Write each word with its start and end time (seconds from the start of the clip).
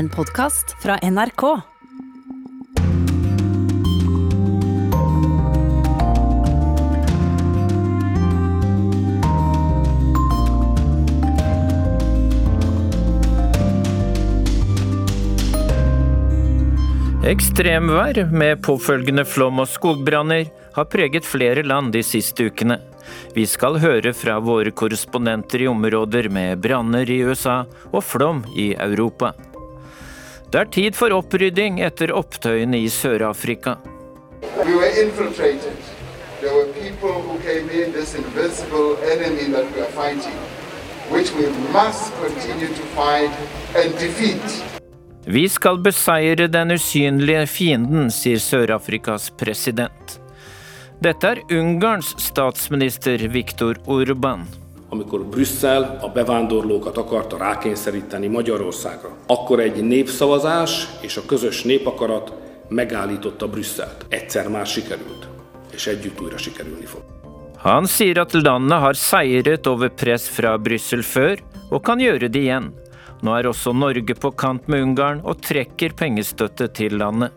En 0.00 0.08
podkast 0.08 0.76
fra 0.82 0.94
NRK. 1.02 1.42
Ekstremvær 17.28 18.22
med 18.32 18.62
påfølgende 18.64 19.26
flom 19.28 19.60
og 19.60 19.68
skogbranner 19.68 20.48
har 20.78 20.88
preget 20.88 21.28
flere 21.28 21.66
land 21.66 21.92
de 21.92 22.00
siste 22.00 22.48
ukene. 22.48 22.80
Vi 23.36 23.44
skal 23.44 23.76
høre 23.84 24.16
fra 24.16 24.40
våre 24.40 24.72
korrespondenter 24.72 25.66
i 25.66 25.68
områder 25.68 26.32
med 26.32 26.64
branner 26.64 27.04
i 27.04 27.20
USA 27.20 27.66
og 27.92 28.00
flom 28.14 28.46
i 28.56 28.70
Europa. 28.80 29.34
Det 30.50 30.58
er 30.58 30.70
tid 30.74 30.96
for 30.98 31.14
opprydding 31.14 31.76
etter 31.86 32.10
opptøyene 32.10 32.80
i 32.82 32.88
Sør-Afrika. 32.90 33.76
We 34.66 34.74
were 34.74 34.90
infiltrated. 34.98 35.76
There 36.40 36.50
were 36.50 36.72
people 36.74 37.22
who 37.22 37.38
came 37.38 37.70
in, 37.70 37.92
this 37.92 38.16
invisible 38.18 38.96
enemy 39.12 39.46
that 39.54 39.70
we 39.74 39.82
are 39.84 39.92
fighting, 39.94 40.34
which 41.12 41.30
we 41.38 41.46
must 41.72 42.10
continue 42.18 42.66
to 42.66 42.82
fight 42.96 43.30
and 43.76 43.94
defeat. 44.00 44.64
Vi 45.24 45.48
skal 45.48 45.78
beseire 45.78 46.48
den 46.48 46.70
usynlige 46.74 47.46
fienden, 47.46 48.10
sier 48.10 48.42
Sør-Afrikas 48.42 49.30
president. 49.38 50.18
Dette 50.98 51.30
er 51.30 51.44
Ungarns 51.60 52.10
statsminister 52.18 53.28
Viktor 53.28 53.78
Orban. 53.86 54.48
Amikor 54.90 55.24
Brüsszel 55.24 55.98
a 56.02 56.08
bevándorlókat 56.08 56.96
akarta 56.96 57.36
rákényszeríteni 57.36 58.26
Magyarországra. 58.26 59.16
Akkor 59.26 59.60
egy 59.60 59.84
népszavazás 59.84 60.86
és 61.00 61.16
a 61.16 61.26
közös 61.26 61.62
népakarat 61.62 62.32
megállította 62.68 63.48
Brüsszelt. 63.48 64.06
Egyszer 64.08 64.48
már 64.48 64.66
sikerült, 64.66 65.28
és 65.72 65.86
együtt 65.86 66.20
újra 66.20 66.38
sikerülni 66.38 66.84
fog. 66.84 67.02
Han 67.56 67.86
sier 67.86 68.18
at 68.18 68.32
landet 68.32 68.78
har 68.78 68.94
seiret 68.94 69.66
over 69.66 69.90
press 69.90 70.28
fra 70.28 70.56
Brussel 70.56 71.02
før, 71.02 71.42
og 71.68 71.82
kan 71.84 72.00
gjøre 72.00 72.30
det 72.32 72.40
igjen. 72.40 72.70
Nå 73.20 73.34
er 73.36 73.50
også 73.50 73.74
Norge 73.76 74.14
på 74.16 74.30
kant 74.32 74.68
med 74.68 74.80
Ungarn 74.80 75.20
og 75.28 75.42
trekker 75.44 75.92
pengestøtte 75.92 76.70
til 76.72 76.96
landet. 76.96 77.36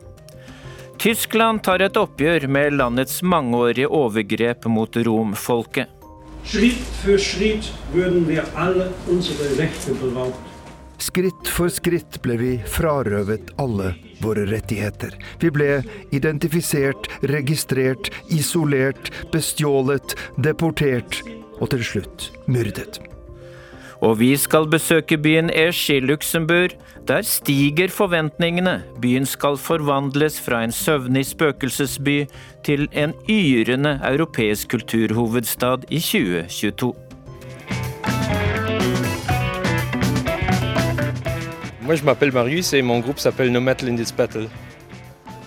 Tyskland 0.97 1.59
tar 1.67 1.83
et 1.83 1.99
oppgjør 1.99 2.47
med 2.47 2.77
landets 2.79 3.19
mangeårige 3.21 3.89
overgrep 3.91 4.65
mot 4.71 4.95
romfolket. 4.95 5.91
Schritt 6.45 6.83
für 7.03 7.17
Schritt 7.17 7.71
würden 7.93 8.27
wir 8.27 8.43
alle 8.55 8.91
unsere 9.07 9.57
Rechte 9.57 9.93
beraubt. 9.93 10.39
Skritt 10.99 11.47
for 11.51 11.67
skritt 11.67 12.21
ble 12.23 12.35
vi 12.39 12.51
frarøvet 12.63 13.53
alle 13.59 13.93
våre 14.23 14.45
rettigheter. 14.47 15.15
Vi 15.41 15.51
ble 15.51 15.81
identifisert, 16.15 17.09
registrert, 17.27 18.11
isolert, 18.31 19.11
bestjålet, 19.33 20.15
deportert 20.37 21.19
og 21.59 21.73
til 21.73 21.83
slutt 21.89 22.29
myrdet. 22.47 23.01
Og 24.03 24.17
vi 24.19 24.33
skal 24.35 24.65
besøke 24.67 25.15
byen 25.17 25.49
Esch 25.49 25.89
i 25.89 25.99
Luxembourg. 26.03 26.73
Der 27.07 27.21
stiger 27.21 27.87
forventningene. 27.87 28.83
Byen 29.01 29.25
skal 29.25 29.55
forvandles 29.57 30.41
fra 30.41 30.63
en 30.63 30.71
søvnig 30.71 31.25
spøkelsesby 31.25 32.25
til 32.65 32.89
en 32.91 33.13
yrende 33.29 33.99
europeisk 34.03 34.69
kulturhovedstad 34.69 35.87
i 35.89 35.99
2022. 35.99 36.93
Moi, 41.81 41.95
je 41.95 42.03
m'appelle 42.03 42.33
Marius 42.33 42.73
et 42.73 42.81
mon 42.81 43.01
groupe 43.01 43.19
s'appelle 43.19 43.55
in 43.55 43.75
Lindis 43.81 44.11
Battle. 44.11 44.49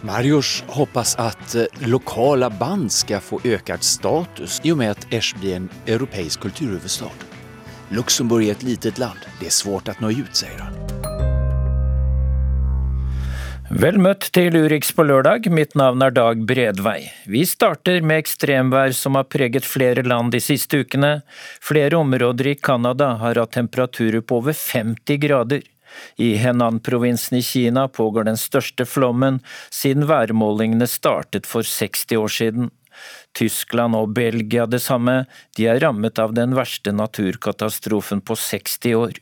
Marius 0.03 0.65
hoppas 0.69 1.17
att 1.19 1.55
lokale 1.55 1.91
lokala 1.91 2.51
band 2.51 2.93
ska 2.93 3.21
få 3.21 3.41
ökad 3.45 3.83
status 3.83 4.61
i 4.65 4.73
och 4.73 4.79
med 4.79 4.91
att 4.91 5.13
Esch 5.13 5.35
blir 5.41 5.57
en 5.57 5.69
europeisk 5.87 6.41
kulturhuvudstad. 6.41 7.36
Luxemburg 7.89 8.49
är 8.49 8.53
ett 8.53 8.63
litet 8.63 8.99
land. 8.99 9.19
Det 9.41 9.47
är 9.47 9.51
svårt 9.51 9.89
att 9.89 10.01
nå 10.01 10.11
ut, 10.11 10.37
säger 10.37 10.59
han. 10.59 10.73
Vel 13.71 13.97
møtt 13.99 14.29
til 14.31 14.55
Urix 14.55 14.93
på 14.95 15.03
lørdag, 15.03 15.49
mitt 15.51 15.73
navn 15.75 16.03
er 16.07 16.13
Dag 16.15 16.39
Bredvei. 16.47 17.09
Vi 17.27 17.43
starter 17.47 17.99
med 17.99 18.23
ekstremvær 18.23 18.95
som 18.95 19.19
har 19.19 19.27
preget 19.27 19.67
flere 19.67 20.05
land 20.07 20.31
de 20.33 20.41
siste 20.41 20.85
ukene. 20.85 21.25
Flere 21.59 21.99
områder 21.99 22.53
i 22.53 22.55
Canada 22.55 23.17
har 23.19 23.41
hatt 23.43 23.57
temperaturer 23.59 24.23
på 24.23 24.39
over 24.39 24.55
50 24.55 25.19
grader. 25.19 25.67
I 26.17 26.37
Henan-provinsen 26.39 27.39
i 27.39 27.43
Kina 27.43 27.89
pågår 27.89 28.25
den 28.31 28.39
største 28.39 28.87
flommen 28.87 29.41
siden 29.71 30.07
værmålingene 30.07 30.87
startet 30.87 31.47
for 31.47 31.67
60 31.67 32.17
år 32.23 32.29
siden. 32.39 32.71
Tyskland 33.37 33.97
og 33.99 34.15
Belgia 34.17 34.67
det 34.67 34.81
samme, 34.85 35.25
de 35.57 35.69
er 35.69 35.81
rammet 35.85 36.19
av 36.23 36.35
den 36.37 36.57
verste 36.57 36.95
naturkatastrofen 36.95 38.23
på 38.25 38.37
60 38.41 38.97
år. 38.97 39.21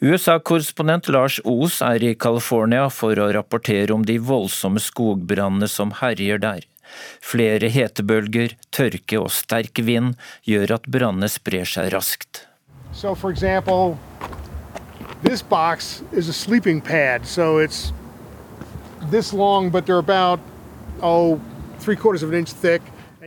USA-korrespondent 0.00 1.08
Lars 1.10 1.40
Os 1.44 1.80
er 1.82 2.02
i 2.06 2.14
California 2.14 2.86
for 2.90 3.18
å 3.18 3.30
rapportere 3.34 3.94
om 3.94 4.04
de 4.06 4.18
voldsomme 4.22 4.82
skogbrannene 4.82 5.68
som 5.70 5.94
herjer 6.00 6.42
der. 6.42 6.66
Flere 7.20 7.68
hetebølger, 7.68 8.54
tørke 8.72 9.18
og 9.20 9.32
sterk 9.34 9.82
vind 9.84 10.14
gjør 10.48 10.78
at 10.78 10.86
brannene 10.88 11.28
sprer 11.28 11.68
seg 11.68 11.90
raskt. 11.92 12.46
So, 12.92 13.14
for 13.14 13.30
example, 13.30 13.98
this 15.22 15.42
box 15.42 16.02
is 16.12 16.28
a 16.28 16.32
sleeping 16.32 16.80
pad. 16.80 17.26
So 17.26 17.58
it's 17.58 17.92
this 19.10 19.32
long, 19.32 19.70
but 19.70 19.84
they're 19.84 19.98
about, 19.98 20.40
oh, 21.02 21.40
three 21.78 21.96
quarters 21.96 22.22
of 22.22 22.30
an 22.30 22.38
inch 22.38 22.52
thick. 22.52 22.82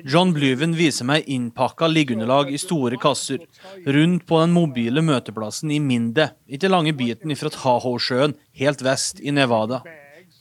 John 0.06 0.34
Blyven 0.34 0.74
viser 0.78 1.06
meg 1.08 1.28
innpakka 1.30 1.88
liggeunderlag 1.92 2.52
i 2.54 2.60
store 2.62 2.98
kasser 3.02 3.44
rundt 3.86 4.26
på 4.30 4.40
den 4.42 4.54
mobile 4.56 5.04
møteplassen 5.06 5.72
i 5.74 5.80
Minde, 5.84 6.32
ikke 6.50 6.72
lange 6.72 6.94
biten 6.98 7.34
fra 7.38 7.52
Tahoe-sjøen 7.54 8.36
helt 8.62 8.82
vest 8.86 9.22
i 9.22 9.34
Nevada. 9.36 9.82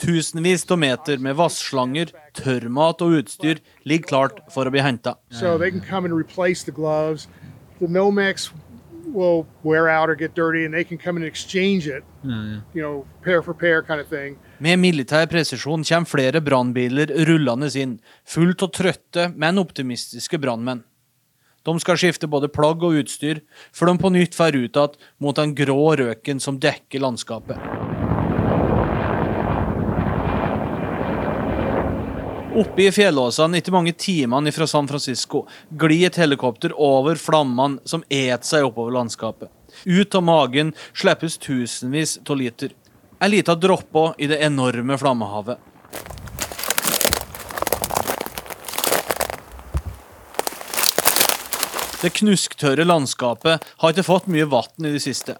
Tusenvis 0.00 0.64
av 0.70 0.78
meter 0.80 1.20
med 1.20 1.36
vasslanger, 1.36 2.12
tørrmat 2.36 3.02
og 3.04 3.18
utstyr 3.18 3.60
ligger 3.84 4.08
klart 4.08 4.40
for 4.54 4.64
å 4.64 4.72
bli 4.72 4.80
henta. 4.80 5.18
So 5.28 5.58
will 9.12 9.46
wear 9.62 9.88
out 9.88 10.10
or 10.10 10.16
get 10.16 10.34
dirty, 10.34 10.64
and 10.64 10.74
they 10.74 10.84
can 10.84 10.98
come 10.98 11.16
and 11.16 11.24
exchange 11.24 11.86
it, 11.86 12.04
you 12.74 12.82
know, 12.82 13.06
pair 13.22 13.42
for 13.42 13.54
pair 13.54 13.82
kind 13.82 14.00
of 14.00 14.08
thing. 14.08 14.38
Med 14.58 14.78
militær 14.78 15.26
presisjon 15.30 15.84
kommer 15.84 16.08
flere 16.08 16.40
brannbiler 16.40 17.12
rullende 17.26 17.70
inn, 17.80 17.98
fullt 18.24 18.62
av 18.62 18.72
trøtte, 18.76 19.30
men 19.36 19.58
optimistiske 19.58 20.38
brannmenn. 20.38 20.84
De 21.62 21.76
skal 21.80 21.98
skifte 22.00 22.28
både 22.30 22.48
plagg 22.48 22.82
og 22.82 22.96
utstyr, 23.02 23.42
før 23.72 23.92
de 23.92 23.98
på 24.00 24.12
nytt 24.14 24.36
drar 24.36 24.56
ut 24.56 24.76
igjen 24.76 25.00
mot 25.20 25.36
den 25.36 25.54
grå 25.54 25.96
røken 26.00 26.40
som 26.40 26.56
dekker 26.60 27.04
landskapet. 27.04 27.99
Oppe 32.50 32.82
i 32.82 32.90
fjellåsene, 32.90 33.60
ikke 33.60 33.70
mange 33.70 33.92
timene 33.94 34.50
fra 34.50 34.66
San 34.66 34.88
Francisco, 34.90 35.44
glir 35.78 36.08
et 36.08 36.16
helikopter 36.18 36.72
over 36.74 37.14
flammene 37.14 37.78
som 37.86 38.02
et 38.10 38.42
seg 38.48 38.66
oppover 38.66 38.96
landskapet. 38.96 39.46
Ut 39.86 40.16
av 40.18 40.24
magen 40.26 40.72
slippes 40.90 41.38
tusenvis 41.38 42.16
av 42.26 42.40
liter. 42.40 42.74
En 43.22 43.30
liten 43.30 43.60
dråpe 43.62 44.04
i 44.18 44.26
det 44.26 44.40
enorme 44.42 44.98
flammehavet. 44.98 45.62
Det 52.02 52.14
knusktørre 52.18 52.82
landskapet 52.82 53.62
har 53.78 53.94
ikke 53.94 54.10
fått 54.10 54.26
mye 54.26 54.50
vann 54.50 54.88
i 54.88 54.96
det 54.96 55.06
siste. 55.06 55.38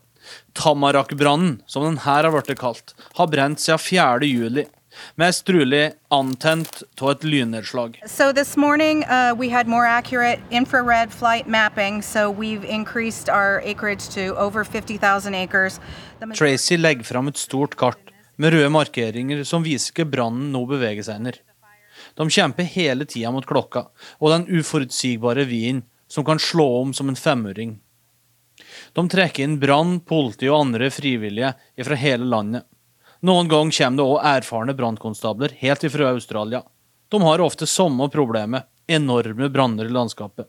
Tamarak-brannen, 0.54 1.62
som 1.66 1.88
den 1.88 2.04
her 2.04 2.22
har 2.22 2.36
blitt 2.36 2.60
kalt, 2.60 2.94
har 3.18 3.32
brent 3.32 3.58
siden 3.58 3.82
4. 3.82 4.28
juli. 4.30 4.70
Mest 5.14 5.46
trolig 5.46 5.92
antent 6.10 6.82
av 7.00 7.10
et 7.10 7.24
lynnedslag. 7.24 8.00
So 8.06 8.32
this 8.32 8.56
morning 8.56 9.04
uh, 9.04 9.34
we 9.38 9.48
had 9.48 9.68
more 9.68 9.86
accurate 9.86 10.40
infrared 10.50 11.12
flight 11.12 11.46
mapping, 11.46 12.02
so 12.02 12.30
we've 12.30 12.64
increased 12.64 13.28
our 13.28 13.60
acreage 13.64 14.08
to 14.14 14.34
over 14.36 14.64
50,000 14.64 15.34
acres. 15.34 15.80
Tracy 16.34 16.76
legger 16.76 17.04
fram 17.04 17.28
et 17.28 17.36
stort 17.36 17.76
kart 17.76 18.10
med 18.36 18.52
røde 18.52 18.70
markeringer 18.72 19.44
som 19.44 19.64
viser 19.64 19.94
hvor 19.94 20.10
brannen 20.10 20.50
nå 20.54 20.64
beveger 20.68 21.06
seg 21.06 21.22
ned. 21.26 21.38
De 22.16 22.26
kjemper 22.30 22.66
hele 22.66 23.06
tida 23.06 23.30
mot 23.32 23.46
klokka 23.46 23.86
og 24.18 24.32
den 24.32 24.48
uforutsigbare 24.48 25.46
vinden 25.48 25.84
som 26.10 26.26
kan 26.26 26.40
slå 26.42 26.66
om 26.80 26.94
som 26.96 27.08
en 27.08 27.18
femøring. 27.18 27.78
De 28.96 29.04
trekker 29.08 29.44
inn 29.46 29.58
brann, 29.62 30.00
politi 30.00 30.48
og 30.50 30.64
andre 30.64 30.90
frivillige 30.92 31.52
fra 31.86 31.98
hele 31.98 32.26
landet. 32.26 32.66
Noen 33.20 33.48
ganger 33.48 33.76
kommer 33.76 34.00
det 34.00 34.04
òg 34.08 34.22
erfarne 34.24 34.74
brannkonstabler 34.76 35.52
helt 35.60 35.84
ifra 35.84 36.12
Australia. 36.14 36.62
De 37.12 37.20
har 37.20 37.42
ofte 37.44 37.66
samme 37.66 38.06
problemet, 38.08 38.64
enorme 38.88 39.50
branner 39.52 39.84
i 39.84 39.92
landskapet. 39.92 40.48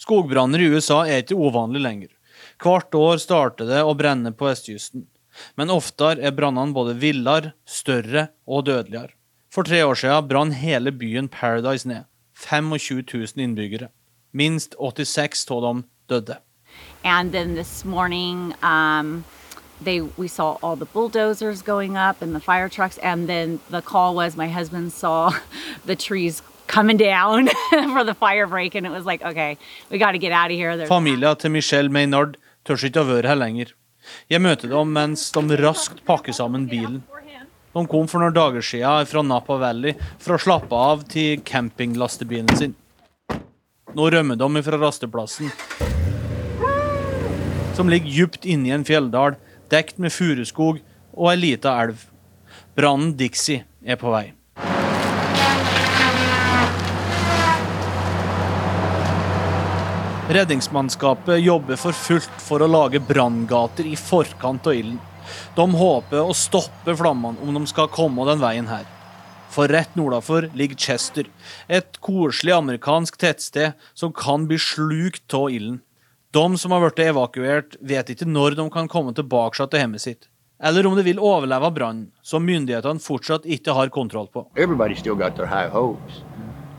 Skogbranner 0.00 0.58
i 0.58 0.70
USA 0.72 1.04
er 1.06 1.22
ikke 1.22 1.38
uvanlig 1.38 1.82
lenger. 1.84 2.10
Hvert 2.58 2.94
år 2.96 3.20
starter 3.22 3.68
det 3.68 3.84
å 3.84 3.94
brenne 3.94 4.32
på 4.32 4.48
vestkysten. 4.48 5.06
Men 5.54 5.70
oftere 5.70 6.24
er 6.26 6.34
brannene 6.34 6.74
både 6.74 6.96
villere, 6.98 7.54
større 7.68 8.30
og 8.48 8.66
dødeligere. 8.66 9.14
For 9.50 9.66
tre 9.66 9.82
år 9.86 9.98
siden 9.98 10.28
brann 10.30 10.54
hele 10.56 10.90
byen 10.90 11.28
Paradise 11.30 11.86
ned. 11.86 12.06
25 12.34 13.04
000 13.12 13.44
innbyggere. 13.44 13.90
Minst 14.32 14.74
86 14.78 15.46
av 15.50 15.62
dem 15.62 15.84
døde. 16.08 16.40
And 17.04 17.32
then 17.32 17.54
this 17.54 17.84
morning, 17.84 18.54
um, 18.62 19.24
they 19.82 20.00
we 20.00 20.28
saw 20.28 20.58
all 20.62 20.76
the 20.76 20.86
bulldozers 20.86 21.62
going 21.62 21.96
up 21.96 22.22
and 22.22 22.34
the 22.34 22.40
fire 22.40 22.68
trucks, 22.68 22.98
and 22.98 23.28
then 23.28 23.60
the 23.70 23.82
call 23.82 24.14
was 24.14 24.36
my 24.36 24.48
husband 24.48 24.92
saw 24.92 25.32
the 25.84 25.96
trees 25.96 26.42
coming 26.66 26.96
down 26.96 27.48
for 27.92 28.04
the 28.04 28.14
fire 28.14 28.46
break, 28.46 28.74
and 28.74 28.86
it 28.86 28.90
was 28.90 29.04
like, 29.04 29.22
okay, 29.22 29.58
we 29.90 29.98
got 29.98 30.12
to 30.12 30.18
get 30.18 30.32
out 30.32 30.50
of 30.50 30.56
here. 30.56 30.76
There's 30.76 30.88
Familia 30.88 31.34
til 31.34 31.50
Michelle 31.50 31.88
Maynard 31.88 32.36
tør 32.64 32.84
ikke 32.86 33.02
å 33.02 33.08
være 33.08 33.30
her 33.32 33.38
lenger. 33.38 33.72
Jeg 34.30 34.40
møter 34.42 34.70
dem 34.70 34.92
mens 34.94 35.30
de 35.34 35.56
raskt 35.60 36.04
pakker 36.06 36.32
sammen 36.32 36.68
bilen. 36.70 37.02
De 37.70 37.86
kom 37.86 38.08
for 38.10 38.18
noen 38.18 38.34
dager 38.34 38.64
siden 38.66 39.06
fra 39.06 39.22
Napa 39.22 39.56
Valley 39.60 39.94
for 40.18 40.34
å 40.34 40.42
slappe 40.42 40.74
av 40.74 41.04
til 41.10 41.42
campinglastebilen 41.46 42.50
sin. 42.58 42.74
Nå 43.94 44.08
rømmer 44.10 44.38
de 44.38 44.62
fra 44.66 44.78
rasteplassen, 44.78 45.50
som 47.74 47.90
ligger 47.90 48.10
dypt 48.10 48.46
inne 48.46 48.70
i 48.70 48.74
en 48.74 48.86
fjelldal, 48.86 49.38
dekt 49.70 49.98
med 50.02 50.12
furuskog 50.12 50.80
og 51.14 51.32
ei 51.32 51.38
lita 51.38 51.76
elv. 51.84 52.04
Brannen 52.76 53.14
Dixie 53.18 53.64
er 53.84 53.98
på 54.00 54.12
vei. 54.12 54.30
Redningsmannskapet 60.30 61.40
jobber 61.42 61.78
for 61.80 61.96
fullt 61.96 62.42
for 62.44 62.62
å 62.62 62.70
lage 62.70 63.00
branngater 63.02 63.88
i 63.90 63.96
forkant 63.98 64.68
av 64.70 64.76
ilden. 64.78 65.00
De 65.56 65.64
håper 65.74 66.22
å 66.22 66.36
stoppe 66.38 66.94
flammene 66.94 67.42
om 67.42 67.56
de 67.58 67.62
skal 67.66 67.90
komme 67.90 68.26
den 68.28 68.38
veien 68.42 68.70
her. 68.70 68.86
For 69.50 69.66
rett 69.66 69.96
nordafor 69.98 70.46
ligger 70.54 70.78
Chester, 70.78 71.26
et 71.66 71.98
koselig 71.98 72.54
amerikansk 72.54 73.18
tettsted 73.18 73.74
som 73.98 74.14
kan 74.14 74.46
bli 74.46 74.58
slukt 74.62 75.34
av 75.34 75.50
ilden. 75.50 75.80
De 76.32 76.58
som 76.58 76.70
har 76.70 76.80
blitt 76.84 77.00
evakuert, 77.02 77.74
vet 77.80 78.10
ikke 78.12 78.26
når 78.28 78.54
de 78.58 78.68
kan 78.70 78.88
komme 78.88 79.10
tilbake 79.14 79.58
til 79.66 79.80
hjemmet 79.82 80.02
sitt. 80.04 80.28
Eller 80.62 80.86
om 80.86 80.94
de 80.94 81.02
vil 81.02 81.18
overleve 81.18 81.70
brannen, 81.74 82.10
som 82.22 82.44
myndighetene 82.46 83.00
fortsatt 83.02 83.48
ikke 83.48 83.74
har 83.74 83.90
kontroll 83.90 84.28
på. 84.28 84.44
Everybody 84.56 84.94
still 84.94 85.16
got 85.16 85.34
their 85.36 85.46
high. 85.46 85.72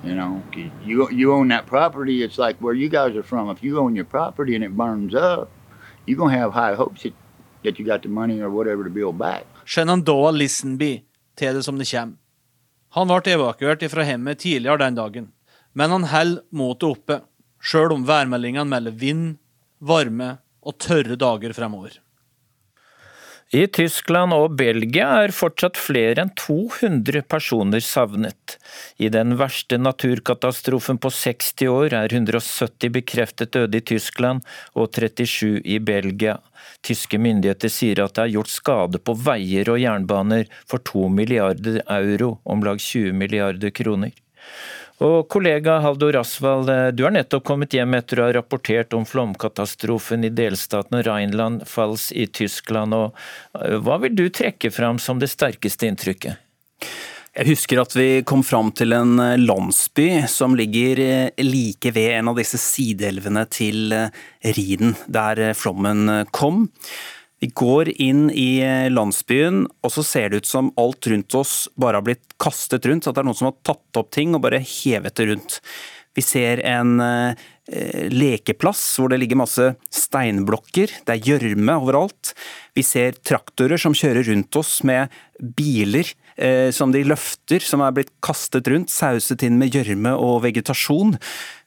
You 0.03 0.15
know, 0.15 0.41
you 0.85 1.07
you 1.11 1.33
own 1.33 1.49
that 1.49 1.65
property. 1.67 2.23
It's 2.23 2.37
like 2.37 2.57
where 2.61 2.73
you 2.73 2.89
guys 2.89 3.15
are 3.15 3.23
from. 3.23 3.49
If 3.49 3.63
you 3.63 3.79
own 3.79 3.95
your 3.95 4.05
property 4.05 4.55
and 4.55 4.63
it 4.63 4.71
burns 4.71 5.13
up, 5.13 5.49
you're 6.05 6.17
gonna 6.17 6.37
have 6.37 6.53
high 6.53 6.75
hopes 6.75 7.03
that, 7.03 7.13
that 7.63 7.77
you 7.79 7.85
got 7.85 8.01
the 8.01 8.09
money 8.09 8.41
or 8.41 8.49
whatever 8.49 8.83
to 8.83 8.89
build 8.89 9.17
back. 9.17 9.45
Shenandoah 9.65 10.33
Listenby 10.33 11.01
til 11.35 11.53
det 11.53 11.63
som 11.63 11.77
det 11.77 11.91
kommer. 11.91 12.15
Han 12.95 13.07
ble 13.07 13.35
evakuert 13.35 13.83
fra 13.91 14.03
hjemmet 14.03 14.39
tidligere 14.39 14.77
den 14.77 14.95
dagen, 14.95 15.27
men 15.73 15.91
han 15.91 16.03
holder 16.03 16.41
motet 16.51 16.89
oppe, 16.89 17.21
sjøl 17.61 17.93
om 17.93 18.07
værmeldingene 18.07 18.67
melder 18.67 18.91
vind, 18.91 19.37
varme 19.81 20.37
og 20.61 20.77
tørre 20.79 21.17
dager 21.19 21.53
fremover. 21.57 21.97
I 23.51 23.65
Tyskland 23.67 24.31
og 24.31 24.53
Belgia 24.55 25.09
er 25.25 25.33
fortsatt 25.35 25.75
flere 25.75 26.23
enn 26.23 26.29
200 26.39 27.25
personer 27.27 27.83
savnet. 27.83 28.55
I 28.95 29.09
den 29.11 29.35
verste 29.41 29.75
naturkatastrofen 29.75 31.01
på 31.03 31.11
60 31.11 31.67
år 31.67 31.95
er 31.97 32.15
170 32.15 32.93
bekreftet 32.95 33.51
døde 33.51 33.81
i 33.81 33.83
Tyskland 33.91 34.47
og 34.71 34.95
37 34.95 35.59
i 35.67 35.81
Belgia. 35.83 36.37
Tyske 36.79 37.19
myndigheter 37.19 37.73
sier 37.75 38.05
at 38.05 38.15
det 38.15 38.23
er 38.23 38.35
gjort 38.37 38.55
skade 38.55 39.03
på 39.03 39.17
veier 39.19 39.73
og 39.73 39.83
jernbaner 39.83 40.47
for 40.63 40.79
2 40.87 41.09
milliarder 41.11 41.81
euro, 41.91 42.37
om 42.47 42.63
lag 42.63 42.79
20 42.79 43.11
milliarder 43.19 43.75
kroner. 43.75 44.15
Og 45.01 45.25
kollega 45.33 45.79
Haldor 45.81 46.19
Asvald, 46.19 46.69
du 46.93 47.03
har 47.07 47.13
nettopp 47.15 47.47
kommet 47.49 47.73
hjem 47.73 47.95
etter 47.97 48.19
å 48.21 48.27
ha 48.27 48.33
rapportert 48.37 48.93
om 48.93 49.05
flomkatastrofen 49.09 50.27
i 50.27 50.29
delstaten 50.29 51.01
Rheinland-Pfalz 51.07 52.11
i 52.13 52.27
Tyskland. 52.29 52.93
Og 52.93 53.17
eh, 53.57 53.79
hva 53.81 53.97
vil 54.03 54.13
du 54.13 54.27
trekke 54.29 54.69
fram 54.69 54.99
som 55.01 55.17
det 55.17 55.31
sterkeste 55.33 55.89
inntrykket? 55.89 56.37
Jeg 57.31 57.47
husker 57.47 57.81
at 57.81 57.95
vi 57.95 58.09
kom 58.27 58.43
fram 58.45 58.69
til 58.77 58.93
en 58.93 59.15
eh, 59.23 59.39
landsby 59.41 60.27
som 60.29 60.53
ligger 60.59 61.01
eh, 61.01 61.41
like 61.41 61.95
ved 61.95 62.19
en 62.19 62.29
av 62.29 62.37
disse 62.37 62.61
sideelvene 62.61 63.47
til 63.49 63.95
Riden, 64.45 64.93
der 65.09 65.47
flommen 65.57 66.27
kom. 66.29 66.67
Vi 67.41 67.49
går 67.57 67.89
inn 68.01 68.27
i 68.29 68.61
landsbyen, 68.93 69.63
og 69.81 69.93
så 69.95 70.03
ser 70.05 70.29
det 70.29 70.43
ut 70.43 70.49
som 70.49 70.69
alt 70.77 71.07
rundt 71.09 71.33
oss 71.39 71.55
bare 71.73 71.97
har 71.97 72.05
blitt 72.05 72.35
kastet 72.41 72.85
rundt. 72.85 73.07
At 73.09 73.17
det 73.17 73.23
er 73.23 73.27
noen 73.31 73.39
som 73.39 73.49
har 73.49 73.57
tatt 73.65 73.97
opp 73.97 74.11
ting 74.13 74.37
og 74.37 74.43
bare 74.45 74.61
hevet 74.61 75.17
det 75.17 75.25
rundt. 75.31 75.57
Vi 76.17 76.23
ser 76.23 76.59
en 76.67 76.99
eh, 76.99 78.09
lekeplass 78.11 78.81
hvor 78.99 79.11
det 79.11 79.21
ligger 79.21 79.39
masse 79.39 79.69
steinblokker. 79.95 80.91
Det 81.07 81.13
er 81.13 81.29
gjørme 81.31 81.77
overalt. 81.79 82.33
Vi 82.75 82.83
ser 82.83 83.15
traktorer 83.23 83.79
som 83.79 83.95
kjører 83.95 84.27
rundt 84.27 84.59
oss 84.59 84.81
med 84.87 85.13
biler 85.39 86.09
eh, 86.35 86.67
som 86.75 86.91
de 86.91 87.05
løfter, 87.07 87.63
som 87.63 87.83
er 87.85 87.95
blitt 87.95 88.11
kastet 88.23 88.67
rundt, 88.71 88.91
sauset 88.91 89.47
inn 89.47 89.59
med 89.61 89.71
gjørme 89.75 90.13
og 90.19 90.41
vegetasjon. 90.45 91.15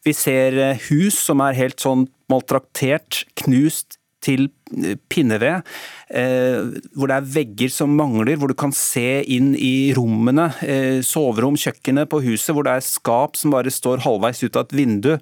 Vi 0.04 0.12
ser 0.16 0.60
eh, 0.60 0.88
hus 0.90 1.16
som 1.24 1.40
er 1.44 1.56
helt 1.56 1.80
sånn 1.80 2.06
maltraktert, 2.32 3.24
knust, 3.40 3.98
til 4.24 4.48
eh, 4.72 4.96
pinneved, 5.12 5.64
eh, 6.10 6.80
hvor 6.96 7.10
det 7.10 7.18
er 7.18 7.28
vegger 7.36 7.72
som 7.72 7.92
mangler, 7.98 8.38
hvor 8.40 8.50
du 8.50 8.56
kan 8.58 8.74
se 8.74 9.22
inn 9.36 9.52
i 9.58 9.92
rommene, 9.96 10.50
eh, 10.64 11.02
soverom, 11.04 11.58
kjøkkenet 11.60 12.10
på 12.10 12.22
huset, 12.24 12.54
hvor 12.54 12.66
det 12.66 12.78
er 12.78 12.88
skap 12.88 13.38
som 13.40 13.54
bare 13.54 13.72
står 13.72 14.04
halvveis 14.06 14.42
ut 14.44 14.56
av 14.56 14.66
et 14.66 14.76
vindu. 14.80 15.14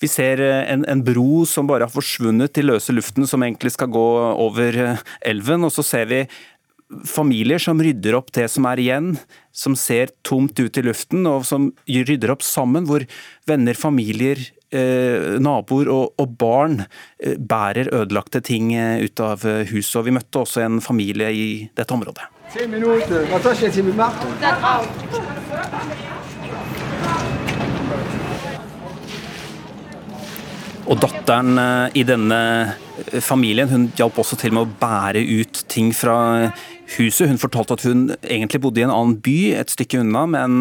Vi 0.00 0.08
ser 0.08 0.40
en, 0.40 0.86
en, 0.88 1.02
bro 1.04 1.42
som 1.44 1.66
bare 1.68 1.84
har 1.84 1.92
forsvunnet 1.92 2.54
til 2.56 2.70
løse 2.70 2.94
luften, 2.94 3.26
som 3.28 3.42
egentlig 3.44 3.74
skal 3.74 3.90
gå 3.92 4.06
over 4.32 4.78
elven. 5.28 5.66
Og 5.66 5.74
så 5.74 5.84
ser 5.84 6.08
vi 6.08 6.22
familier 7.04 7.60
som 7.60 7.80
rydder 7.82 8.16
opp 8.16 8.32
det 8.34 8.46
som 8.50 8.64
er 8.70 8.80
igjen, 8.80 9.10
som 9.52 9.76
ser 9.78 10.14
tomt 10.26 10.56
ut 10.56 10.78
i 10.80 10.86
luften, 10.86 11.28
og 11.28 11.44
som 11.44 11.68
rydder 11.84 12.32
opp 12.32 12.46
sammen, 12.46 12.88
hvor 12.88 13.04
venner, 13.50 13.76
familier, 13.76 14.40
Eh, 14.70 15.40
naboer 15.42 15.88
og, 15.90 16.12
og, 16.22 16.34
barn 16.38 16.84
eh, 17.18 17.34
bærer 17.34 17.88
ødelagte 17.90 18.38
ting 18.46 18.68
eh, 18.70 19.02
ut 19.02 19.22
av 19.24 19.42
huset. 19.66 19.96
Og 19.98 20.06
vi 20.06 20.14
møtte 20.14 20.44
også 20.44 20.62
en 20.62 20.78
familie 20.84 21.32
i 21.34 21.48
dette 21.74 21.90
området. 21.96 22.28
Og 30.90 30.98
datteren 30.98 31.54
i 31.94 32.02
denne 32.02 32.40
familien 33.22 33.70
hun 33.70 33.84
hjalp 33.94 34.18
også 34.18 34.36
til 34.40 34.56
med 34.56 34.66
å 34.66 34.78
bære 34.80 35.22
ut 35.22 35.60
ting 35.70 35.92
fra 35.94 36.50
huset. 36.96 37.30
Hun 37.30 37.38
fortalte 37.38 37.76
at 37.76 37.84
hun 37.86 38.08
egentlig 38.26 38.58
bodde 38.64 38.82
i 38.82 38.86
en 38.88 38.90
annen 38.90 39.14
by 39.22 39.38
et 39.60 39.70
stykke 39.70 40.00
unna, 40.02 40.24
men 40.26 40.58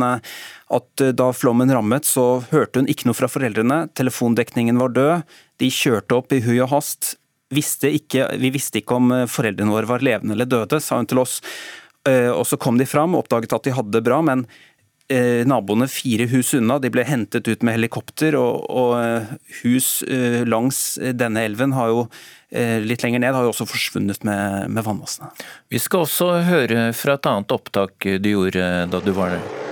at 0.69 1.01
eh, 1.01 1.13
da 1.17 1.31
flommen 1.33 1.71
rammet, 1.73 2.07
så 2.07 2.43
hørte 2.51 2.81
hun 2.81 2.89
ikke 2.91 3.09
noe 3.09 3.17
fra 3.17 3.29
foreldrene. 3.31 3.81
Telefondekningen 3.97 4.79
var 4.81 4.93
død. 4.95 5.35
De 5.61 5.71
kjørte 5.73 6.17
opp 6.19 6.33
i 6.35 6.41
hui 6.45 6.59
og 6.59 6.69
hast. 6.73 7.15
Visste 7.53 7.89
ikke, 7.97 8.27
vi 8.37 8.53
visste 8.53 8.81
ikke 8.81 8.99
om 8.99 9.13
eh, 9.15 9.27
foreldrene 9.29 9.73
våre 9.73 9.89
var 9.89 10.05
levende 10.05 10.37
eller 10.37 10.49
døde, 10.49 10.81
sa 10.83 11.01
hun 11.01 11.09
til 11.09 11.23
oss. 11.23 11.39
Eh, 12.07 12.29
og 12.29 12.45
så 12.47 12.59
kom 12.61 12.77
de 12.79 12.87
fram 12.89 13.17
oppdaget 13.17 13.57
at 13.57 13.65
de 13.65 13.75
hadde 13.75 13.95
det 13.97 14.05
bra, 14.05 14.21
men 14.25 14.45
naboene 15.49 15.87
fire 15.89 16.27
hus 16.29 16.51
unna 16.53 16.77
de 16.81 16.91
ble 16.93 17.05
hentet 17.07 17.47
ut 17.49 17.63
med 17.65 17.79
helikopter, 17.79 18.37
og, 18.37 18.67
og 18.69 19.31
hus 19.63 20.03
langs 20.45 20.99
denne 21.17 21.47
elven 21.49 21.73
har 21.73 21.89
jo 21.89 22.03
litt 22.85 23.05
lenger 23.05 23.21
ned 23.21 23.35
har 23.37 23.45
jo 23.45 23.53
også 23.53 23.67
forsvunnet 23.69 24.23
med, 24.25 24.69
med 24.73 24.85
vannmassene. 24.85 25.29
Vi 25.69 25.81
skal 25.81 26.05
også 26.05 26.31
høre 26.49 26.91
fra 26.97 27.17
et 27.17 27.29
annet 27.29 27.57
opptak 27.57 28.09
du 28.21 28.31
gjorde 28.35 28.69
da 28.89 29.01
du 29.05 29.11
var 29.17 29.37
der. 29.37 29.68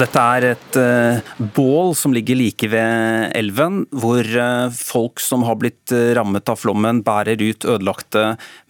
Dette 0.00 0.20
er 0.22 0.44
et 0.54 0.76
uh, 0.80 1.32
bål 1.52 1.90
som 1.98 2.14
ligger 2.16 2.38
like 2.38 2.68
ved 2.72 3.34
elven, 3.36 3.82
hvor 3.92 4.24
uh, 4.24 4.72
folk 4.72 5.20
som 5.20 5.44
har 5.44 5.58
blitt 5.60 5.92
uh, 5.92 6.14
rammet 6.16 6.48
av 6.48 6.56
flommen, 6.56 7.02
bærer 7.04 7.42
ut 7.42 7.66
ødelagte 7.68 8.22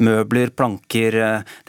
møbler, 0.02 0.50
planker, 0.50 1.20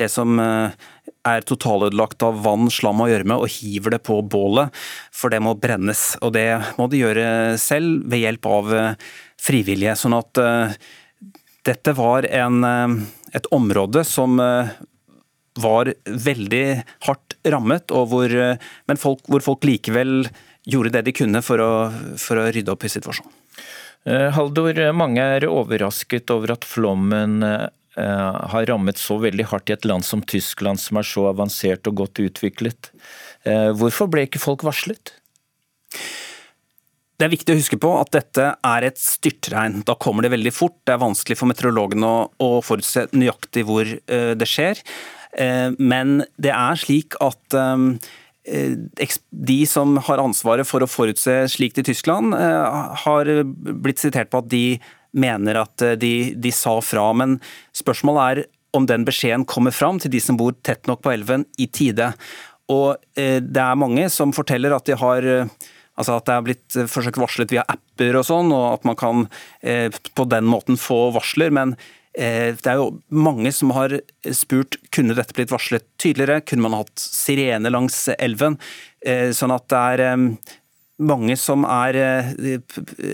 det 0.02 0.10
som 0.10 0.42
er 0.42 1.46
totalødelagt 1.46 2.26
av 2.26 2.42
vann, 2.42 2.72
slam 2.74 3.04
og 3.06 3.12
gjørme, 3.12 3.38
og 3.38 3.54
hiver 3.54 3.94
det 3.94 4.02
på 4.08 4.18
bålet, 4.26 4.74
for 5.14 5.30
det 5.30 5.44
må 5.46 5.54
brennes. 5.54 6.08
Og 6.26 6.34
det 6.34 6.48
må 6.80 6.90
de 6.90 7.04
gjøre 7.04 7.28
selv, 7.62 8.02
ved 8.10 8.24
hjelp 8.24 8.50
av 8.50 8.72
frivillige. 9.42 9.94
Sånn 10.00 10.18
at 10.18 10.42
dette 11.70 11.94
var 11.98 12.26
en, 12.26 12.64
et 13.38 13.52
område 13.54 14.02
som 14.10 14.42
var 15.60 15.92
veldig 16.06 16.66
hardt 17.08 17.36
rammet, 17.52 17.92
hvor, 17.92 18.34
men 18.88 19.02
folk, 19.02 19.26
hvor 19.28 19.44
folk 19.44 19.68
likevel 19.68 20.30
gjorde 20.70 20.94
det 20.94 21.06
de 21.08 21.16
kunne 21.16 21.42
for 21.44 21.62
å, 21.62 21.72
for 22.22 22.40
å 22.40 22.48
rydde 22.54 22.74
opp 22.74 22.86
i 22.86 22.92
situasjonen. 22.94 23.38
Haldor, 24.34 24.80
mange 24.98 25.22
er 25.22 25.46
overrasket 25.46 26.32
over 26.34 26.56
at 26.56 26.66
flommen 26.66 27.44
har 27.44 28.66
rammet 28.66 28.98
så 28.98 29.20
veldig 29.22 29.46
hardt 29.52 29.70
i 29.70 29.76
et 29.76 29.86
land 29.86 30.06
som 30.08 30.24
Tyskland, 30.26 30.82
som 30.82 30.98
er 30.98 31.06
så 31.06 31.28
avansert 31.30 31.86
og 31.92 32.00
godt 32.00 32.22
utviklet. 32.24 32.90
Hvorfor 33.78 34.10
ble 34.10 34.26
ikke 34.26 34.42
folk 34.42 34.66
varslet? 34.66 35.14
Det 37.22 37.28
er 37.28 37.34
viktig 37.36 37.54
å 37.54 37.60
huske 37.60 37.78
på 37.78 37.92
at 38.00 38.10
dette 38.16 38.48
er 38.66 38.88
et 38.88 38.98
styrtregn. 38.98 39.84
Da 39.86 39.94
kommer 40.02 40.26
det 40.26 40.34
veldig 40.34 40.54
fort. 40.56 40.80
Det 40.82 40.96
er 40.96 41.04
vanskelig 41.04 41.38
for 41.38 41.52
meteorologene 41.52 42.08
å, 42.10 42.24
å 42.42 42.50
forutse 42.66 43.06
nøyaktig 43.14 43.68
hvor 43.68 43.86
det 44.10 44.50
skjer. 44.50 44.82
Uh, 45.38 45.72
men 45.80 46.22
det 46.42 46.54
er 46.56 46.80
slik 46.80 47.18
at 47.24 47.58
um, 47.58 47.96
de 48.42 49.60
som 49.70 50.00
har 50.08 50.22
ansvaret 50.24 50.68
for 50.68 50.82
å 50.82 50.90
forutse 50.90 51.36
slikt 51.54 51.78
i 51.78 51.84
Tyskland, 51.86 52.34
har 52.34 53.30
blitt 53.46 54.02
sitert 54.02 54.32
på 54.34 54.40
at 54.42 54.48
de 54.50 54.80
mener 55.14 55.60
at 55.62 55.84
de, 56.02 56.34
de 56.34 56.52
sa 56.56 56.74
fra. 56.82 57.04
Men 57.14 57.36
spørsmålet 57.78 58.24
er 58.26 58.42
om 58.74 58.88
den 58.90 59.06
beskjeden 59.06 59.46
kommer 59.46 59.76
fram 59.76 60.02
til 60.02 60.10
de 60.16 60.24
som 60.26 60.40
bor 60.42 60.58
tett 60.66 60.90
nok 60.90 61.04
på 61.06 61.14
elven 61.14 61.46
i 61.62 61.70
tide. 61.70 62.10
Og 62.74 62.98
det 63.14 63.62
er 63.62 63.78
mange 63.78 64.10
som 64.10 64.34
forteller 64.34 64.74
at 64.74 64.90
de 64.90 64.98
har 64.98 65.30
Altså 66.00 66.18
at 66.18 66.28
det 66.28 66.36
er 66.36 66.46
blitt 66.46 66.78
eh, 66.80 66.90
forsøkt 66.90 67.20
varslet 67.22 67.52
via 67.54 67.66
apper 67.70 68.18
og 68.20 68.28
sånn, 68.28 68.54
og 68.56 68.68
at 68.78 68.88
man 68.88 68.98
kan 69.00 69.26
eh, 69.60 69.92
på 69.92 70.28
den 70.32 70.48
måten 70.50 70.80
få 70.80 71.10
varsler. 71.16 71.54
Men 71.54 71.76
eh, 71.76 71.90
det 72.12 72.68
er 72.68 72.80
jo 72.80 72.90
mange 73.08 73.54
som 73.56 73.72
har 73.76 73.94
spurt 74.36 74.76
kunne 74.92 75.16
dette 75.16 75.36
blitt 75.38 75.54
varslet 75.54 75.86
tydeligere, 76.02 76.42
kunne 76.44 76.66
man 76.66 76.76
hatt 76.82 77.00
sirene 77.00 77.72
langs 77.72 78.04
elven? 78.18 78.58
Sånn 79.38 79.54
at 79.56 79.70
det 79.72 79.80
er 79.94 80.12
mange 81.02 81.38
som 81.40 81.64
er, 81.64 81.96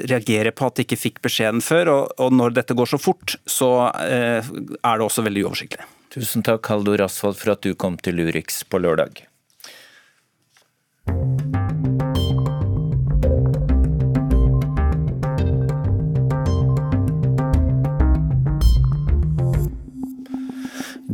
reagerer 0.09 0.51
på 0.51 0.67
at 0.67 0.79
de 0.79 0.87
ikke 0.87 0.99
fikk 0.99 1.21
beskjeden 1.29 1.61
før, 1.63 1.93
og, 2.17 2.33
når 2.33 2.57
dette 2.57 2.75
går 2.77 2.89
så 2.95 2.99
fort, 2.99 3.37
så 3.45 3.69
er 3.93 4.41
det 4.41 5.05
også 5.05 5.23
veldig 5.29 5.45
uoversiktlig. 5.45 5.85
Tusen 6.17 6.41
takk, 6.41 6.65
Haldor 6.73 7.05
Asfald, 7.05 7.37
for 7.37 7.53
at 7.53 7.61
du 7.61 7.75
kom 7.77 8.01
til 8.01 8.25
Urix 8.25 8.63
på 8.65 8.81
lørdag. 8.81 9.27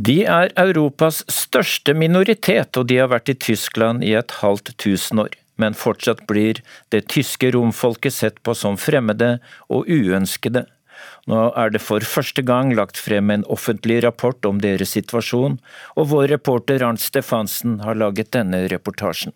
De 0.04 0.24
er 0.28 0.50
Europas 0.58 1.22
største 1.30 1.94
minoritet, 1.96 2.76
og 2.76 2.88
de 2.90 2.98
har 2.98 3.08
vært 3.12 3.30
i 3.30 3.36
Tyskland 3.40 4.02
i 4.04 4.10
et 4.18 4.32
halvt 4.42 4.74
tusen 4.82 5.22
år. 5.22 5.36
Men 5.56 5.76
fortsatt 5.78 6.24
blir 6.28 6.58
det 6.92 7.06
tyske 7.14 7.52
romfolket 7.54 8.12
sett 8.12 8.40
på 8.44 8.56
som 8.58 8.76
fremmede 8.76 9.38
og 9.72 9.88
uønskede. 9.88 10.64
Nå 11.30 11.46
er 11.56 11.72
det 11.72 11.80
for 11.80 12.04
første 12.04 12.42
gang 12.44 12.74
lagt 12.76 13.00
frem 13.00 13.30
en 13.30 13.46
offentlig 13.56 14.02
rapport 14.04 14.44
om 14.50 14.60
deres 14.60 14.92
situasjon, 14.98 15.56
og 15.96 16.10
vår 16.10 16.28
reporter 16.34 16.84
Arnt 16.84 17.00
Stefansen 17.00 17.78
har 17.86 17.96
laget 17.96 18.34
denne 18.36 18.66
reportasjen. 18.74 19.32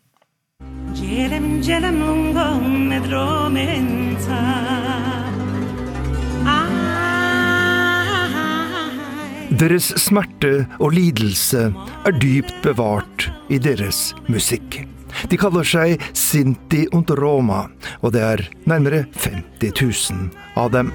Deres 9.59 9.89
smerte 9.99 10.69
og 10.79 10.93
lidelse 10.95 11.65
er 12.07 12.15
dypt 12.23 12.61
bevart 12.63 13.27
i 13.51 13.59
deres 13.59 14.13
musikk. 14.31 14.85
De 15.33 15.39
kaller 15.41 15.67
seg 15.67 16.05
Sinti 16.15 16.85
und 16.95 17.11
Roma, 17.19 17.65
og 17.99 18.15
det 18.15 18.23
er 18.23 18.45
nærmere 18.71 19.07
50 19.19 19.83
000 20.15 20.31
av 20.55 20.71
dem. 20.77 20.93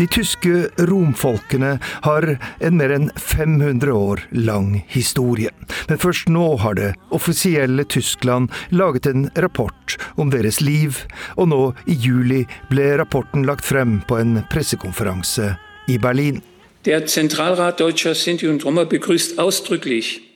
De 0.00 0.06
tyske 0.08 0.70
romfolkene 0.88 1.74
har 2.06 2.24
en 2.64 2.76
mer 2.78 2.94
enn 2.94 3.10
500 3.20 3.92
år 3.92 4.22
lang 4.32 4.78
historie. 4.88 5.50
Men 5.90 6.00
først 6.00 6.30
nå 6.32 6.54
har 6.62 6.78
det 6.78 6.94
offisielle 7.12 7.84
Tyskland 7.84 8.48
laget 8.72 9.10
en 9.10 9.28
rapport 9.36 9.98
om 10.16 10.32
deres 10.32 10.62
liv, 10.64 11.02
og 11.36 11.50
nå 11.52 11.60
i 11.84 11.98
juli 12.00 12.46
ble 12.72 12.94
rapporten 13.02 13.44
lagt 13.44 13.68
frem 13.68 13.98
på 14.08 14.16
en 14.22 14.40
pressekonferanse 14.48 15.52
i 15.92 16.00
Berlin. 16.00 16.40
Der 16.88 17.04
Zentralrat 17.04 17.76
Deutscher 17.84 18.14
Sinti 18.14 18.48
und 18.48 18.64
Roma 18.64 18.84
begrüßt 18.84 19.38
ausdrücklich 19.38 20.29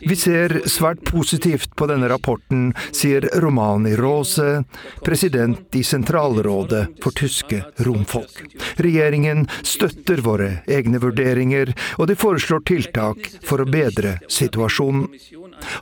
vi 0.00 0.16
ser 0.16 0.54
svært 0.68 1.02
positivt 1.08 1.74
på 1.76 1.88
denne 1.90 2.08
rapporten, 2.10 2.70
sier 2.96 3.26
Romani 3.42 3.92
Rose, 3.98 4.62
president 5.04 5.76
i 5.76 5.82
Sentralrådet 5.84 6.86
for 7.02 7.16
tyske 7.16 7.62
romfolk. 7.84 8.42
Regjeringen 8.80 9.46
støtter 9.62 10.22
våre 10.24 10.50
egne 10.70 11.00
vurderinger, 11.02 11.74
og 11.98 12.08
de 12.10 12.16
foreslår 12.18 12.64
tiltak 12.70 13.28
for 13.44 13.62
å 13.62 13.68
bedre 13.68 14.18
situasjonen. 14.32 15.08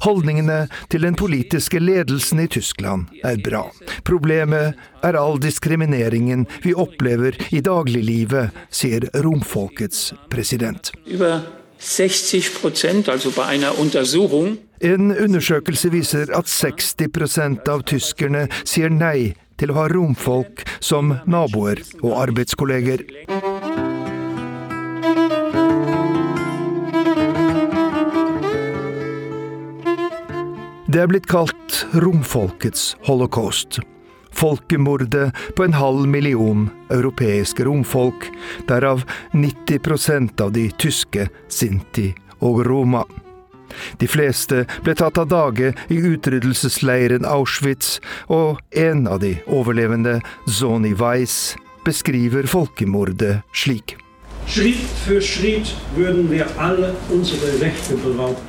Holdningene 0.03 0.65
til 0.91 1.07
den 1.07 1.15
politiske 1.19 1.79
ledelsen 1.79 2.43
i 2.43 2.49
Tyskland 2.51 3.13
er 3.23 3.39
bra. 3.45 3.69
Problemet 4.03 4.75
er 5.07 5.19
all 5.21 5.39
diskrimineringen 5.39 6.49
vi 6.67 6.75
opplever 6.75 7.39
i 7.55 7.63
dagliglivet, 7.63 8.51
sier 8.75 9.07
romfolkets 9.23 10.11
president. 10.33 10.91
60 11.79 12.55
Prozent, 12.61 13.09
also 13.09 13.31
bei 13.31 13.45
einer 13.47 13.79
Untersuchung. 13.79 14.59
En 14.81 15.11
undersøkelse 15.11 15.93
viser 15.93 16.31
at 16.37 16.47
60% 16.47 17.69
av 17.69 17.83
tyskerne 17.83 18.47
sier 18.65 18.91
nei 18.91 19.35
til 19.59 19.73
å 19.73 19.81
ha 19.81 19.89
romfolk 19.91 20.63
som 20.81 21.17
naboer 21.27 21.83
og 22.03 22.15
arbeidskolleger. 22.29 23.03
Det 30.89 31.03
er 31.03 31.11
blitt 31.11 31.29
kalt 31.29 31.85
romfolkets 31.93 32.95
holocaust 33.07 33.83
folkemordet 34.39 35.35
på 35.57 35.65
en 35.65 35.75
halv 35.75 36.07
million 36.09 36.69
europeiske 36.95 37.65
romfolk, 37.67 38.29
derav 38.69 39.03
90% 39.33 40.41
av 40.45 40.53
de 40.55 40.69
tyske 40.79 41.29
sinti 41.49 42.13
og 42.39 42.63
roma. 42.67 43.03
De 44.01 44.09
fleste 44.09 44.65
ble 44.85 44.95
tatt 44.99 45.19
av 45.21 45.29
dage 45.31 45.73
i 45.93 45.99
utryddelsesleiren 46.13 47.27
Auschwitz, 47.29 47.99
og 48.33 48.63
en 48.71 49.07
av 49.11 49.21
de 49.25 49.35
overlevende, 49.47 50.21
Zoni 50.49 50.95
Weiss, 50.97 51.57
beskriver 51.85 52.49
folkemordet 52.49 53.41
slik. 53.53 53.97
Schritt 54.49 54.87
for 55.05 55.21
skritt 55.21 55.75
würden 55.97 56.31
wir 56.31 56.47
alle 56.57 56.95
unsere 57.13 57.59
Rechte 57.61 57.99
beraubt. 58.01 58.48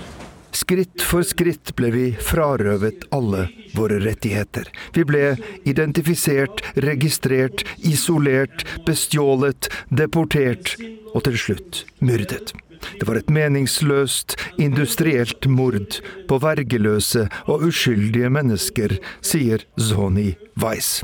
Skritt 0.56 1.04
for 1.06 1.26
skritt 1.26 1.74
ble 1.78 1.92
vi 1.94 2.06
frarøvet 2.14 3.06
alle 3.16 3.48
våre 3.78 4.00
rettigheter. 4.02 4.70
Vi 4.96 5.06
ble 5.08 5.36
identifisert, 5.70 6.64
registrert, 6.76 7.66
isolert, 7.86 8.66
bestjålet, 8.88 9.70
deportert 9.90 10.76
og 11.14 11.24
til 11.28 11.38
slutt 11.38 11.84
myrdet. 12.02 12.56
Det 13.00 13.08
var 13.08 13.20
et 13.20 13.30
meningsløst, 13.30 14.36
industrielt 14.58 15.46
mord 15.52 16.00
på 16.30 16.40
vergeløse 16.42 17.28
og 17.46 17.68
uskyldige 17.70 18.32
mennesker, 18.32 18.98
sier 19.22 19.66
Zoni 19.80 20.34
Weiss. 20.60 21.00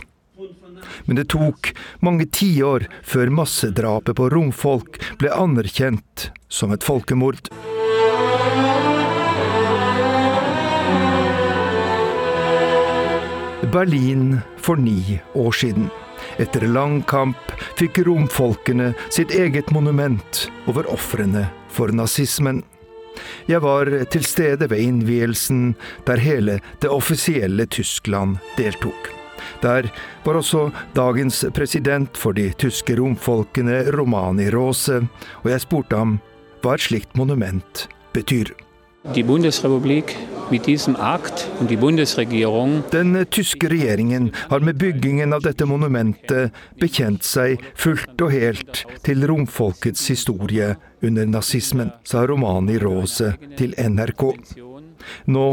Men 1.05 1.19
det 1.19 1.29
tok 1.33 1.73
mange 2.05 2.27
tiår 2.29 2.87
før 3.05 3.31
massedrapet 3.33 4.17
på 4.19 4.29
romfolk 4.33 4.99
ble 5.21 5.33
anerkjent 5.33 6.29
som 6.49 6.73
et 6.75 6.85
folkemord. 6.85 7.49
Berlin 13.75 14.37
for 14.57 14.75
ni 14.75 15.19
år 15.33 15.51
siden. 15.51 15.89
Etter 16.39 16.63
lang 16.67 17.01
kamp 17.03 17.51
fikk 17.75 17.97
romfolkene 18.07 18.93
sitt 19.11 19.33
eget 19.35 19.67
monument 19.75 20.45
over 20.71 20.87
ofrene 20.93 21.41
for 21.67 21.91
nazismen. 21.91 22.61
Jeg 23.51 23.59
var 23.65 23.91
til 24.15 24.23
stede 24.23 24.69
ved 24.71 24.79
innvielsen, 24.79 25.73
der 26.07 26.23
hele 26.23 26.61
det 26.79 26.87
offisielle 26.87 27.65
Tyskland 27.67 28.37
deltok. 28.55 29.11
Der 29.59 29.91
var 30.23 30.39
også 30.39 30.69
dagens 30.95 31.43
president 31.53 32.15
for 32.17 32.31
de 32.31 32.53
tyske 32.55 32.95
romfolkene, 32.95 33.81
Romani 33.91 34.47
Rose, 34.55 35.01
og 35.43 35.51
jeg 35.51 35.65
spurte 35.67 35.99
ham 35.99 36.15
hva 36.63 36.77
et 36.79 36.87
slikt 36.87 37.19
monument 37.19 37.89
betyr. 38.15 38.55
Die 39.11 39.27
Bundesrepublik 39.27 40.15
mit 40.51 40.65
diesem 40.65 40.95
Akt 40.95 41.47
und 41.59 41.69
die 41.69 41.77
Bundesregierung 41.77 42.83
Den 42.91 43.25
tyske 43.29 43.69
regjeringen 43.69 44.31
har 44.49 44.59
med 44.59 44.77
byggingen 44.77 45.33
av 45.33 45.41
dette 45.41 45.65
monumentet 45.65 46.53
bekjent 46.79 47.23
seg 47.23 47.61
fullt 47.75 48.21
og 48.21 48.31
helt 48.31 48.83
til 49.05 49.25
romfolkets 49.27 50.07
historie 50.11 50.75
under 51.05 51.25
nazismen, 51.25 51.91
sa 52.03 52.25
Romani 52.27 52.77
Rose 52.81 53.33
til 53.57 53.75
NRK. 53.77 54.23
Nå 55.25 55.45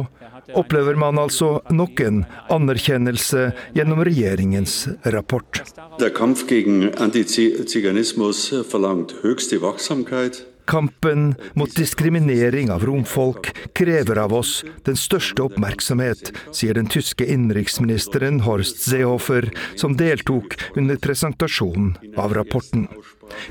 opplever 0.54 0.96
man 0.98 1.18
altså 1.20 1.60
nok 1.70 2.00
en 2.04 2.22
anerkjennelse 2.52 3.50
gjennom 3.76 4.04
regjeringens 4.04 4.88
rapport. 5.14 5.62
Der 6.00 6.10
Kampf 6.10 6.46
gegen 6.46 6.94
Antiziganismus 6.94 8.50
verlangt 8.72 9.14
höchste 9.22 9.60
Wachsamkeit. 9.62 10.46
Kampen 10.66 11.34
mot 11.54 11.76
diskriminering 11.76 12.70
av 12.70 12.84
romfolk 12.86 13.50
krever 13.74 14.16
av 14.16 14.34
oss 14.34 14.64
den 14.84 14.96
største 14.96 15.42
oppmerksomhet, 15.42 16.30
sier 16.54 16.78
den 16.78 16.86
tyske 16.86 17.26
innenriksministeren 17.26 18.40
Horst 18.46 18.78
Seehofer, 18.84 19.50
som 19.76 19.96
deltok 19.98 20.56
under 20.76 20.96
presentasjonen 21.02 21.96
av 22.16 22.34
rapporten. 22.34 22.86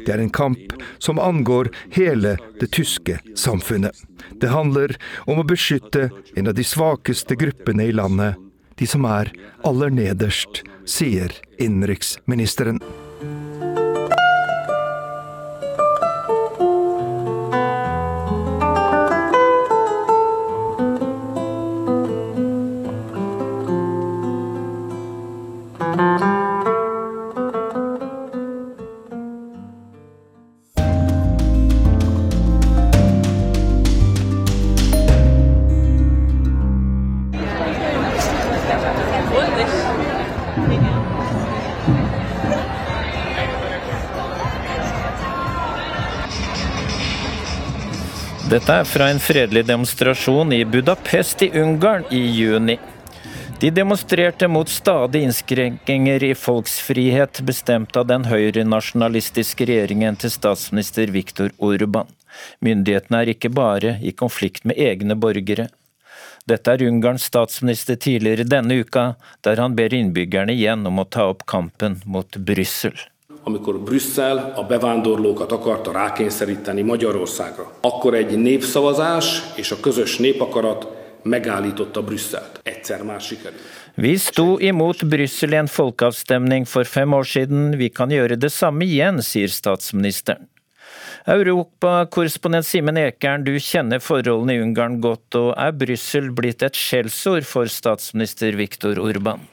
Det 0.06 0.14
er 0.14 0.24
en 0.24 0.34
kamp 0.34 0.74
som 1.00 1.20
angår 1.20 1.72
hele 1.96 2.38
det 2.60 2.72
tyske 2.72 3.20
samfunnet. 3.36 3.96
Det 4.42 4.54
handler 4.54 4.96
om 5.26 5.42
å 5.42 5.48
beskytte 5.48 6.10
en 6.36 6.48
av 6.48 6.56
de 6.58 6.66
svakeste 6.66 7.36
gruppene 7.36 7.90
i 7.90 7.96
landet, 7.96 8.40
de 8.80 8.88
som 8.88 9.06
er 9.06 9.34
aller 9.68 9.94
nederst, 9.94 10.64
sier 10.90 11.34
innenriksministeren. 11.62 12.80
Dette 48.62 48.76
er 48.78 48.86
fra 48.86 49.08
en 49.10 49.18
fredelig 49.18 49.64
demonstrasjon 49.66 50.52
i 50.54 50.60
Budapest 50.70 51.42
i 51.42 51.48
Ungarn 51.58 52.04
i 52.14 52.20
juni. 52.30 52.76
De 53.58 53.72
demonstrerte 53.74 54.46
mot 54.48 54.70
stadig 54.70 55.24
innskrenkinger 55.26 56.24
i 56.24 56.36
folks 56.38 56.76
frihet, 56.86 57.40
bestemt 57.42 57.98
av 57.98 58.06
den 58.12 58.28
høyrenasjonalistiske 58.30 59.66
regjeringen 59.66 60.20
til 60.22 60.30
statsminister 60.30 61.10
Viktor 61.10 61.50
Orban. 61.58 62.12
Myndighetene 62.62 63.24
er 63.24 63.32
ikke 63.34 63.50
bare 63.50 63.96
i 63.98 64.14
konflikt 64.14 64.70
med 64.70 64.78
egne 64.78 65.18
borgere. 65.18 65.72
Dette 66.46 66.76
er 66.76 66.86
Ungarns 66.86 67.26
statsminister 67.34 67.98
tidligere 67.98 68.46
denne 68.46 68.78
uka, 68.86 69.16
der 69.42 69.58
han 69.58 69.74
ber 69.74 69.90
innbyggerne 69.90 70.54
igjen 70.54 70.86
om 70.86 71.02
å 71.02 71.10
ta 71.10 71.32
opp 71.34 71.48
kampen 71.50 71.98
mot 72.06 72.38
Brussel. 72.38 72.94
Amikor 73.44 73.80
Brüsszel 73.80 74.54
a 74.56 74.64
bevándorlókat 74.64 75.52
akarta 75.52 75.92
rákényszeríteni 75.92 76.82
Magyarországra. 76.82 77.72
Akkor 77.82 78.14
egy 78.14 78.38
népszavazás 78.38 79.42
és 79.56 79.72
a 79.72 79.80
közös 79.80 80.18
népakarat 80.18 80.88
megállította 81.24 82.02
Brüsszelt. 82.04 82.60
Egyszer 82.64 83.04
már 83.04 83.22
sikerült. 83.22 83.62
Vi 83.96 84.16
sto 84.16 84.58
imot 84.58 85.08
Brussel 85.08 85.52
i 85.52 85.56
en 85.56 85.66
folkeavstemning 85.66 86.66
for 86.66 86.86
fem 86.86 87.14
år 87.14 87.26
siden. 87.26 87.78
Vi 87.78 87.90
kan 87.90 88.10
gjøre 88.10 88.36
det 88.36 88.52
samme 88.52 88.84
igjen, 88.84 89.22
sier 89.22 89.48
statsministeren. 89.48 90.50
Europakorrespondent 91.26 92.66
Simen 92.66 92.98
Ekern, 92.98 93.44
du 93.44 93.60
kjenner 93.60 94.00
forholdene 94.02 94.56
i 94.56 94.62
Ungarn 94.64 94.98
godt, 95.02 95.36
og 95.36 95.54
er 95.54 95.76
Brussel 95.78 96.32
blitt 96.34 96.64
et 96.66 96.78
skjellsord 96.78 97.46
for 97.46 97.70
statsminister 97.70 98.58
Viktor 98.58 98.98
Urban? 98.98 99.44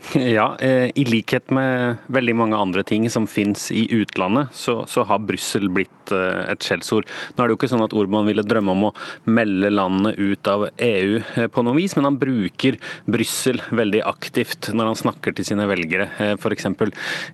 Ja, 0.14 0.56
eh, 0.58 0.90
i 0.94 1.04
likhet 1.04 1.50
med 1.50 1.96
veldig 2.06 2.34
mange 2.36 2.58
andre 2.58 2.82
ting 2.86 3.06
som 3.10 3.26
finnes 3.30 3.68
i 3.72 3.84
utlandet, 3.94 4.48
så, 4.56 4.80
så 4.88 5.04
har 5.06 5.22
Brussel 5.24 5.68
blitt 5.72 6.12
eh, 6.14 6.44
et 6.50 6.64
skjellsord. 6.64 7.08
Nå 7.34 7.42
er 7.42 7.48
det 7.48 7.54
jo 7.54 7.58
ikke 7.60 7.70
sånn 7.70 7.84
at 7.84 7.94
Orban 7.96 8.28
ville 8.28 8.44
drømme 8.46 8.74
om 8.74 8.86
å 8.88 8.92
melde 9.30 9.70
landet 9.72 10.18
ut 10.18 10.50
av 10.50 10.66
EU 10.72 11.20
eh, 11.20 11.48
på 11.52 11.64
noe 11.66 11.76
vis, 11.76 11.94
men 11.98 12.08
han 12.08 12.18
bruker 12.20 12.78
Brussel 13.10 13.60
veldig 13.68 14.02
aktivt 14.08 14.70
når 14.74 14.92
han 14.92 15.00
snakker 15.02 15.36
til 15.36 15.48
sine 15.50 15.68
velgere. 15.70 16.08
F.eks. 16.40 16.68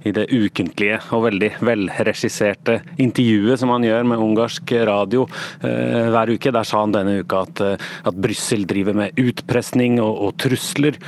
i 0.09 0.15
det 0.17 0.27
ukentlige 0.33 1.01
og 1.15 1.27
veldig 1.29 1.53
velregisserte 1.65 2.81
intervjuet 3.03 3.63
som 3.63 3.73
han 3.75 3.87
gjør 3.87 4.11
med 4.11 4.23
ungarsk 4.23 4.73
radio 4.89 5.25
hver 5.61 6.33
uke. 6.35 6.53
Der 6.55 6.67
sa 6.67 6.83
han 6.83 6.95
denne 6.95 7.21
uka 7.23 7.45
at, 7.47 7.63
at 8.09 8.19
Brussel 8.21 8.67
driver 8.69 8.97
med 8.97 9.21
utpressing 9.21 9.99
og, 10.03 10.13
og 10.27 10.37
trusler 10.43 10.99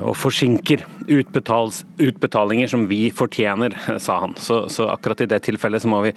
og 0.00 0.14
forsinker 0.18 0.84
utbetalinger 1.08 2.68
som 2.68 2.86
vi 2.90 3.10
fortjener, 3.10 3.76
sa 3.98 4.20
han. 4.20 4.34
Så, 4.38 4.68
så, 4.68 4.88
akkurat 4.92 5.20
i 5.20 5.30
det 5.30 5.42
tilfellet 5.46 5.82
så 5.82 5.90
må 5.92 6.02
vi 6.06 6.14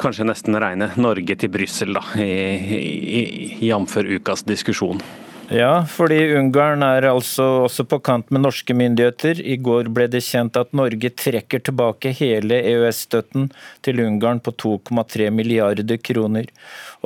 kanskje 0.00 0.28
nesten 0.28 0.58
regne 0.60 0.90
Norge 0.96 1.36
til 1.36 1.52
Brussel, 1.52 1.96
da, 1.96 2.04
jf. 2.16 3.96
ukas 4.18 4.46
diskusjon. 4.48 5.02
Ja, 5.46 5.84
fordi 5.86 6.16
Ungarn 6.34 6.82
er 6.82 7.04
altså 7.06 7.44
også 7.68 7.84
på 7.86 8.00
kant 8.02 8.32
med 8.34 8.42
norske 8.42 8.74
myndigheter. 8.74 9.38
I 9.38 9.54
går 9.62 9.92
ble 9.94 10.08
det 10.10 10.24
kjent 10.26 10.58
at 10.58 10.72
Norge 10.74 11.12
trekker 11.14 11.62
tilbake 11.62 12.10
hele 12.18 12.58
EØS-støtten 12.72 13.46
til 13.86 14.02
Ungarn 14.02 14.42
på 14.42 14.50
2,3 14.58 15.30
milliarder 15.30 16.02
kroner. 16.02 16.50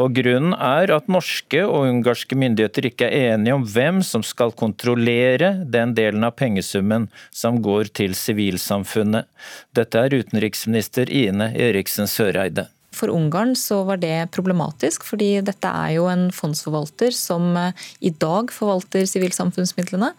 Og 0.00 0.16
Grunnen 0.16 0.56
er 0.56 0.94
at 0.96 1.12
norske 1.12 1.66
og 1.66 1.90
ungarske 1.90 2.40
myndigheter 2.40 2.88
ikke 2.88 3.12
er 3.12 3.34
enige 3.34 3.60
om 3.60 3.68
hvem 3.68 4.00
som 4.00 4.24
skal 4.24 4.56
kontrollere 4.56 5.58
den 5.68 5.92
delen 5.92 6.24
av 6.24 6.38
pengesummen 6.40 7.10
som 7.28 7.60
går 7.60 7.92
til 7.92 8.16
sivilsamfunnet. 8.16 9.28
Dette 9.76 10.00
er 10.00 10.16
utenriksminister 10.16 11.12
Ine 11.12 11.52
Eriksen 11.52 12.08
Søreide. 12.08 12.70
For 12.96 13.12
Ungarn 13.14 13.54
så 13.58 13.82
var 13.86 14.00
det 14.02 14.30
problematisk, 14.34 15.04
fordi 15.06 15.36
dette 15.46 15.70
er 15.70 15.94
jo 15.94 16.08
en 16.10 16.28
fondsforvalter 16.34 17.14
som 17.14 17.54
eh, 17.56 17.86
i 18.02 18.10
dag 18.10 18.50
forvalter 18.54 19.06
sivilsamfunnsmidlene, 19.06 20.10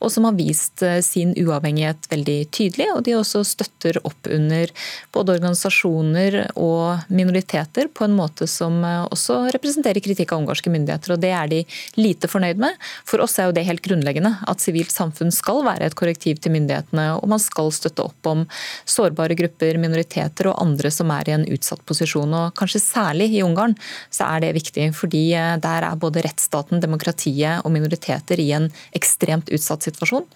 og 0.00 0.12
som 0.12 0.26
har 0.26 0.36
vist 0.38 0.82
eh, 0.82 1.00
sin 1.04 1.34
uavhengighet 1.36 2.08
veldig 2.10 2.38
tydelig. 2.54 2.88
Og 2.94 3.04
de 3.06 3.16
også 3.18 3.42
støtter 3.46 4.00
opp 4.06 4.28
under 4.32 4.72
både 5.14 5.36
organisasjoner 5.36 6.38
og 6.60 7.12
minoriteter 7.12 7.90
på 7.92 8.06
en 8.06 8.16
måte 8.16 8.48
som 8.50 8.80
eh, 8.86 9.04
også 9.12 9.42
representerer 9.54 10.02
kritikk 10.04 10.32
av 10.32 10.42
ungarske 10.42 10.72
myndigheter, 10.72 11.14
og 11.14 11.22
det 11.22 11.32
er 11.36 11.50
de 11.52 11.60
lite 12.00 12.30
fornøyd 12.30 12.62
med. 12.62 12.78
For 13.08 13.22
oss 13.24 13.36
er 13.38 13.50
jo 13.50 13.56
det 13.56 13.66
helt 13.68 13.84
grunnleggende 13.84 14.32
at 14.48 14.64
sivilt 14.64 14.92
samfunn 14.94 15.32
skal 15.34 15.62
være 15.66 15.90
et 15.90 15.98
korrektiv 15.98 16.40
til 16.40 16.54
myndighetene, 16.56 17.10
og 17.18 17.28
man 17.30 17.42
skal 17.42 17.72
støtte 17.74 18.06
opp 18.08 18.30
om 18.30 18.46
sårbare 18.88 19.36
grupper, 19.38 19.78
minoriteter 19.80 20.48
og 20.50 20.58
andre 20.62 20.92
som 20.94 21.12
er 21.12 21.28
i 21.28 21.36
en 21.36 21.46
utsatt 21.52 21.84
posisjon. 21.88 22.32
Og 22.40 22.56
kanskje 22.58 22.82
særlig 22.82 23.30
i 23.36 23.44
Ungarn 23.44 23.76
så 24.08 24.30
er 24.30 24.46
det 24.46 24.54
viktig, 24.56 24.90
fordi 24.96 25.26
eh, 25.36 25.54
der 25.60 25.90
er 25.90 26.00
både 26.00 26.24
rettsstaten, 26.24 26.80
demokratiet 26.80 27.66
og 27.66 27.74
minoriteter 27.76 28.40
i 28.40 28.50
en 28.56 28.70
ekstremt 28.96 29.52
utsatt 29.52 29.84
situasjon 29.84 29.89
situasjon. 29.90 30.28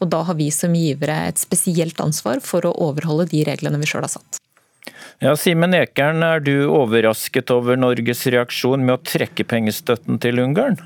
Og 0.00 0.12
da 0.12 0.22
har 0.28 0.38
vi 0.38 0.50
som 0.54 0.74
givere 0.76 1.22
et 1.30 1.40
spesielt 1.40 2.00
ansvar 2.02 2.42
for 2.44 2.66
å 2.66 2.74
overholde 2.88 3.30
de 3.32 3.44
reglene 3.48 3.80
vi 3.82 3.88
sjøl 3.88 4.06
har 4.06 4.16
satt. 4.16 4.40
Ja, 5.22 5.36
Simen 5.38 5.76
Ekern, 5.78 6.24
er 6.26 6.42
du 6.42 6.66
overrasket 6.66 7.52
over 7.54 7.78
Norges 7.78 8.24
reaksjon 8.26 8.82
med 8.82 8.96
å 8.96 9.04
trekke 9.06 9.46
pengestøtten 9.46 10.18
til 10.22 10.42
Ungarn? 10.42 10.80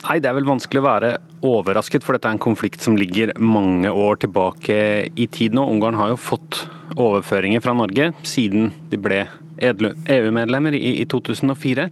Nei, 0.00 0.16
det 0.22 0.30
er 0.30 0.36
vel 0.38 0.48
vanskelig 0.48 0.80
å 0.80 0.86
være 0.86 1.10
overrasket, 1.44 2.04
for 2.06 2.16
dette 2.16 2.30
er 2.30 2.36
en 2.38 2.40
konflikt 2.40 2.84
som 2.84 2.96
ligger 2.96 3.34
mange 3.42 3.90
år 3.90 4.22
tilbake 4.22 4.78
i 5.10 5.26
tid 5.28 5.56
nå. 5.56 5.66
Ungarn 5.74 5.98
har 5.98 6.14
jo 6.14 6.20
fått 6.20 6.62
overføringer 6.96 7.60
fra 7.64 7.74
Norge 7.76 8.12
siden 8.26 8.70
de 8.90 9.00
ble 9.00 9.24
EU-medlemmer 9.60 10.76
i 10.76 11.04
2004 11.10 11.88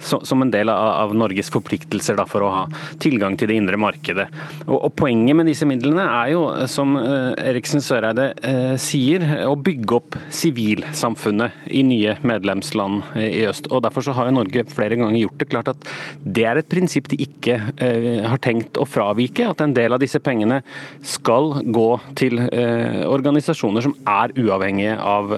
som 0.00 0.42
en 0.42 0.50
del 0.50 0.68
av 0.68 1.14
Norges 1.16 1.50
forpliktelser 1.52 2.18
for 2.30 2.44
å 2.44 2.52
ha 2.54 2.62
tilgang 3.02 3.36
til 3.38 3.50
det 3.50 3.58
indre 3.60 3.78
markedet. 3.80 4.28
Og, 4.66 4.88
Poenget 5.00 5.36
med 5.38 5.48
disse 5.48 5.66
midlene 5.68 6.02
er 6.04 6.32
jo, 6.34 6.42
som 6.68 6.96
uh, 6.98 7.32
Eriksen 7.38 7.80
Søreide 7.84 8.30
uh, 8.42 8.74
sier, 8.80 9.22
å 9.46 9.54
bygge 9.56 9.96
opp 9.96 10.16
sivilsamfunnet 10.34 11.70
i 11.72 11.82
nye 11.86 12.16
medlemsland 12.26 13.04
uh, 13.14 13.22
i 13.22 13.46
øst. 13.48 13.70
Og 13.70 13.84
Derfor 13.86 14.04
så 14.04 14.14
har 14.16 14.28
jo 14.28 14.36
Norge 14.36 14.66
flere 14.72 14.98
ganger 15.00 15.20
gjort 15.22 15.40
det 15.40 15.48
klart 15.52 15.70
at 15.72 15.88
det 16.20 16.44
er 16.48 16.60
et 16.60 16.68
prinsipp 16.70 17.08
de 17.10 17.20
ikke 17.24 17.56
har 17.80 18.40
tenkt 18.42 18.78
å 18.80 18.86
fravike. 18.88 19.46
At 19.48 19.62
en 19.64 19.72
del 19.76 19.94
av 19.94 20.02
disse 20.02 20.20
pengene 20.22 20.60
skal 21.06 21.60
gå 21.64 21.88
til 22.18 22.38
organisasjoner 22.40 23.84
som 23.84 23.94
er 24.08 24.34
uavhengige 24.38 24.96
av 25.00 25.32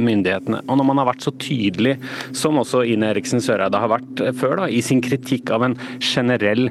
myndighetene. 0.00 0.62
Og 0.66 0.78
Når 0.80 0.88
man 0.90 1.02
har 1.02 1.09
vært 1.10 1.26
så 1.26 1.34
tydelig 1.42 1.96
som 2.36 2.58
også 2.60 2.84
Ine 2.88 3.10
Eriksen 3.14 3.42
Søreide 3.44 3.80
har 3.82 3.92
vært 3.92 4.24
eh, 4.24 4.32
før, 4.36 4.62
da, 4.62 4.70
i 4.70 4.82
sin 4.84 5.02
kritikk 5.04 5.52
av 5.54 5.66
en 5.66 5.76
generell 5.98 6.68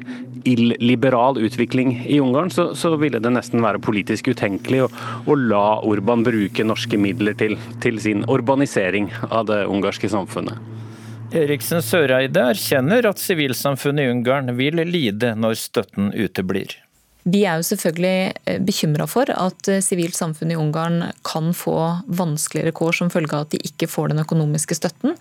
illiberal 0.48 1.38
utvikling 1.38 1.94
i 2.08 2.20
Ungarn, 2.20 2.50
så, 2.50 2.70
så, 2.74 2.94
ville 3.00 3.20
det 3.20 3.32
nesten 3.34 3.62
være 3.64 3.82
politisk 3.84 4.32
utenkelig 4.32 4.84
å, 4.86 4.90
å 5.28 5.36
la 5.36 5.80
Orban 5.86 6.24
bruke 6.24 6.64
norske 6.64 7.00
midler 7.00 7.36
til, 7.36 7.58
til 7.84 8.00
sin 8.00 8.24
urbanisering 8.24 9.10
av 9.28 9.48
det 9.50 9.64
ungarske 9.68 10.10
samfunnet. 10.12 10.56
Eriksen 11.30 11.84
Søreide 11.84 12.42
erkjenner 12.50 13.06
at 13.06 13.20
sivilsamfunnet 13.22 14.08
i 14.08 14.14
Ungarn 14.16 14.56
vil 14.58 14.82
lide 14.88 15.36
når 15.38 15.60
støtten 15.60 16.10
uteblir. 16.16 16.74
Vi 17.28 17.42
er 17.44 17.58
jo 17.60 17.66
selvfølgelig 17.68 18.32
eh, 18.48 18.60
bekymra 18.64 19.04
for 19.10 19.28
at 19.28 19.68
eh, 19.68 19.82
sivilt 19.84 20.16
samfunn 20.16 20.54
i 20.54 20.58
Ungarn 20.58 21.02
kan 21.26 21.52
få 21.56 21.76
vanskeligere 22.08 22.72
kår 22.76 22.96
som 22.96 23.10
følge 23.12 23.36
av 23.36 23.44
at 23.44 23.52
de 23.52 23.60
ikke 23.68 23.90
får 23.90 24.12
den 24.12 24.22
økonomiske 24.22 24.78
støtten. 24.78 25.16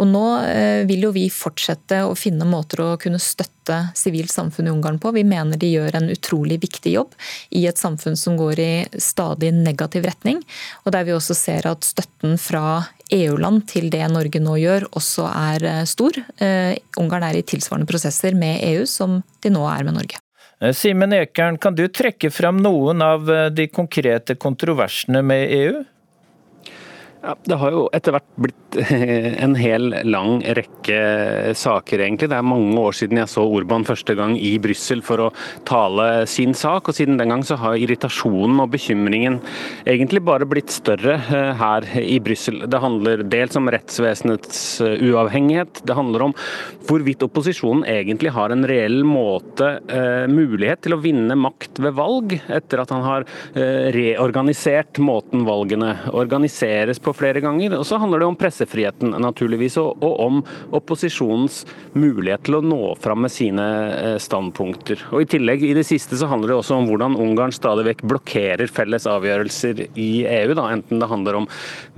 Og 0.00 0.08
nå 0.08 0.24
eh, 0.48 0.84
vil 0.88 1.04
jo 1.04 1.12
vi 1.14 1.26
fortsette 1.32 2.00
å 2.08 2.16
finne 2.16 2.48
måter 2.48 2.80
å 2.84 2.88
kunne 3.00 3.20
støtte 3.20 3.90
sivilt 3.96 4.32
samfunn 4.32 4.70
i 4.70 4.72
Ungarn 4.72 4.98
på. 5.00 5.12
Vi 5.16 5.26
mener 5.28 5.60
de 5.60 5.74
gjør 5.74 6.00
en 6.00 6.10
utrolig 6.12 6.58
viktig 6.64 6.96
jobb 6.96 7.12
i 7.52 7.66
et 7.68 7.80
samfunn 7.80 8.16
som 8.16 8.40
går 8.40 8.64
i 8.64 8.72
stadig 9.00 9.52
negativ 9.56 10.08
retning. 10.08 10.40
Og 10.84 10.96
der 10.96 11.04
vi 11.04 11.16
også 11.16 11.36
ser 11.36 11.68
at 11.68 11.84
støtten 11.84 12.38
fra 12.40 12.86
EU-land 13.12 13.66
til 13.68 13.90
det 13.92 14.04
Norge 14.12 14.40
nå 14.40 14.56
gjør, 14.64 14.88
også 14.96 15.28
er 15.28 15.84
stor. 15.88 16.16
Ungarn 17.00 17.28
er 17.28 17.38
i 17.38 17.46
tilsvarende 17.46 17.88
prosesser 17.88 18.36
med 18.36 18.64
EU 18.72 18.88
som 18.88 19.20
de 19.44 19.52
nå 19.52 19.68
er 19.68 19.84
med 19.84 20.00
Norge. 20.00 20.23
Eh, 20.64 20.72
Simen 20.72 21.12
Ekern, 21.12 21.58
kan 21.58 21.74
du 21.74 21.88
trekke 21.88 22.30
fram 22.32 22.62
noen 22.64 23.02
av 23.04 23.28
eh, 23.30 23.48
de 23.52 23.66
konkrete 23.68 24.36
kontroversene 24.40 25.20
med 25.22 25.50
EU? 25.52 25.82
Ja, 27.24 27.32
det 27.48 27.56
har 27.56 27.72
jo 27.72 27.84
etter 27.96 28.12
hvert 28.12 28.26
blitt 28.36 28.76
en 29.46 29.54
hel 29.56 29.94
lang 30.04 30.42
rekke 30.58 31.54
saker, 31.56 32.02
egentlig. 32.04 32.28
Det 32.28 32.36
er 32.36 32.44
mange 32.44 32.76
år 32.76 32.96
siden 32.98 33.16
jeg 33.16 33.30
så 33.32 33.46
Orban 33.48 33.86
første 33.88 34.12
gang 34.18 34.34
i 34.36 34.50
Brussel 34.60 35.00
for 35.06 35.22
å 35.24 35.28
tale 35.64 36.26
sin 36.28 36.52
sak. 36.58 36.90
og 36.90 36.96
Siden 36.98 37.16
den 37.16 37.32
gang 37.32 37.44
så 37.46 37.56
har 37.62 37.78
irritasjonen 37.80 38.60
og 38.60 38.74
bekymringen 38.74 39.38
egentlig 39.88 40.20
bare 40.26 40.48
blitt 40.48 40.74
større 40.74 41.16
eh, 41.22 41.54
her 41.60 41.86
i 42.02 42.18
Brussel. 42.24 42.66
Det 42.68 42.82
handler 42.82 43.24
dels 43.24 43.56
om 43.56 43.72
rettsvesenets 43.72 44.60
eh, 44.84 45.06
uavhengighet. 45.08 45.80
Det 45.86 45.96
handler 45.96 46.26
om 46.26 46.36
hvorvidt 46.84 47.24
opposisjonen 47.24 47.86
egentlig 47.88 48.34
har 48.36 48.52
en 48.52 48.68
reell 48.68 49.00
måte, 49.08 49.78
eh, 49.88 50.26
mulighet 50.28 50.84
til 50.84 50.98
å 50.98 51.00
vinne 51.00 51.38
makt 51.40 51.80
ved 51.80 51.96
valg, 51.96 52.36
etter 52.52 52.84
at 52.84 52.92
han 52.92 53.04
har 53.06 53.24
reorganisert 53.94 54.98
måten 55.02 55.44
valgene 55.46 55.94
organiseres 56.12 57.00
på 57.00 57.13
flere 57.16 57.42
ganger. 57.44 57.76
Og 57.78 57.86
så 57.88 57.98
handler 58.00 58.22
det 58.22 58.28
om 58.28 58.38
pressefriheten, 58.38 59.14
naturligvis, 59.22 59.78
og, 59.82 60.02
og 60.04 60.20
om 60.24 60.40
opposisjonens 60.74 61.62
mulighet 61.96 62.46
til 62.46 62.58
å 62.58 62.62
nå 62.64 62.80
fram 63.02 63.24
med 63.24 63.32
sine 63.32 63.66
eh, 63.94 64.16
standpunkter. 64.22 65.06
Og 65.12 65.24
I 65.24 65.28
tillegg, 65.36 65.64
i 65.64 65.74
det 65.76 65.86
siste, 65.88 66.18
så 66.20 66.28
handler 66.30 66.52
det 66.52 66.58
også 66.60 66.78
om 66.78 66.88
hvordan 66.90 67.18
Ungarn 67.20 67.54
stadig 67.54 67.86
vekk 67.90 68.04
blokkerer 68.14 68.70
felles 68.70 69.08
avgjørelser 69.10 69.84
i 69.90 70.10
EU, 70.28 70.54
da, 70.56 70.68
enten 70.74 71.02
det 71.02 71.10
handler 71.10 71.42
om 71.42 71.50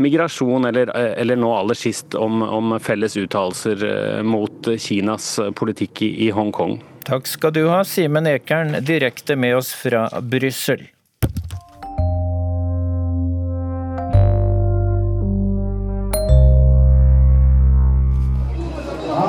migrasjon 0.02 0.68
eller, 0.70 0.92
eh, 0.96 1.14
eller 1.22 1.40
nå 1.40 1.52
aller 1.56 1.78
sist 1.78 2.16
om, 2.18 2.42
om 2.42 2.76
felles 2.82 3.16
uttalelser 3.20 3.86
eh, 3.90 4.20
mot 4.26 4.74
Kinas 4.80 5.36
politikk 5.56 6.04
i, 6.06 6.12
i 6.28 6.32
Hongkong. 6.34 6.78
Takk 7.06 7.28
skal 7.30 7.52
du 7.54 7.62
ha, 7.70 7.84
Simen 7.86 8.26
Ekern, 8.26 8.80
direkte 8.82 9.36
med 9.38 9.60
oss 9.60 9.70
fra 9.78 10.08
Brussel. 10.20 10.88
Vi 19.16 19.22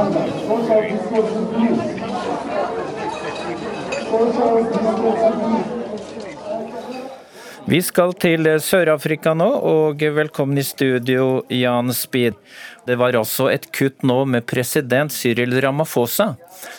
skal 7.82 8.12
til 8.20 8.50
Sør-Afrika 8.60 9.32
nå, 9.32 9.48
og 9.48 10.04
velkommen 10.18 10.60
i 10.60 10.66
studio, 10.68 11.46
Jan 11.48 11.94
Speed. 11.96 12.36
Det 12.84 12.98
var 13.00 13.16
altså 13.16 13.48
et 13.54 13.70
kutt 13.72 14.04
nå 14.04 14.26
med 14.28 14.44
president 14.50 15.16
Cyril 15.16 15.56
Ramaphosa, 15.64 16.34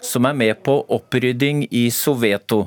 som 0.05 0.29
er 0.29 0.37
med 0.37 0.61
på 0.69 0.77
opprydding 0.99 1.65
i 1.73 1.87
Soveto. 1.89 2.67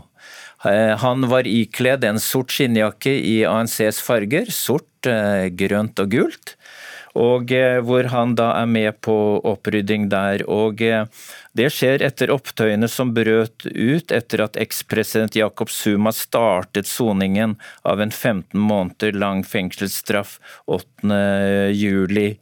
Eh, 0.66 0.98
han 1.06 1.30
var 1.30 1.46
ikledd 1.46 2.06
en 2.10 2.18
sort 2.22 2.50
skinnjakke 2.54 3.14
i 3.14 3.44
ANCs 3.46 4.02
farger, 4.02 4.50
sort, 4.50 5.06
eh, 5.06 5.54
grønt 5.54 6.02
og 6.02 6.18
gult 6.18 6.56
og 7.18 7.52
eh, 7.52 7.80
hvor 7.84 8.08
han 8.12 8.36
da 8.40 8.52
er 8.62 8.70
med 8.70 9.00
på 9.04 9.16
opprydding 9.48 10.08
der. 10.12 10.44
og 10.50 10.82
eh, 10.82 11.08
Det 11.58 11.68
skjer 11.74 12.04
etter 12.06 12.32
opptøyene 12.32 12.88
som 12.92 13.14
brøt 13.16 13.66
ut 13.68 14.12
etter 14.16 14.46
at 14.46 14.60
ekspresident 14.60 15.36
Jacob 15.36 15.70
Zuma 15.70 16.14
startet 16.16 16.88
soningen 16.88 17.58
av 17.84 18.02
en 18.02 18.12
15 18.12 18.56
måneder 18.56 19.18
lang 19.18 19.44
fengselsstraff 19.44 20.38
8. 20.68 21.72
juli. 21.76 22.38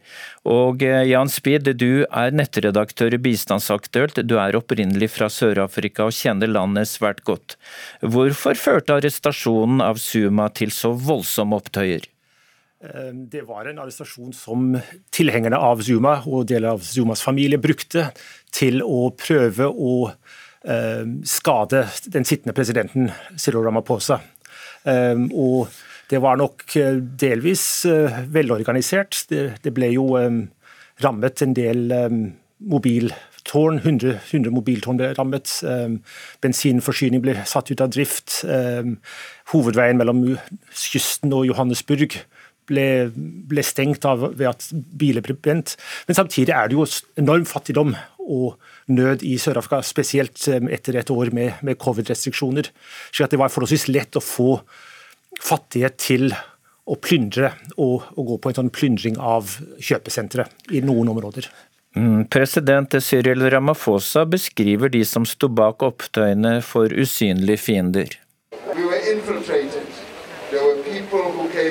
Og 0.49 0.84
eh, 0.86 1.08
Jan 1.10 1.29
Speed, 1.29 1.71
du 1.82 2.05
er 2.05 2.36
nettredaktør 2.36 3.17
i 3.17 3.21
Bistandsaktuelt. 3.25 4.21
Du 4.23 4.38
er 4.41 4.58
opprinnelig 4.60 5.12
fra 5.17 5.32
Sør-Afrika 5.34 6.08
og 6.08 6.15
kjenner 6.15 6.51
landet 6.51 6.91
svært 6.91 7.25
godt. 7.27 7.58
Hvorfor 8.05 8.58
førte 8.58 8.99
arrestasjonen 8.99 9.82
av 9.84 9.99
Zuma 10.01 10.49
til 10.53 10.73
så 10.73 10.93
voldsomme 10.93 11.58
opptøyer? 11.58 12.05
Eh, 12.84 13.12
det 13.13 13.42
var 13.42 13.65
en 13.65 13.80
arrestasjon 13.84 14.34
som 14.34 14.72
tilhengerne 15.12 15.58
av 15.60 15.82
Zuma 15.84 16.22
og 16.24 16.48
deler 16.48 16.78
av 16.78 16.84
Zumas 16.88 17.24
familie 17.26 17.60
brukte 17.60 18.06
til 18.56 18.80
å 18.86 19.10
prøve 19.20 19.68
å 19.68 19.96
eh, 20.08 21.04
skade 21.28 21.84
den 22.08 22.28
sittende 22.28 22.56
presidenten 22.56 23.12
Cyril 23.36 23.65
Ramaphosa. 23.68 24.22
Eh, 24.88 25.26
og 25.36 25.68
det 26.10 26.22
var 26.24 26.39
nok 26.39 26.63
delvis 27.22 27.86
velorganisert. 28.34 29.28
Det 29.30 29.74
ble 29.76 29.92
jo 29.94 30.08
rammet 31.04 31.44
en 31.46 31.54
del 31.54 31.84
mobiltårn. 32.65 33.78
100, 33.84 34.15
100 34.32 34.56
mobiltårn 34.56 34.98
ble 34.98 35.12
rammet. 35.20 35.52
Bensinforsyning 36.42 37.22
ble 37.22 37.38
satt 37.46 37.70
ut 37.70 37.86
av 37.86 37.94
drift. 37.94 38.39
Hovedveien 39.54 40.02
mellom 40.02 40.24
kysten 40.74 41.38
og 41.38 41.46
Johannesburg 41.52 42.18
ble, 42.69 42.86
ble 43.49 43.65
stengt 43.65 44.05
av 44.08 44.29
ved 44.29 44.47
at 44.49 44.67
biler 44.71 45.25
ble 45.25 45.36
brent. 45.38 45.75
Men 46.08 46.19
samtidig 46.19 46.55
er 46.55 46.69
det 46.69 46.77
jo 46.77 46.88
enorm 47.19 47.47
fattigdom 47.49 47.95
og 48.29 48.60
nød 48.93 49.25
i 49.25 49.36
Sør-Afrika, 49.41 49.82
spesielt 49.86 50.41
eh, 50.49 50.62
etter 50.75 50.99
et 50.99 51.12
år 51.13 51.34
med, 51.36 51.60
med 51.65 51.79
covid-restriksjoner. 51.82 52.69
Så 53.12 53.27
det 53.29 53.41
var 53.41 53.51
forholdsvis 53.53 53.89
lett 53.91 54.19
å 54.19 54.23
få 54.23 54.60
fattige 55.39 55.91
til 55.97 56.29
å 56.89 56.97
plyndre 56.97 57.53
og, 57.77 58.05
og 58.17 58.32
gå 58.32 58.38
på 58.41 58.51
en 58.51 58.60
sånn 58.62 58.71
plyndring 58.73 59.19
av 59.21 59.58
kjøpesentre 59.77 60.47
i 60.73 60.82
noen 60.86 61.12
områder. 61.13 61.49
Mm, 61.97 62.25
president 62.29 62.93
Cyril 63.01 63.45
Ramaphosa 63.49 64.25
beskriver 64.29 64.91
de 64.93 65.01
som 65.05 65.25
sto 65.25 65.49
bak 65.49 65.86
opptøyene 65.86 66.60
for 66.65 66.93
usynlige 66.93 67.62
fiender. 67.62 68.19
We 68.75 68.86
were 68.86 69.01
infiltrated 69.10 69.86
there 70.49 70.65
were 70.65 70.84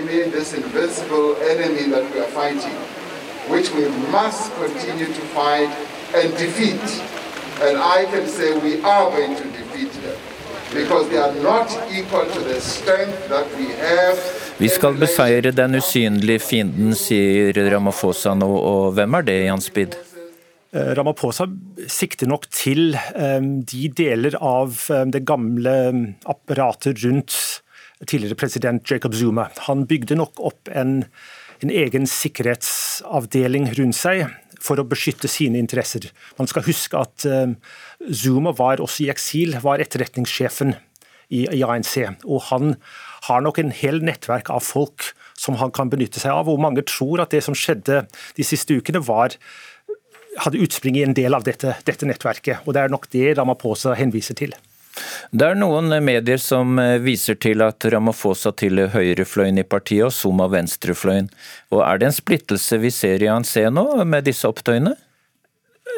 in, 0.07 0.31
this 0.31 0.55
invisible 0.55 1.37
enemy 1.43 1.91
that 1.91 2.05
we 2.13 2.21
are 2.21 2.31
fighting, 2.31 2.77
which 3.51 3.73
we 3.75 3.89
must 4.13 4.55
continue 4.55 5.07
to 5.07 5.23
fight 5.35 5.71
and 6.15 6.31
defeat. 6.37 6.87
And 7.61 7.79
I 7.79 8.05
can 8.13 8.27
say 8.29 8.57
we 8.59 8.81
are 8.83 9.11
going 9.11 9.35
to 9.35 9.45
defeat 9.59 9.93
them 10.05 10.19
because 10.73 11.09
they 11.09 11.19
are 11.19 11.35
not 11.43 11.69
equal 11.91 12.27
to 12.27 12.41
the 12.41 12.61
strength 12.61 13.29
that 13.29 13.47
we 13.59 13.67
have. 13.83 14.19
Vi 14.59 14.69
skal 14.69 14.95
beseire 14.99 15.51
den 15.55 15.75
usynlige 15.75 16.39
fienden, 16.39 16.95
sier 16.95 17.55
Ramaphosa 17.71 18.35
nå, 18.35 18.49
og 18.49 18.93
hvem 18.97 19.15
er 19.15 19.27
det, 19.27 19.37
Jan 19.47 19.63
Speed? 19.63 19.95
Eh, 20.75 20.91
Ramaphosa 20.99 21.47
sikter 21.89 22.27
nok 22.29 22.49
til 22.51 22.99
um, 23.15 23.63
de 23.63 23.87
deler 23.89 24.35
av 24.43 24.75
um, 24.91 25.13
det 25.15 25.23
gamle 25.27 25.77
apparatet 26.27 27.05
rundt 27.07 27.63
tidligere 28.07 28.39
president 28.39 28.91
Jacob 28.91 29.15
Zuma. 29.15 29.49
Han 29.67 29.87
bygde 29.89 30.19
nok 30.19 30.39
opp 30.41 30.71
en, 30.71 31.03
en 31.63 31.73
egen 31.73 32.07
sikkerhetsavdeling 32.11 33.71
rundt 33.79 33.99
seg 33.99 34.27
for 34.63 34.81
å 34.81 34.87
beskytte 34.87 35.31
sine 35.31 35.61
interesser. 35.61 36.09
Man 36.39 36.51
skal 36.51 36.67
huske 36.67 36.99
at 36.99 37.27
uh, 37.31 37.55
Zuma 38.11 38.53
var 38.59 38.83
også 38.83 39.07
i 39.07 39.11
eksil, 39.13 39.57
var 39.63 39.83
etterretningssjefen 39.83 40.75
i, 41.29 41.45
i, 41.45 41.63
ANC. 41.63 41.95
Og 42.27 42.49
han 42.51 42.77
har 43.29 43.43
nok 43.45 43.61
en 43.63 43.75
hel 43.75 44.03
nettverk 44.07 44.51
av 44.55 44.65
folk 44.67 45.13
som 45.39 45.59
han 45.61 45.73
kan 45.75 45.91
benytte 45.93 46.23
seg 46.23 46.35
av. 46.35 46.51
Og 46.51 46.63
mange 46.63 46.87
tror 46.89 47.23
at 47.23 47.35
det 47.35 47.45
som 47.47 47.57
skjedde 47.59 48.05
de 48.39 48.47
siste 48.47 48.75
ukene, 48.79 49.03
var 49.05 49.37
hadde 50.39 50.61
utspring 50.63 50.99
i 50.99 51.05
en 51.07 51.17
del 51.17 51.35
av 51.35 51.47
dette, 51.47 51.75
dette 51.87 52.07
nettverket. 52.07 52.67
Og 52.67 52.75
det 52.75 52.85
er 52.85 52.93
nok 52.93 53.09
det 53.15 53.33
Ramaphosa 53.39 53.95
henviser 53.99 54.39
til. 54.39 54.55
Det 55.31 55.45
er 55.45 55.59
noen 55.59 55.93
medier 56.05 56.41
som 56.41 56.79
eh, 56.83 56.97
viser 57.03 57.39
til 57.41 57.65
at 57.65 57.85
Ramaphosa 57.93 58.55
tilhører 58.57 58.95
høyrefløyen 58.95 59.61
i 59.61 59.67
partiet 59.67 60.09
og 60.09 60.15
Zuma 60.15 60.49
venstrefløyen. 60.53 61.29
Og 61.75 61.85
Er 61.85 62.01
det 62.01 62.09
en 62.09 62.17
splittelse 62.17 62.81
vi 62.81 62.93
ser 62.95 63.23
i 63.23 63.31
ANC 63.33 63.57
nå, 63.73 63.85
med 64.05 64.29
disse 64.29 64.49
opptøyene? 64.49 64.95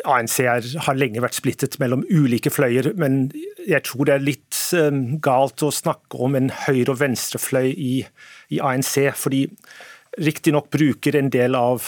ANC 0.08 0.38
har 0.86 0.96
lenge 0.96 1.22
vært 1.22 1.36
splittet 1.36 1.76
mellom 1.80 2.04
ulike 2.08 2.50
fløyer, 2.52 2.92
men 2.98 3.28
jeg 3.68 3.84
tror 3.84 4.08
det 4.08 4.16
er 4.16 4.24
litt 4.24 4.58
um, 4.78 5.18
galt 5.22 5.64
å 5.66 5.72
snakke 5.74 6.20
om 6.24 6.36
en 6.38 6.50
høyre- 6.66 6.94
og 6.94 7.00
venstrefløy 7.02 7.70
i, 7.74 7.94
i 8.54 8.60
ANC. 8.64 9.10
fordi 9.16 9.46
riktignok 10.20 10.70
bruker 10.72 11.16
en 11.16 11.30
del 11.30 11.54
av 11.58 11.84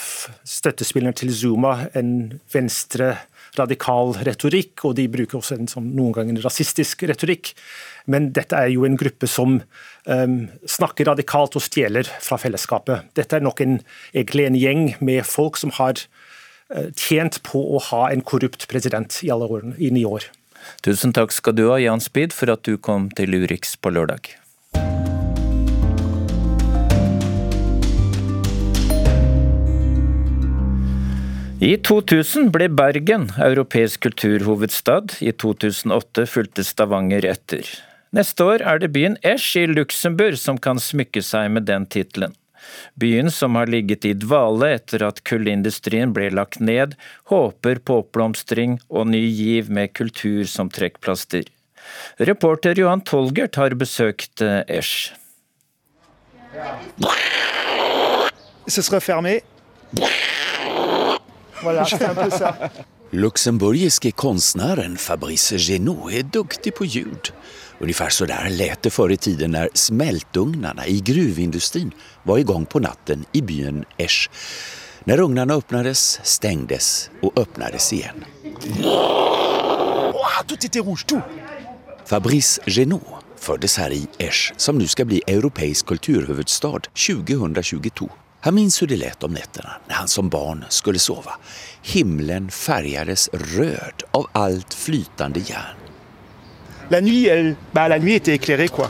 støttespillerne 0.47 1.15
til 1.17 1.33
Zuma 1.35 1.89
en 1.97 2.39
venstre 2.53 3.17
radikal 3.59 4.13
retorikk, 4.25 4.83
og 4.87 4.97
de 4.97 5.07
bruker 5.11 5.39
også 5.39 5.57
en 5.57 5.69
sånn, 5.69 5.91
noen 5.97 6.15
ganger 6.15 6.41
rasistisk 6.45 7.05
retorikk. 7.09 7.53
Men 8.09 8.31
dette 8.35 8.57
er 8.57 8.73
jo 8.73 8.85
en 8.87 8.97
gruppe 8.99 9.29
som 9.29 9.59
um, 9.59 10.37
snakker 10.69 11.07
radikalt 11.11 11.57
og 11.59 11.65
stjeler 11.65 12.09
fra 12.23 12.39
fellesskapet. 12.41 13.09
Dette 13.17 13.39
er 13.39 13.45
nok 13.45 13.63
en, 13.63 13.79
egentlig 14.11 14.47
en 14.49 14.59
gjeng 14.59 14.85
med 15.05 15.23
folk 15.29 15.59
som 15.61 15.73
har 15.79 16.01
uh, 16.01 16.89
tjent 16.99 17.41
på 17.47 17.61
å 17.61 17.81
ha 17.91 18.05
en 18.11 18.25
korrupt 18.25 18.67
president 18.71 19.21
i 19.23 19.31
alle 19.33 19.49
årene, 19.49 19.77
i 19.79 19.93
ni 19.93 20.05
år. 20.07 20.27
Tusen 20.83 21.11
takk 21.15 21.33
skal 21.35 21.57
du 21.57 21.67
ha, 21.69 21.79
Jan 21.81 22.03
Speed, 22.03 22.35
for 22.35 22.51
at 22.53 22.63
du 22.67 22.77
kom 22.79 23.09
til 23.17 23.35
Urix 23.43 23.75
på 23.79 23.91
lørdag. 23.93 24.31
I 31.63 31.77
2000 31.79 32.49
ble 32.51 32.65
Bergen 32.75 33.29
europeisk 33.39 34.01
kulturhovedstad, 34.03 35.13
i 35.23 35.31
2008 35.31 36.25
fulgte 36.27 36.63
Stavanger 36.67 37.23
etter. 37.23 37.63
Neste 38.11 38.43
år 38.43 38.63
er 38.67 38.81
det 38.81 38.89
byen 38.91 39.15
Esch 39.23 39.53
i 39.55 39.63
Luxembourg 39.69 40.35
som 40.41 40.59
kan 40.59 40.81
smykke 40.83 41.23
seg 41.23 41.53
med 41.55 41.63
den 41.69 41.85
tittelen. 41.87 42.35
Byen 42.99 43.31
som 43.31 43.55
har 43.55 43.71
ligget 43.71 44.03
i 44.03 44.11
dvale 44.11 44.73
etter 44.75 45.05
at 45.07 45.21
kullindustrien 45.29 46.11
ble 46.11 46.33
lagt 46.35 46.59
ned, 46.59 46.97
håper 47.31 47.79
på 47.79 48.01
oppblomstring 48.01 48.75
og 48.89 49.07
ny 49.13 49.23
giv 49.23 49.71
med 49.71 49.95
kultur 49.95 50.43
som 50.51 50.67
trekkplaster. 50.67 51.47
Reporter 52.19 52.75
Johan 52.75 53.05
Tolgert 53.07 53.55
har 53.55 53.79
besøkt 53.79 54.43
eh, 54.43 54.67
Esch. 54.67 55.13
Ce 58.67 58.83
sera 58.83 58.99
fermé. 58.99 59.39
Voilà, 61.63 61.85
Luxemburgiske 63.11 64.11
konstnären 64.11 64.97
Fabrice 64.97 65.57
Genot 65.57 66.11
är 66.11 66.23
duktig 66.23 66.75
på 66.75 66.85
ljud. 66.85 67.31
Ungefär 67.79 68.09
så 68.09 68.25
där 68.25 68.49
lät 68.49 68.81
det 68.81 68.89
förr 68.89 69.11
i 69.11 69.17
tiden 69.17 69.51
när 69.51 69.69
smältugnarna 69.73 70.87
i 70.87 70.99
gruvindustrin 70.99 71.91
var 72.23 72.37
igång 72.37 72.65
på 72.65 72.79
natten 72.79 73.25
i 73.31 73.41
byn 73.41 73.85
Esch. 73.97 74.29
När 75.03 75.19
ugnarna 75.19 75.53
öppnades, 75.53 76.19
stängdes 76.23 77.09
och 77.21 77.37
öppnades 77.37 77.93
igen. 77.93 78.25
Fabrice 82.05 82.61
Genot 82.65 83.01
föddes 83.37 83.77
här 83.77 83.91
i 83.91 84.07
Esch 84.17 84.53
som 84.57 84.77
nu 84.77 84.87
ska 84.87 85.05
bli 85.05 85.21
europeisk 85.27 85.85
kulturhuvudstad 85.85 86.79
2022. 87.07 88.09
Han 88.43 88.55
minns 88.55 88.81
hur 88.81 88.87
det 88.87 88.95
lät 88.95 89.23
om 89.23 89.33
nätterna 89.33 89.73
när 89.87 89.95
han 89.95 90.07
som 90.07 90.29
barn 90.29 90.65
skulle 90.69 90.99
sova. 90.99 91.33
Himlen 91.81 92.51
färgades 92.51 93.29
röd 93.33 94.03
av 94.11 94.27
allt 94.31 94.73
flytande 94.73 95.39
järn. 95.39 95.77
La 96.89 96.99
nuit, 96.99 97.27
elle, 97.27 97.55
bah, 97.71 97.89
la 97.89 97.97
nuit 97.97 98.15
était 98.15 98.33
éclairée 98.33 98.67
quoi. 98.67 98.87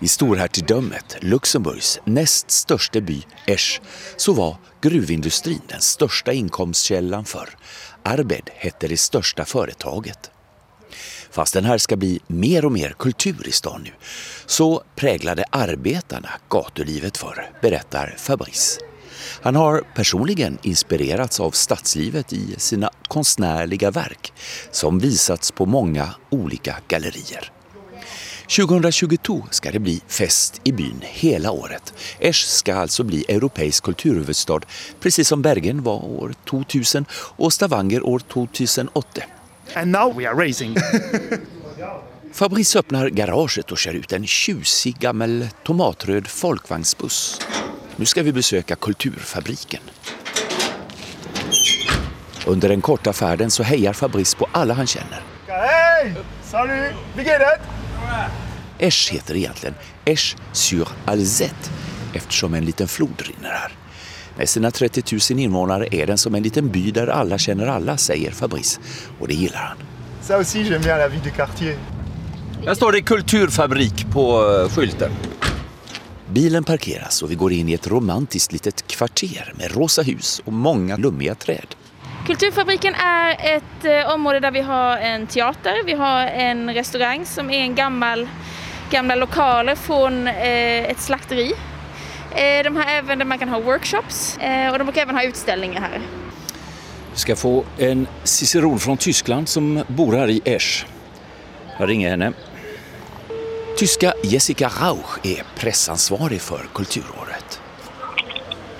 I 0.00 0.08
storhertigdömet, 0.08 1.16
Luxemburgs 1.20 2.00
näst 2.04 2.50
största 2.50 3.00
by, 3.00 3.22
Esch, 3.46 3.80
så 4.16 4.32
var 4.32 4.56
gruvindustrin 4.80 5.62
den 5.68 5.80
största 5.80 6.32
inkomstkällan 6.32 7.24
förr. 7.24 7.48
Arbed 8.02 8.50
hette 8.54 8.88
det 8.88 8.96
största 8.96 9.44
företaget. 9.44 10.30
Fast 11.30 11.54
den 11.54 11.64
här 11.64 11.78
ska 11.78 11.96
bli 11.96 12.20
mer 12.26 12.64
och 12.64 12.72
mer 12.72 12.94
kultur 12.98 13.48
i 13.48 13.52
stan 13.52 13.82
nu, 13.84 13.90
så 14.46 14.82
präglade 14.96 15.44
arbetarna 15.50 16.28
gatulivet 16.48 17.16
förr, 17.16 17.50
berättar 17.62 18.14
Fabrice. 18.18 18.80
Han 19.42 19.56
har 19.56 19.82
personligen 19.94 20.58
inspirerats 20.62 21.40
av 21.40 21.50
stadslivet 21.50 22.32
i 22.32 22.54
sina 22.58 22.90
konstnärliga 23.08 23.90
verk 23.90 24.32
som 24.70 24.98
visats 24.98 25.50
på 25.50 25.66
många 25.66 26.14
olika 26.30 26.76
gallerier. 26.88 27.52
2022 28.48 29.46
ska 29.50 29.70
det 29.70 29.78
bli 29.78 30.02
fest 30.08 30.60
i 30.64 30.72
byn 30.72 31.00
hela 31.02 31.50
året. 31.50 31.94
Esch 32.18 32.46
ska 32.46 32.74
alltså 32.74 33.04
bli 33.04 33.24
europeisk 33.28 33.84
kulturhuvudstad, 33.84 34.60
precis 35.00 35.28
som 35.28 35.42
Bergen 35.42 35.82
var 35.82 36.04
år 36.04 36.34
2000 36.48 37.04
och 37.12 37.52
Stavanger 37.52 38.06
år 38.06 38.18
2008. 38.18 39.22
And 39.74 39.92
now 39.92 40.18
we 40.18 40.28
are 40.28 40.46
racing. 40.46 40.76
Fabrice 42.32 42.78
öppnar 42.78 43.08
garaget 43.08 43.72
och 43.72 43.78
kör 43.78 43.94
ut 43.94 44.12
en 44.12 44.26
tjusig 44.26 44.98
gammal 44.98 45.48
tomatröd 45.64 46.26
folkvagnsbuss. 46.26 47.40
Nu 47.96 48.06
ska 48.06 48.22
vi 48.22 48.32
besöka 48.32 48.76
Kulturfabriken. 48.76 49.80
Under 52.46 52.68
den 52.68 52.80
korta 52.80 53.12
färden 53.12 53.50
så 53.50 53.62
hejar 53.62 53.92
Fabrice 53.92 54.36
på 54.36 54.46
alla 54.52 54.74
han 54.74 54.86
känner. 54.86 55.22
Hej! 55.46 56.14
Salut! 56.44 56.94
Esch 58.78 59.12
heter 59.12 59.36
egentligen 59.36 59.74
Esch 60.04 60.36
sur 60.52 60.88
Alzette 61.04 61.70
eftersom 62.14 62.54
en 62.54 62.64
liten 62.64 62.88
flod 62.88 63.22
rinner 63.22 63.50
här. 63.50 63.72
Med 64.36 64.48
sina 64.48 64.70
30 64.70 65.02
000 65.32 65.40
invånare 65.40 65.88
är 65.90 66.06
den 66.06 66.18
som 66.18 66.34
en 66.34 66.42
liten 66.42 66.68
by 66.68 66.90
där 66.90 67.06
alla 67.06 67.38
känner 67.38 67.66
alla, 67.66 67.96
säger 67.96 68.30
Fabrice. 68.30 68.80
Och 69.20 69.28
det 69.28 69.34
gillar 69.34 69.58
han. 69.58 69.76
Ça 70.22 70.38
aussi, 70.38 70.64
j'aime 70.64 70.84
bien 70.84 70.98
la 70.98 71.08
vie 71.08 71.20
du 71.24 71.30
quartier. 71.30 71.76
Här 72.66 72.74
står 72.74 72.92
det 72.92 73.02
kulturfabrik 73.02 74.06
på 74.12 74.54
eh, 74.62 74.68
skylten. 74.68 75.10
Bilen 76.28 76.64
parkeras 76.64 77.22
och 77.22 77.30
vi 77.30 77.34
går 77.34 77.52
in 77.52 77.68
i 77.68 77.72
ett 77.72 77.86
romantiskt 77.86 78.52
litet 78.52 78.86
kvarter 78.86 79.52
med 79.54 79.76
rosa 79.76 80.02
hus 80.02 80.42
och 80.44 80.52
många 80.52 80.96
lummiga 80.96 81.34
träd. 81.34 81.74
Kulturfabriken 82.26 82.94
är 82.94 83.56
ett 83.56 83.84
eh, 83.84 84.14
område 84.14 84.40
där 84.40 84.50
vi 84.50 84.60
har 84.60 84.96
en 84.96 85.26
teater, 85.26 85.84
vi 85.86 85.92
har 85.92 86.20
en 86.26 86.74
restaurang 86.74 87.26
som 87.26 87.50
är 87.50 87.58
en 87.58 87.74
gammal, 87.74 88.28
gamla 88.90 89.14
lokaler 89.14 89.74
från 89.74 90.28
eh, 90.28 90.90
ett 90.90 91.00
slakteri. 91.00 91.52
Eh, 92.36 92.62
de 92.64 92.76
har 92.76 92.84
även 92.84 93.18
där 93.18 93.26
man 93.26 93.38
kan 93.38 93.48
ha 93.48 93.60
workshops 93.60 94.38
eh, 94.38 94.72
och 94.72 94.78
de 94.78 94.84
brukar 94.84 95.02
även 95.02 95.14
ha 95.16 95.22
utställningar 95.22 95.80
här. 95.80 96.00
Vi 97.12 97.18
ska 97.18 97.36
få 97.36 97.64
en 97.78 98.06
ciceron 98.24 98.78
från 98.78 98.96
Tyskland 98.96 99.48
som 99.48 99.84
bor 99.88 100.12
här 100.12 100.28
i 100.28 100.40
Esch. 100.44 100.86
Jag 101.78 101.88
ringer 101.88 102.10
henne. 102.10 102.32
Tyska 103.76 104.12
Jessica 104.22 104.70
Rauch 104.80 105.18
är 105.22 105.42
pressansvarig 105.58 106.40
för 106.40 106.60
Kulturåret. 106.74 107.60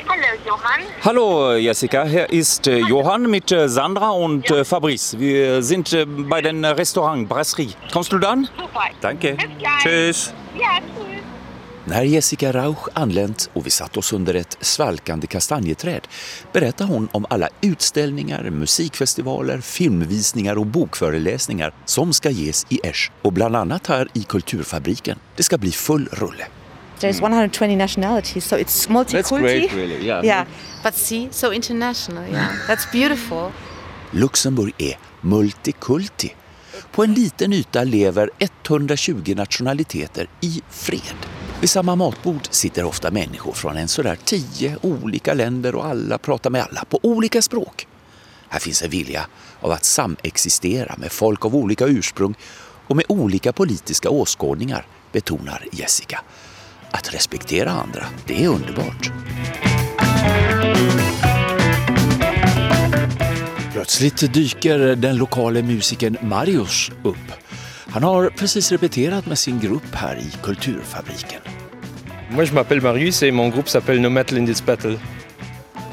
Hallo 0.06 0.26
Johann. 0.46 0.80
Hallo 1.00 1.56
Jessica, 1.56 2.04
hier 2.04 2.34
ist 2.34 2.66
Johan 2.66 2.88
Johann 2.88 3.30
mit 3.30 3.52
äh, 3.52 3.68
Sandra 3.68 4.10
und 4.10 4.50
ja. 4.50 4.64
Fabrice. 4.64 5.18
Wir 5.18 5.62
sind 5.62 5.90
på 5.90 6.06
bei 6.06 6.42
dem 6.42 6.64
Restaurant 6.64 7.28
Brasserie. 7.28 7.70
Kommst 7.92 8.12
du 8.12 8.18
dann? 8.18 8.48
Super. 8.58 8.90
Danke. 9.00 9.36
Tschüss. 9.82 10.32
Ja, 10.58 10.78
tschüss. 10.88 11.15
När 11.88 12.02
Jessica 12.02 12.52
Rauch 12.52 12.88
anlänt 12.92 13.50
och 13.52 13.66
vi 13.66 13.70
satt 13.70 13.96
oss 13.96 14.12
under 14.12 14.34
ett 14.34 14.56
svalkande 14.60 15.26
kastanjeträd 15.26 16.08
berättade 16.52 16.92
hon 16.92 17.08
om 17.12 17.26
alla 17.30 17.48
utställningar, 17.60 18.50
musikfestivaler, 18.50 19.60
filmvisningar 19.60 20.58
och 20.58 20.66
bokföreläsningar 20.66 21.74
som 21.84 22.12
ska 22.12 22.30
ges 22.30 22.66
i 22.68 22.80
Esch 22.82 23.10
och 23.22 23.32
bland 23.32 23.56
annat 23.56 23.86
här 23.86 24.08
i 24.14 24.22
Kulturfabriken. 24.22 25.18
Det 25.36 25.42
ska 25.42 25.58
bli 25.58 25.70
full 25.70 26.08
rulle. 26.12 26.46
There's 27.00 27.22
120 27.22 27.76
nationalities, 27.76 28.44
so 28.44 28.56
it's 28.56 28.90
multiculti. 28.92 29.58
great, 29.58 29.74
really, 29.74 30.06
yeah. 30.06 30.24
Yeah, 30.24 30.46
but 30.84 30.94
see, 30.94 31.28
so 31.30 31.52
international. 31.52 32.24
Yeah, 32.30 32.48
that's 32.68 32.92
beautiful. 32.92 33.50
Luxemburg 34.10 34.74
är 34.78 34.98
multikulti. 35.20 36.34
På 36.92 37.04
en 37.04 37.14
liten 37.14 37.52
yta 37.52 37.84
lever 37.84 38.30
120 38.38 39.34
nationaliteter 39.36 40.28
i 40.40 40.62
fred. 40.70 41.45
Vid 41.60 41.70
samma 41.70 41.96
matbord 41.96 42.48
sitter 42.50 42.84
ofta 42.84 43.10
människor 43.10 43.52
från 43.52 43.76
en 43.76 43.88
sådär 43.88 44.18
tio 44.24 44.76
olika 44.82 45.34
länder 45.34 45.74
och 45.74 45.86
alla 45.86 46.18
pratar 46.18 46.50
med 46.50 46.62
alla 46.62 46.84
på 46.84 47.00
olika 47.02 47.42
språk. 47.42 47.86
Här 48.48 48.60
finns 48.60 48.82
en 48.82 48.90
vilja 48.90 49.26
av 49.60 49.70
att 49.70 49.84
samexistera 49.84 50.94
med 50.98 51.12
folk 51.12 51.44
av 51.44 51.56
olika 51.56 51.86
ursprung 51.86 52.34
och 52.86 52.96
med 52.96 53.04
olika 53.08 53.52
politiska 53.52 54.10
åskådningar, 54.10 54.86
betonar 55.12 55.66
Jessica. 55.72 56.20
Att 56.90 57.14
respektera 57.14 57.70
andra, 57.70 58.06
det 58.26 58.44
är 58.44 58.48
underbart. 58.48 59.10
Plötsligt 63.72 64.32
dyker 64.34 64.78
den 64.78 65.16
lokale 65.16 65.62
musikern 65.62 66.16
Marius 66.22 66.90
upp. 67.04 67.32
Han 67.96 68.02
har 68.02 68.30
precis 68.30 68.72
repeterat 68.72 69.26
med 69.26 69.38
sin 69.38 69.60
grupp 69.60 69.94
här 69.94 70.16
i 70.16 70.30
Kulturfabriken. 70.42 71.40
Moi, 72.30 72.44
je 72.44 72.52
m'appelle 72.52 72.82
Marius 72.82 73.22
et 73.22 73.32
mon 73.32 73.48
groupe 73.48 73.68
s'appelle 73.68 74.00
No 74.00 74.10
Metal 74.10 74.38
in 74.38 74.46
this 74.46 74.66
Battle. 74.66 74.98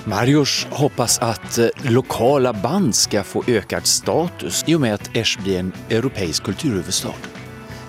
Marius 0.05 0.67
hoppas 0.69 1.19
att 1.19 1.57
eh, 1.57 1.67
lokala 1.81 2.53
band 2.53 2.95
ska 2.95 3.23
få 3.23 3.43
ökad 3.47 3.85
status 3.85 4.63
i 4.67 4.75
och 4.75 4.81
med 4.81 4.93
att 4.93 5.15
Esch 5.15 5.39
blir 5.43 5.59
en 5.59 5.73
europeisk 5.89 6.43
kulturhuvudstad. 6.43 7.15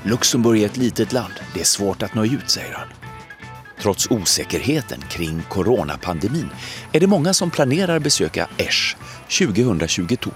Luxemburg 0.02 0.62
är 0.62 0.66
ett 0.66 0.76
litet 0.76 1.12
land. 1.12 1.34
Det 1.54 1.60
är 1.60 1.64
svårt 1.64 2.02
att 2.02 2.14
nå 2.14 2.24
ut, 2.24 2.50
säger 2.50 2.74
han. 2.74 2.88
Trots 3.80 4.10
osäkerheten 4.10 5.00
kring 5.10 5.42
coronapandemin 5.48 6.48
är 6.92 7.00
det 7.00 7.06
många 7.06 7.34
som 7.34 7.50
planerar 7.50 7.98
besöka 7.98 8.48
Esch 8.56 8.96
2022. 9.38 10.30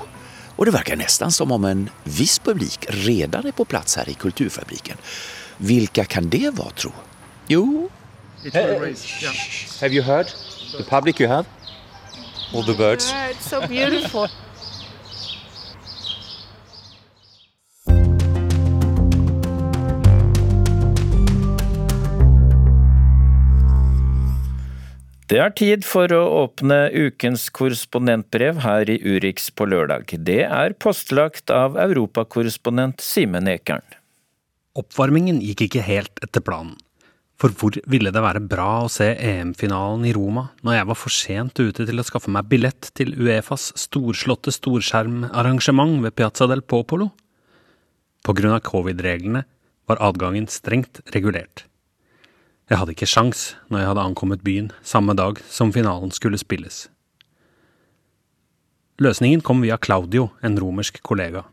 Och 0.59 0.65
det 0.65 0.71
verkar 0.71 0.97
nästan 0.97 1.33
som 1.33 1.53
om 1.53 1.65
en 1.65 1.91
viss 2.05 2.39
publik 2.39 2.87
redan 2.89 3.47
är 3.47 3.53
på 3.53 3.65
plats 3.65 3.97
här 3.97 4.09
i 4.09 4.15
Kulturfabriken. 4.15 4.97
Vilka 5.57 6.05
kan 6.05 6.29
det 6.29 6.51
vara 6.55 6.71
tro? 6.71 6.93
Jo... 7.47 7.89
Have 9.81 9.95
you 9.95 10.03
heard? 10.03 10.27
The 10.77 10.83
public 10.83 11.21
you 11.21 11.31
have? 11.31 11.45
All 12.55 12.65
the 12.65 12.75
birds? 12.75 13.13
It's 13.13 13.49
so 13.51 13.61
beautiful. 13.69 14.29
Det 25.29 25.37
er 25.45 25.51
tid 25.53 25.83
for 25.85 26.09
å 26.17 26.23
åpne 26.47 26.87
ukens 26.89 27.51
korrespondentbrev 27.53 28.63
her 28.65 28.89
i 28.89 28.95
Urix 28.97 29.51
på 29.53 29.67
lørdag. 29.69 30.15
Det 30.25 30.41
er 30.47 30.73
postlagt 30.81 31.53
av 31.53 31.77
europakorrespondent 31.77 33.05
Simen 33.05 33.51
Ekern. 33.53 33.85
Oppvarmingen 34.81 35.43
gikk 35.45 35.67
ikke 35.67 35.85
helt 35.85 36.25
etter 36.25 36.41
planen. 36.41 36.79
For 37.37 37.53
hvor 37.53 37.77
ville 37.93 38.09
det 38.15 38.25
være 38.25 38.41
bra 38.41 38.71
å 38.87 38.91
se 38.91 39.11
EM-finalen 39.13 40.09
i 40.09 40.15
Roma 40.17 40.49
når 40.65 40.79
jeg 40.79 40.89
var 40.89 41.03
for 41.03 41.19
sent 41.19 41.61
ute 41.61 41.85
til 41.85 42.01
å 42.01 42.09
skaffe 42.09 42.33
meg 42.33 42.49
billett 42.49 42.89
til 42.97 43.13
Uefas 43.21 43.69
storslåtte 43.85 44.55
storskjermarrangement 44.57 46.01
ved 46.09 46.17
Piazza 46.17 46.49
del 46.49 46.65
Popolo? 46.65 47.13
På 48.25 48.33
grunn 48.33 48.57
av 48.57 48.65
covid-reglene 48.65 49.45
var 49.93 50.01
adgangen 50.09 50.49
strengt 50.49 51.05
regulert. 51.13 51.69
Jeg 52.69 52.83
hadde 52.83 52.93
ikke 52.93 53.09
sjans 53.09 53.43
når 53.73 53.81
jeg 53.81 53.89
hadde 53.89 54.07
ankommet 54.11 54.45
byen 54.45 54.67
samme 54.85 55.15
dag 55.17 55.41
som 55.49 55.73
finalen 55.73 56.13
skulle 56.13 56.41
spilles. 56.41 56.87
Løsningen 59.01 59.41
kom 59.47 59.63
via 59.63 59.79
Claudio, 59.81 60.33
en 60.43 60.59
romersk 60.59 60.99
kollega. 61.07 61.45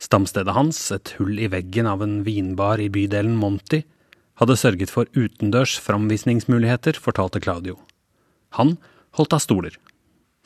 Stamstedet 0.00 0.54
hans, 0.54 0.78
et 0.94 1.10
hull 1.18 1.34
i 1.42 1.50
veggen 1.50 1.88
av 1.90 2.04
en 2.04 2.22
vinbar 2.24 2.80
i 2.80 2.86
bydelen 2.88 3.34
Monti, 3.36 3.82
hadde 4.38 4.56
sørget 4.56 4.92
for 4.94 5.10
utendørs 5.18 5.74
framvisningsmuligheter, 5.82 6.96
fortalte 7.02 7.42
Claudio. 7.42 7.76
Han 8.56 8.76
holdt 9.18 9.34
av 9.34 9.42
stoler. 9.42 9.74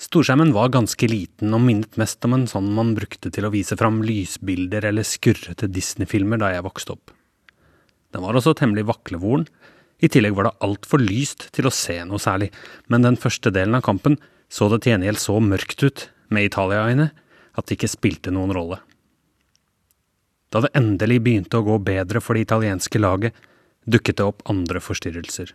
Storskjermen 0.03 0.55
var 0.57 0.73
ganske 0.75 1.07
liten 1.07 1.53
og 1.55 1.63
minnet 1.63 1.99
mest 2.01 2.25
om 2.27 2.35
en 2.35 2.49
sånn 2.51 2.73
man 2.75 2.95
brukte 2.97 3.31
til 3.31 3.47
å 3.47 3.53
vise 3.53 3.77
fram 3.79 4.01
lysbilder 4.03 4.89
eller 4.89 5.07
skurrete 5.07 5.69
Disney-filmer 5.71 6.41
da 6.43 6.51
jeg 6.57 6.65
vokste 6.67 6.97
opp. 6.97 7.13
Den 8.13 8.25
var 8.25 8.35
også 8.35 8.57
temmelig 8.57 8.89
vaklevoren, 8.89 9.47
i 10.03 10.11
tillegg 10.11 10.35
var 10.35 10.49
det 10.49 10.59
altfor 10.67 11.03
lyst 11.03 11.47
til 11.55 11.69
å 11.69 11.75
se 11.75 12.01
noe 12.09 12.21
særlig, 12.23 12.51
men 12.91 13.07
den 13.07 13.19
første 13.21 13.53
delen 13.55 13.79
av 13.79 13.85
kampen 13.87 14.19
så 14.53 14.69
det 14.69 14.83
til 14.83 14.97
gjengjeld 14.97 15.21
så 15.23 15.39
mørkt 15.41 15.85
ut, 15.87 16.09
med 16.33 16.49
Italia-øyne, 16.49 17.11
at 17.53 17.67
det 17.69 17.77
ikke 17.77 17.91
spilte 17.93 18.33
noen 18.33 18.55
rolle. 18.57 18.79
Da 20.53 20.63
det 20.65 20.73
endelig 20.77 21.19
begynte 21.25 21.61
å 21.61 21.67
gå 21.67 21.77
bedre 21.85 22.23
for 22.25 22.37
det 22.37 22.47
italienske 22.47 23.01
laget, 23.01 23.37
dukket 23.85 24.19
det 24.21 24.25
opp 24.25 24.41
andre 24.49 24.81
forstyrrelser. 24.81 25.53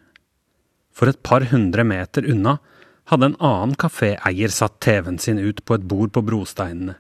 For 0.94 1.10
et 1.10 1.22
par 1.26 1.48
hundre 1.52 1.86
meter 1.86 2.26
unna 2.30 2.58
hadde 3.10 3.32
en 3.32 3.40
annen 3.44 3.76
kaféeier 3.80 4.54
satt 4.54 4.80
TV-en 4.84 5.20
sin 5.22 5.40
ut 5.42 5.64
på 5.66 5.78
et 5.78 5.86
bord 5.90 6.14
på 6.14 6.24
brosteinene. 6.26 6.98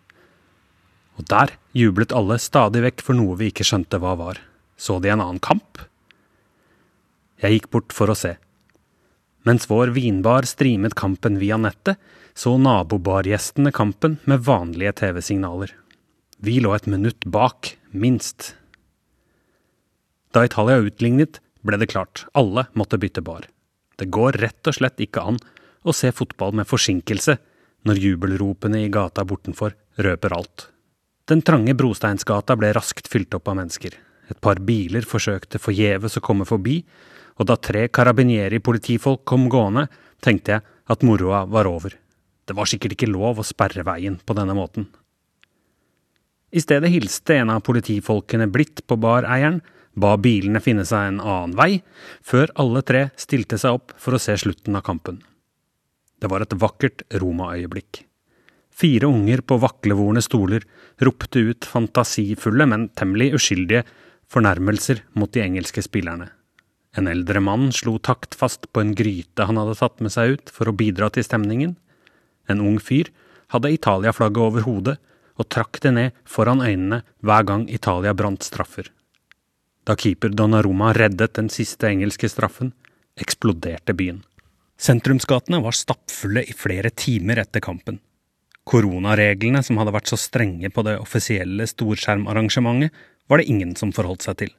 Og 1.18 1.26
der 1.30 1.56
jublet 1.74 2.14
alle 2.14 2.38
stadig 2.42 2.84
vekk 2.86 3.04
for 3.06 3.18
noe 3.18 3.38
vi 3.40 3.50
ikke 3.52 3.66
skjønte 3.66 4.00
hva 4.02 4.14
var. 4.20 4.42
Så 4.78 5.00
de 5.02 5.10
en 5.10 5.24
annen 5.24 5.42
kamp? 5.42 5.82
Jeg 7.42 7.58
gikk 7.58 7.72
bort 7.74 7.94
for 7.94 8.10
å 8.10 8.18
se. 8.18 8.36
Mens 9.48 9.68
vår 9.70 9.94
vinbar 9.96 10.48
streamet 10.50 10.96
kampen 10.98 11.38
via 11.40 11.58
nettet, 11.62 12.00
så 12.38 12.58
nabobargjestene 12.62 13.72
kampen 13.74 14.18
med 14.30 14.44
vanlige 14.46 14.94
TV-signaler. 15.02 15.72
Vi 16.38 16.60
lå 16.62 16.74
et 16.76 16.90
minutt 16.90 17.26
bak, 17.26 17.72
minst. 17.92 18.54
Da 20.34 20.44
Italia 20.46 20.78
utlignet, 20.84 21.40
ble 21.66 21.80
det 21.82 21.90
klart, 21.90 22.26
alle 22.38 22.68
måtte 22.78 23.00
bytte 23.02 23.24
bar. 23.26 23.48
Det 23.98 24.10
går 24.14 24.38
rett 24.44 24.70
og 24.70 24.78
slett 24.78 25.02
ikke 25.02 25.24
an 25.26 25.40
å 25.88 25.96
se 25.96 26.12
fotball 26.14 26.54
med 26.60 26.70
forsinkelse 26.70 27.38
når 27.88 28.02
jubelropene 28.04 28.84
i 28.84 28.92
gata 28.94 29.26
bortenfor 29.26 29.74
røper 29.98 30.36
alt. 30.36 30.68
Den 31.28 31.42
trange 31.42 31.74
brosteinsgata 31.78 32.56
ble 32.60 32.70
raskt 32.76 33.10
fylt 33.12 33.34
opp 33.36 33.50
av 33.50 33.58
mennesker. 33.60 33.96
Et 34.30 34.40
par 34.44 34.60
biler 34.64 35.08
forsøkte 35.08 35.60
forgjeves 35.60 36.20
å 36.20 36.24
komme 36.24 36.46
forbi, 36.48 36.82
og 37.38 37.50
da 37.50 37.58
tre 37.62 37.88
carabinieri-politifolk 37.94 39.24
kom 39.28 39.48
gående, 39.52 39.88
tenkte 40.24 40.58
jeg 40.58 40.66
at 40.88 41.04
moroa 41.06 41.46
var 41.50 41.70
over. 41.70 41.94
Det 42.48 42.56
var 42.56 42.70
sikkert 42.70 42.96
ikke 42.96 43.12
lov 43.12 43.42
å 43.42 43.46
sperre 43.46 43.84
veien 43.86 44.18
på 44.24 44.36
denne 44.38 44.56
måten. 44.58 44.88
I 46.52 46.64
stedet 46.64 46.90
hilste 46.94 47.36
en 47.42 47.52
av 47.52 47.66
politifolkene 47.68 48.48
blidt 48.50 48.86
på 48.88 48.96
bareieren, 49.04 49.60
ba 49.98 50.14
bilene 50.22 50.62
finne 50.64 50.86
seg 50.88 51.10
en 51.10 51.20
annen 51.20 51.56
vei, 51.58 51.82
før 52.24 52.54
alle 52.62 52.84
tre 52.88 53.08
stilte 53.20 53.60
seg 53.60 53.80
opp 53.80 53.96
for 54.00 54.16
å 54.16 54.22
se 54.22 54.38
slutten 54.40 54.78
av 54.78 54.86
kampen. 54.88 55.20
Det 56.18 56.30
var 56.32 56.46
et 56.46 56.56
vakkert 56.58 57.04
Roma-øyeblikk. 57.20 58.06
Fire 58.78 59.10
unger 59.10 59.42
på 59.42 59.58
vaklevorne 59.58 60.22
stoler 60.22 60.64
ropte 61.02 61.42
ut 61.50 61.66
fantasifulle, 61.66 62.66
men 62.70 62.90
temmelig 62.94 63.34
uskyldige 63.38 63.84
fornærmelser 64.30 65.02
mot 65.18 65.32
de 65.34 65.42
engelske 65.42 65.82
spillerne. 65.82 66.30
En 66.98 67.08
eldre 67.08 67.42
mann 67.44 67.70
slo 67.76 67.98
taktfast 68.02 68.72
på 68.74 68.82
en 68.82 68.96
gryte 68.98 69.46
han 69.46 69.60
hadde 69.62 69.78
tatt 69.78 70.02
med 70.02 70.14
seg 70.14 70.38
ut 70.38 70.54
for 70.54 70.70
å 70.70 70.76
bidra 70.78 71.12
til 71.14 71.26
stemningen. 71.26 71.76
En 72.50 72.64
ung 72.64 72.80
fyr 72.82 73.12
hadde 73.54 73.74
Italia-flagget 73.76 74.44
over 74.44 74.66
hodet 74.66 74.98
og 75.38 75.50
trakk 75.54 75.78
det 75.84 75.94
ned 75.94 76.18
foran 76.26 76.64
øynene 76.66 77.04
hver 77.22 77.46
gang 77.46 77.68
Italia 77.70 78.16
brant 78.18 78.44
straffer. 78.48 78.90
Da 79.86 79.96
keeper 79.96 80.34
Donnaroma 80.34 80.90
reddet 80.98 81.38
den 81.38 81.52
siste 81.54 81.88
engelske 81.88 82.28
straffen, 82.32 82.74
eksploderte 83.16 83.94
byen. 83.96 84.24
Sentrumsgatene 84.78 85.62
var 85.64 85.78
stappfulle 85.78 86.44
i 86.44 86.54
flere 86.54 86.92
timer 86.92 87.40
etter 87.42 87.64
kampen. 87.64 88.02
Koronareglene 88.68 89.62
som 89.64 89.80
hadde 89.80 89.94
vært 89.96 90.12
så 90.12 90.20
strenge 90.20 90.70
på 90.74 90.84
det 90.84 90.98
offisielle 91.00 91.70
storskjermarrangementet, 91.70 92.92
var 93.28 93.40
det 93.40 93.48
ingen 93.52 93.74
som 93.80 93.94
forholdt 93.96 94.28
seg 94.28 94.42
til. 94.42 94.52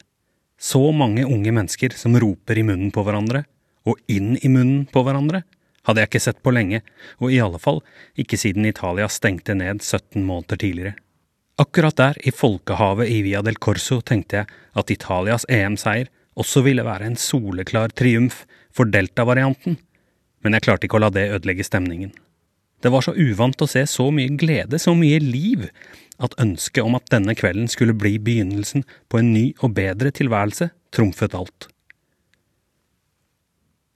Så 0.59 0.81
mange 0.91 1.23
unge 1.23 1.53
mennesker 1.55 1.95
som 1.95 2.17
roper 2.19 2.59
i 2.59 2.65
munnen 2.67 2.91
på 2.91 3.03
hverandre, 3.07 3.45
og 3.87 3.99
inn 4.11 4.35
i 4.43 4.51
munnen 4.51 4.83
på 4.91 5.03
hverandre, 5.07 5.45
hadde 5.87 6.03
jeg 6.03 6.11
ikke 6.11 6.21
sett 6.21 6.41
på 6.43 6.51
lenge, 6.53 6.81
og 7.23 7.31
i 7.31 7.39
alle 7.41 7.59
fall 7.63 7.79
ikke 8.19 8.37
siden 8.37 8.67
Italia 8.67 9.07
stengte 9.09 9.55
ned 9.57 9.79
17 9.81 10.19
måneder 10.19 10.59
tidligere. 10.59 10.97
Akkurat 11.59 11.97
der, 11.99 12.19
i 12.23 12.31
folkehavet 12.31 13.09
i 13.11 13.21
Via 13.25 13.41
del 13.43 13.57
Corso, 13.59 13.99
tenkte 14.03 14.41
jeg 14.41 14.51
at 14.79 14.91
Italias 14.93 15.47
EM-seier 15.51 16.11
også 16.39 16.63
ville 16.63 16.85
være 16.87 17.07
en 17.09 17.19
soleklar 17.19 17.91
triumf 17.95 18.45
for 18.75 18.87
delta-varianten, 18.87 19.79
men 20.43 20.55
jeg 20.55 20.67
klarte 20.67 20.87
ikke 20.87 20.99
å 20.99 21.03
la 21.03 21.09
det 21.11 21.27
ødelegge 21.33 21.65
stemningen. 21.67 22.13
Det 22.79 22.91
var 22.93 23.03
så 23.03 23.11
uvant 23.11 23.59
å 23.59 23.67
se 23.67 23.83
så 23.91 24.07
mye 24.15 24.31
glede, 24.39 24.79
så 24.79 24.93
mye 24.95 25.19
liv, 25.19 25.67
at 26.23 26.35
ønsket 26.41 26.83
om 26.83 26.97
at 26.97 27.07
denne 27.11 27.35
kvelden 27.37 27.69
skulle 27.71 27.95
bli 27.97 28.17
begynnelsen 28.19 28.85
på 29.09 29.21
en 29.21 29.33
ny 29.33 29.45
og 29.63 29.75
bedre 29.77 30.11
tilværelse, 30.15 30.69
trumfet 30.95 31.35
alt. 31.37 31.69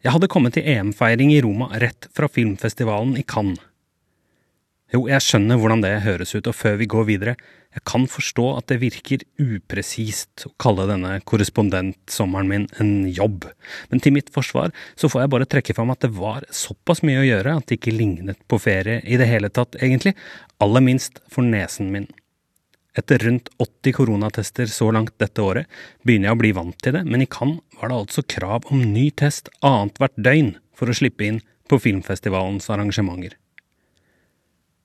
Jeg 0.04 0.12
hadde 0.12 0.28
kommet 0.32 0.58
til 0.58 0.68
EM-feiring 0.68 1.32
i 1.32 1.42
Roma 1.44 1.70
rett 1.80 2.10
fra 2.16 2.28
filmfestivalen 2.28 3.16
i 3.20 3.24
Cannes. 3.24 3.62
Jo, 4.94 5.08
jeg 5.10 5.26
skjønner 5.26 5.58
hvordan 5.58 5.82
det 5.82 6.04
høres 6.06 6.36
ut, 6.36 6.46
og 6.46 6.54
før 6.54 6.76
vi 6.78 6.86
går 6.86 7.08
videre, 7.08 7.32
jeg 7.74 7.82
kan 7.90 8.04
forstå 8.06 8.44
at 8.60 8.68
det 8.70 8.76
virker 8.84 9.24
upresist 9.42 10.44
å 10.46 10.52
kalle 10.62 10.86
denne 10.86 11.16
korrespondentsommeren 11.26 12.52
min 12.52 12.68
en 12.78 12.92
jobb, 13.10 13.48
men 13.90 14.04
til 14.06 14.14
mitt 14.14 14.30
forsvar 14.36 14.70
så 14.94 15.10
får 15.10 15.24
jeg 15.24 15.32
bare 15.34 15.50
trekke 15.50 15.74
fram 15.74 15.90
at 15.90 16.06
det 16.06 16.12
var 16.14 16.46
såpass 16.54 17.02
mye 17.02 17.24
å 17.24 17.26
gjøre 17.26 17.58
at 17.58 17.66
det 17.66 17.80
ikke 17.80 17.96
lignet 17.96 18.46
på 18.46 18.62
ferie 18.62 19.02
i 19.02 19.18
det 19.18 19.32
hele 19.32 19.50
tatt, 19.50 19.80
egentlig, 19.82 20.14
aller 20.62 20.86
minst 20.86 21.24
for 21.26 21.42
nesen 21.42 21.90
min. 21.96 22.06
Etter 22.94 23.26
rundt 23.26 23.50
80 23.58 23.98
koronatester 23.98 24.70
så 24.70 24.92
langt 24.94 25.16
dette 25.18 25.42
året 25.42 25.66
begynner 26.06 26.30
jeg 26.30 26.38
å 26.38 26.44
bli 26.44 26.54
vant 26.54 26.78
til 26.86 27.00
det, 27.00 27.08
men 27.10 27.26
i 27.26 27.32
Cannes 27.40 27.64
var 27.80 27.90
det 27.90 28.04
altså 28.04 28.30
krav 28.36 28.70
om 28.70 28.86
ny 28.94 29.10
test 29.10 29.50
annethvert 29.66 30.14
døgn 30.22 30.60
for 30.78 30.94
å 30.94 31.02
slippe 31.02 31.26
inn 31.26 31.42
på 31.66 31.82
filmfestivalens 31.82 32.70
arrangementer. 32.70 33.40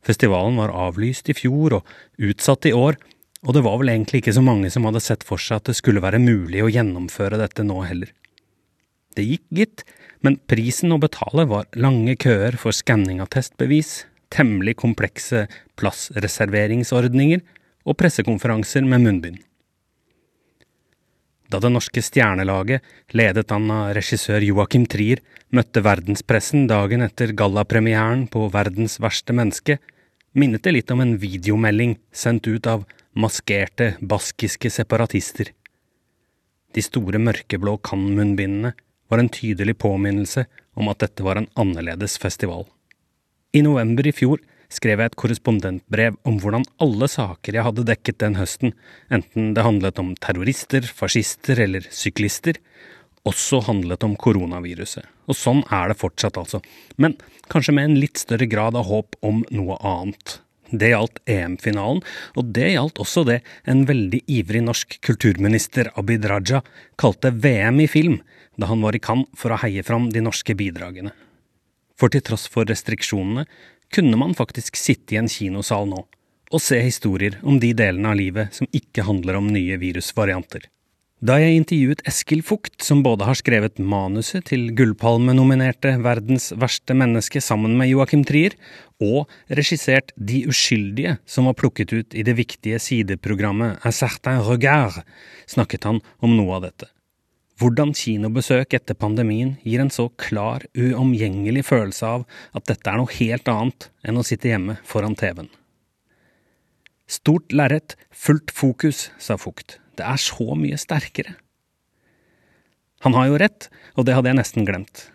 Festivalen 0.04 0.58
var 0.60 0.72
avlyst 0.74 1.28
i 1.30 1.36
fjor 1.36 1.80
og 1.80 1.94
utsatt 2.18 2.68
i 2.70 2.74
år, 2.76 2.98
og 3.46 3.54
det 3.54 3.62
var 3.66 3.78
vel 3.80 3.92
egentlig 3.92 4.22
ikke 4.22 4.34
så 4.34 4.42
mange 4.42 4.70
som 4.74 4.86
hadde 4.88 5.02
sett 5.04 5.24
for 5.26 5.40
seg 5.42 5.60
at 5.60 5.70
det 5.70 5.78
skulle 5.78 6.02
være 6.02 6.20
mulig 6.22 6.62
å 6.64 6.70
gjennomføre 6.72 7.38
dette 7.40 7.66
nå 7.66 7.82
heller. 7.86 8.10
Det 9.14 9.26
gikk, 9.26 9.44
gitt, 9.54 9.84
men 10.22 10.38
prisen 10.50 10.94
å 10.94 11.00
betale 11.02 11.46
var 11.50 11.68
lange 11.78 12.16
køer 12.18 12.58
for 12.58 12.74
skanning 12.74 13.22
av 13.22 13.30
testbevis, 13.34 14.04
temmelig 14.34 14.76
komplekse 14.82 15.46
plassreserveringsordninger 15.80 17.44
og 17.88 17.98
pressekonferanser 17.98 18.86
med 18.86 19.06
munnbind. 19.06 19.38
Da 21.48 21.60
det 21.64 21.70
norske 21.72 22.02
stjernelaget, 22.04 22.84
ledet 23.16 23.52
an 23.56 23.70
av 23.72 23.92
regissør 23.96 24.44
Joakim 24.44 24.84
Trier, 24.90 25.22
møtte 25.48 25.80
verdenspressen 25.84 26.66
dagen 26.68 27.04
etter 27.06 27.32
gallapremieren 27.36 28.26
på 28.28 28.50
Verdens 28.52 28.98
verste 29.00 29.32
menneske, 29.32 29.78
minnet 30.36 30.66
det 30.66 30.74
litt 30.76 30.92
om 30.92 31.00
en 31.00 31.16
videomelding 31.20 31.96
sendt 32.12 32.50
ut 32.50 32.68
av 32.68 32.84
maskerte 33.16 33.94
baskiske 34.04 34.70
separatister. 34.70 35.54
De 36.76 36.84
store 36.84 37.20
mørkeblå 37.22 37.78
Cannes-munnbindene 37.80 38.74
var 39.08 39.22
en 39.22 39.32
tydelig 39.32 39.78
påminnelse 39.80 40.44
om 40.76 40.92
at 40.92 41.00
dette 41.00 41.24
var 41.24 41.40
en 41.40 41.48
annerledes 41.56 42.18
festival. 42.20 42.66
I 43.56 43.64
november 43.64 44.06
i 44.06 44.12
fjor 44.12 44.42
skrev 44.72 45.00
jeg 45.00 45.10
et 45.10 45.18
korrespondentbrev 45.18 46.18
om 46.28 46.38
hvordan 46.42 46.66
alle 46.82 47.08
saker 47.10 47.56
jeg 47.56 47.66
hadde 47.66 47.86
dekket 47.88 48.20
den 48.22 48.36
høsten, 48.38 48.74
enten 49.10 49.54
det 49.56 49.64
handlet 49.64 50.00
om 50.02 50.14
terrorister, 50.20 50.84
fascister 50.84 51.60
eller 51.64 51.86
syklister, 51.88 52.60
også 53.28 53.62
handlet 53.66 54.04
om 54.06 54.16
koronaviruset. 54.16 55.06
Og 55.28 55.36
sånn 55.36 55.62
er 55.74 55.90
det 55.90 55.98
fortsatt, 56.00 56.38
altså. 56.40 56.60
Men 56.96 57.16
kanskje 57.52 57.74
med 57.76 57.88
en 57.88 57.98
litt 58.00 58.20
større 58.20 58.48
grad 58.48 58.76
av 58.78 58.88
håp 58.88 59.18
om 59.26 59.42
noe 59.52 59.76
annet. 59.84 60.38
Det 60.68 60.90
gjaldt 60.90 61.22
EM-finalen, 61.32 62.02
og 62.36 62.50
det 62.56 62.74
gjaldt 62.74 63.00
også 63.00 63.24
det 63.24 63.38
en 63.68 63.86
veldig 63.88 64.20
ivrig 64.28 64.60
norsk 64.66 64.98
kulturminister 65.04 65.88
Abid 65.96 66.26
Raja 66.28 66.60
kalte 67.00 67.32
VM 67.32 67.80
i 67.80 67.88
film, 67.88 68.18
da 68.60 68.68
han 68.68 68.84
var 68.84 68.96
i 68.96 69.00
Cannes 69.00 69.32
for 69.38 69.54
å 69.54 69.60
heie 69.62 69.84
fram 69.86 70.10
de 70.12 70.24
norske 70.24 70.56
bidragene. 70.58 71.14
For 71.98 72.12
til 72.12 72.22
tross 72.22 72.44
for 72.52 72.68
restriksjonene 72.68 73.46
kunne 73.94 74.16
man 74.20 74.36
faktisk 74.36 74.76
sitte 74.76 75.14
i 75.14 75.20
en 75.20 75.30
kinosal 75.32 75.88
nå 75.88 76.04
og 76.48 76.62
se 76.64 76.78
historier 76.80 77.38
om 77.44 77.58
de 77.60 77.74
delene 77.76 78.08
av 78.12 78.18
livet 78.18 78.56
som 78.56 78.68
ikke 78.72 79.04
handler 79.04 79.36
om 79.36 79.50
nye 79.52 79.76
virusvarianter. 79.80 80.66
Da 81.18 81.34
jeg 81.42 81.56
intervjuet 81.58 82.02
Eskil 82.06 82.44
Fugt, 82.46 82.76
som 82.86 83.00
både 83.02 83.26
har 83.26 83.34
skrevet 83.34 83.80
manuset 83.82 84.44
til 84.52 84.68
Gullpalme-nominerte 84.78 85.96
Verdens 86.04 86.52
verste 86.54 86.94
menneske 86.94 87.42
sammen 87.42 87.74
med 87.80 87.90
Joakim 87.90 88.22
Trier, 88.26 88.54
og 89.02 89.26
regissert 89.50 90.12
De 90.14 90.44
uskyldige, 90.46 91.16
som 91.26 91.50
var 91.50 91.58
plukket 91.58 91.92
ut 91.92 92.14
i 92.14 92.22
det 92.22 92.36
viktige 92.38 92.78
sideprogrammet 92.82 93.82
Un 93.82 93.92
certain 93.94 94.44
regard, 94.46 95.02
snakket 95.50 95.90
han 95.90 95.98
om 96.22 96.38
noe 96.38 96.60
av 96.60 96.68
dette. 96.68 96.86
Hvordan 97.58 97.90
kinobesøk 97.90 98.76
etter 98.76 98.94
pandemien 98.94 99.56
gir 99.66 99.82
en 99.82 99.90
så 99.90 100.06
klar, 100.20 100.62
uomgjengelig 100.78 101.64
følelse 101.66 102.06
av 102.06 102.26
at 102.54 102.68
dette 102.70 102.86
er 102.86 103.00
noe 103.00 103.10
helt 103.16 103.50
annet 103.50 103.88
enn 104.06 104.20
å 104.20 104.26
sitte 104.26 104.52
hjemme 104.52 104.76
foran 104.86 105.18
TV-en. 105.18 105.50
Stort 107.10 107.50
lerret, 107.56 107.96
fullt 108.14 108.52
fokus, 108.54 109.08
sa 109.18 109.34
Fugt. 109.40 109.80
Det 109.98 110.06
er 110.06 110.20
så 110.22 110.54
mye 110.54 110.78
sterkere. 110.78 111.34
Han 113.02 113.14
har 113.18 113.26
jo 113.30 113.38
rett, 113.42 113.66
og 113.98 114.06
det 114.06 114.14
hadde 114.14 114.30
jeg 114.30 114.38
nesten 114.38 114.66
glemt. 114.68 115.08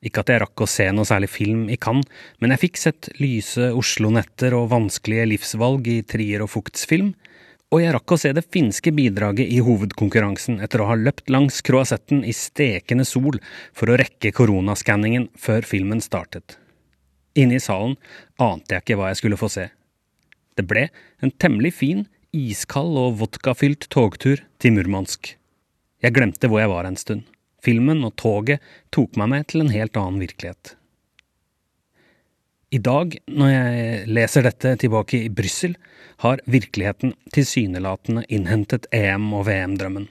Ikke 0.00 0.22
at 0.22 0.32
jeg 0.32 0.40
rakk 0.40 0.62
å 0.64 0.68
se 0.70 0.86
noe 0.96 1.04
særlig 1.04 1.28
film 1.28 1.66
i 1.68 1.76
Cannes, 1.76 2.08
men 2.40 2.54
jeg 2.54 2.62
fikk 2.62 2.80
sett 2.80 3.10
lyse 3.20 3.68
Oslo-netter 3.76 4.56
og 4.56 4.70
vanskelige 4.72 5.26
livsvalg 5.34 5.90
i 5.92 6.00
Trier 6.08 6.46
og 6.46 6.52
Fugts 6.54 6.88
film, 6.88 7.12
og 7.70 7.78
jeg 7.78 7.92
rakk 7.94 8.14
å 8.14 8.18
se 8.18 8.32
det 8.34 8.42
finske 8.50 8.90
bidraget 8.94 9.46
i 9.46 9.60
hovedkonkurransen 9.62 10.58
etter 10.64 10.82
å 10.82 10.88
ha 10.90 10.96
løpt 10.98 11.30
langs 11.30 11.60
kroasetten 11.66 12.24
i 12.26 12.34
stekende 12.34 13.06
sol 13.06 13.38
for 13.76 13.90
å 13.90 13.98
rekke 14.00 14.32
koronaskanningen 14.34 15.28
før 15.38 15.66
filmen 15.66 16.02
startet. 16.02 16.56
Inne 17.38 17.60
i 17.60 17.62
salen 17.62 17.94
ante 18.42 18.74
jeg 18.74 18.84
ikke 18.84 18.98
hva 18.98 19.12
jeg 19.12 19.20
skulle 19.20 19.38
få 19.38 19.50
se. 19.54 19.68
Det 20.58 20.66
ble 20.66 20.88
en 21.22 21.30
temmelig 21.30 21.76
fin, 21.78 22.08
iskald 22.34 22.98
og 22.98 23.20
vodkafylt 23.22 23.86
togtur 23.94 24.42
til 24.58 24.74
Murmansk. 24.74 25.36
Jeg 26.02 26.16
glemte 26.16 26.50
hvor 26.50 26.64
jeg 26.64 26.72
var 26.72 26.88
en 26.88 26.98
stund. 26.98 27.22
Filmen 27.62 28.02
og 28.08 28.16
toget 28.18 28.64
tok 28.90 29.14
meg 29.20 29.30
med 29.30 29.50
til 29.52 29.62
en 29.62 29.70
helt 29.70 29.98
annen 30.00 30.22
virkelighet. 30.22 30.74
I 32.70 32.78
dag, 32.78 33.16
når 33.26 33.48
jeg 33.50 34.02
leser 34.14 34.44
dette 34.46 34.76
tilbake 34.78 35.24
i 35.24 35.30
Brussel, 35.34 35.72
har 36.22 36.38
virkeligheten 36.46 37.16
tilsynelatende 37.34 38.22
innhentet 38.30 38.86
EM- 38.94 39.32
og 39.34 39.48
VM-drømmen. 39.48 40.04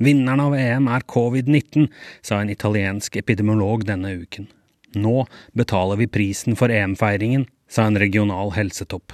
Vinneren 0.00 0.40
av 0.40 0.56
EM 0.56 0.88
er 0.88 1.04
covid-19, 1.04 1.90
sa 2.24 2.38
en 2.40 2.52
italiensk 2.54 3.18
epidemiolog 3.20 3.84
denne 3.84 4.14
uken. 4.22 4.48
Nå 4.96 5.26
betaler 5.52 6.00
vi 6.00 6.08
prisen 6.08 6.56
for 6.56 6.72
EM-feiringen, 6.72 7.44
sa 7.68 7.90
en 7.90 8.00
regional 8.00 8.54
helsetopp. 8.56 9.12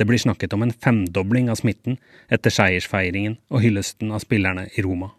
Det 0.00 0.08
blir 0.08 0.22
snakket 0.22 0.56
om 0.56 0.64
en 0.64 0.72
femdobling 0.72 1.52
av 1.52 1.60
smitten 1.60 2.00
etter 2.32 2.56
seiersfeiringen 2.56 3.36
og 3.52 3.60
hyllesten 3.66 4.16
av 4.16 4.24
spillerne 4.24 4.70
i 4.72 4.86
Roma. 4.86 5.12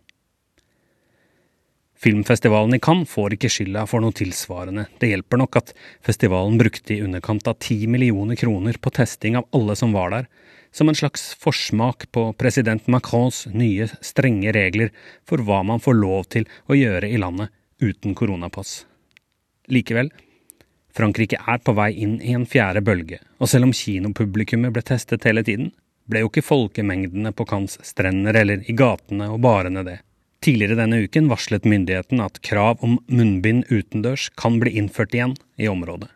Filmfestivalen 2.02 2.74
i 2.74 2.80
Cannes 2.82 3.10
får 3.10 3.36
ikke 3.36 3.50
skylda 3.54 3.84
for 3.86 4.02
noe 4.02 4.16
tilsvarende. 4.18 4.88
Det 4.98 5.12
hjelper 5.12 5.38
nok 5.38 5.60
at 5.60 5.68
festivalen 6.02 6.58
brukte 6.58 6.96
i 6.96 7.04
underkant 7.06 7.46
av 7.52 7.60
ti 7.62 7.86
millioner 7.86 8.40
kroner 8.42 8.80
på 8.82 8.90
testing 8.96 9.38
av 9.38 9.46
alle 9.54 9.76
som 9.78 9.94
var 9.94 10.10
der, 10.16 10.26
som 10.74 10.90
en 10.90 10.98
slags 10.98 11.36
forsmak 11.38 12.08
på 12.12 12.26
president 12.42 12.90
Macrons 12.90 13.44
nye, 13.54 13.86
strenge 14.02 14.50
regler 14.58 14.90
for 15.30 15.46
hva 15.46 15.62
man 15.68 15.84
får 15.84 16.00
lov 16.00 16.26
til 16.34 16.50
å 16.66 16.80
gjøre 16.80 17.12
i 17.12 17.22
landet 17.22 17.54
uten 17.78 18.18
koronapass. 18.18 18.88
Likevel, 19.70 20.10
Frankrike 20.98 21.38
er 21.38 21.62
på 21.62 21.78
vei 21.78 21.92
inn 22.02 22.18
i 22.18 22.34
en 22.34 22.50
fjerde 22.50 22.82
bølge, 22.82 23.22
og 23.38 23.52
selv 23.52 23.70
om 23.70 23.78
kinopublikummet 23.78 24.74
ble 24.74 24.82
testet 24.90 25.30
hele 25.30 25.46
tiden, 25.46 25.70
ble 26.10 26.26
jo 26.26 26.34
ikke 26.34 26.50
folkemengdene 26.50 27.30
på 27.30 27.46
Cannes 27.46 27.78
strender 27.86 28.42
eller 28.42 28.66
i 28.66 28.74
gatene 28.74 29.30
og 29.30 29.44
barene 29.46 29.86
det. 29.86 30.02
Tidligere 30.42 30.80
denne 30.80 31.04
uken 31.06 31.28
varslet 31.30 31.68
myndighetene 31.70 32.26
at 32.26 32.40
krav 32.42 32.82
om 32.82 32.96
munnbind 33.06 33.68
utendørs 33.70 34.32
kan 34.42 34.56
bli 34.62 34.74
innført 34.80 35.14
igjen 35.14 35.36
i 35.62 35.68
området. 35.70 36.10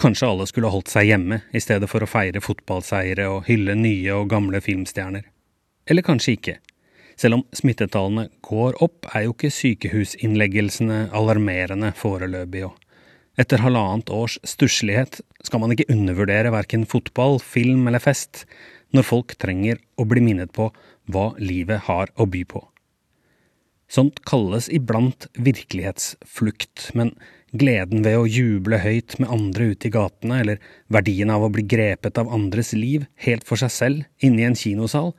Kanskje 0.00 0.28
alle 0.28 0.46
skulle 0.48 0.68
holdt 0.72 0.88
seg 0.92 1.08
hjemme 1.08 1.38
i 1.56 1.60
stedet 1.60 1.88
for 1.88 2.04
å 2.04 2.08
feire 2.08 2.40
fotballseiere 2.44 3.26
og 3.32 3.48
hylle 3.48 3.76
nye 3.76 4.14
og 4.16 4.28
gamle 4.32 4.60
filmstjerner. 4.64 5.24
Eller 5.88 6.04
kanskje 6.04 6.34
ikke. 6.36 6.54
Selv 7.20 7.36
om 7.36 7.44
smittetallene 7.56 8.30
går 8.44 8.78
opp, 8.84 9.08
er 9.12 9.26
jo 9.26 9.34
ikke 9.34 9.52
sykehusinnleggelsene 9.52 11.02
alarmerende 11.16 11.92
foreløpig, 11.96 12.64
og 12.68 13.40
etter 13.40 13.60
halvannet 13.64 14.12
års 14.12 14.38
stusslighet 14.44 15.20
skal 15.44 15.60
man 15.60 15.72
ikke 15.74 15.88
undervurdere 15.92 16.52
verken 16.52 16.84
fotball, 16.88 17.38
film 17.40 17.88
eller 17.88 18.00
fest, 18.00 18.44
når 18.96 19.08
folk 19.08 19.36
trenger 19.40 19.80
å 20.00 20.08
bli 20.08 20.24
minnet 20.24 20.52
på 20.56 20.70
hva 21.12 21.30
livet 21.40 21.88
har 21.88 22.12
å 22.16 22.28
by 22.28 22.44
på. 22.48 22.64
Sånt 23.90 24.20
kalles 24.22 24.68
iblant 24.70 25.26
virkelighetsflukt, 25.34 26.92
men 26.94 27.10
gleden 27.50 28.04
ved 28.06 28.20
å 28.20 28.28
juble 28.30 28.78
høyt 28.78 29.16
med 29.18 29.32
andre 29.34 29.72
ute 29.72 29.88
i 29.88 29.94
gatene, 29.94 30.36
eller 30.44 30.60
verdien 30.94 31.32
av 31.34 31.42
å 31.42 31.50
bli 31.50 31.64
grepet 31.66 32.20
av 32.22 32.30
andres 32.30 32.70
liv 32.76 33.08
helt 33.24 33.42
for 33.48 33.58
seg 33.58 33.74
selv 33.74 34.22
inne 34.22 34.44
i 34.44 34.46
en 34.46 34.58
kinosal, 34.58 35.10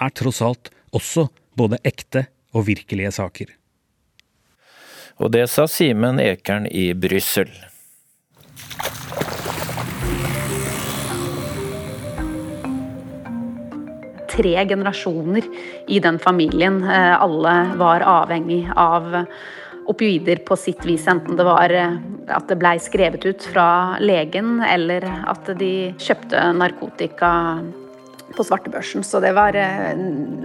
er 0.00 0.14
tross 0.16 0.40
alt 0.44 0.72
også 0.96 1.26
både 1.58 1.82
ekte 1.84 2.24
og 2.56 2.64
virkelige 2.70 3.12
saker. 3.18 3.52
Og 5.20 5.30
det 5.36 5.44
sa 5.52 5.68
Simen 5.70 6.16
Ekern 6.22 6.64
i 6.66 6.88
Brussel. 6.96 7.52
Tre 14.36 14.54
generasjoner 14.68 15.42
i 15.86 16.00
den 16.00 16.18
familien. 16.18 16.82
Eh, 16.82 17.22
alle 17.22 17.54
var 17.76 18.00
avhengig 18.00 18.66
av 18.76 19.24
opioider 19.86 20.40
på 20.46 20.56
sitt 20.56 20.84
vis, 20.86 21.06
enten 21.08 21.36
det 21.36 21.46
var 21.46 21.72
eh, 21.72 21.96
at 22.34 22.48
det 22.48 22.58
blei 22.60 22.76
skrevet 22.82 23.24
ut 23.26 23.46
fra 23.52 23.68
legen, 24.00 24.58
eller 24.64 25.06
at 25.28 25.50
de 25.58 25.92
kjøpte 26.00 26.46
narkotika 26.56 27.32
på 28.34 28.42
svartebørsen. 28.48 29.04
Så 29.06 29.20
det 29.22 29.34
var 29.36 29.56
eh, 29.58 29.92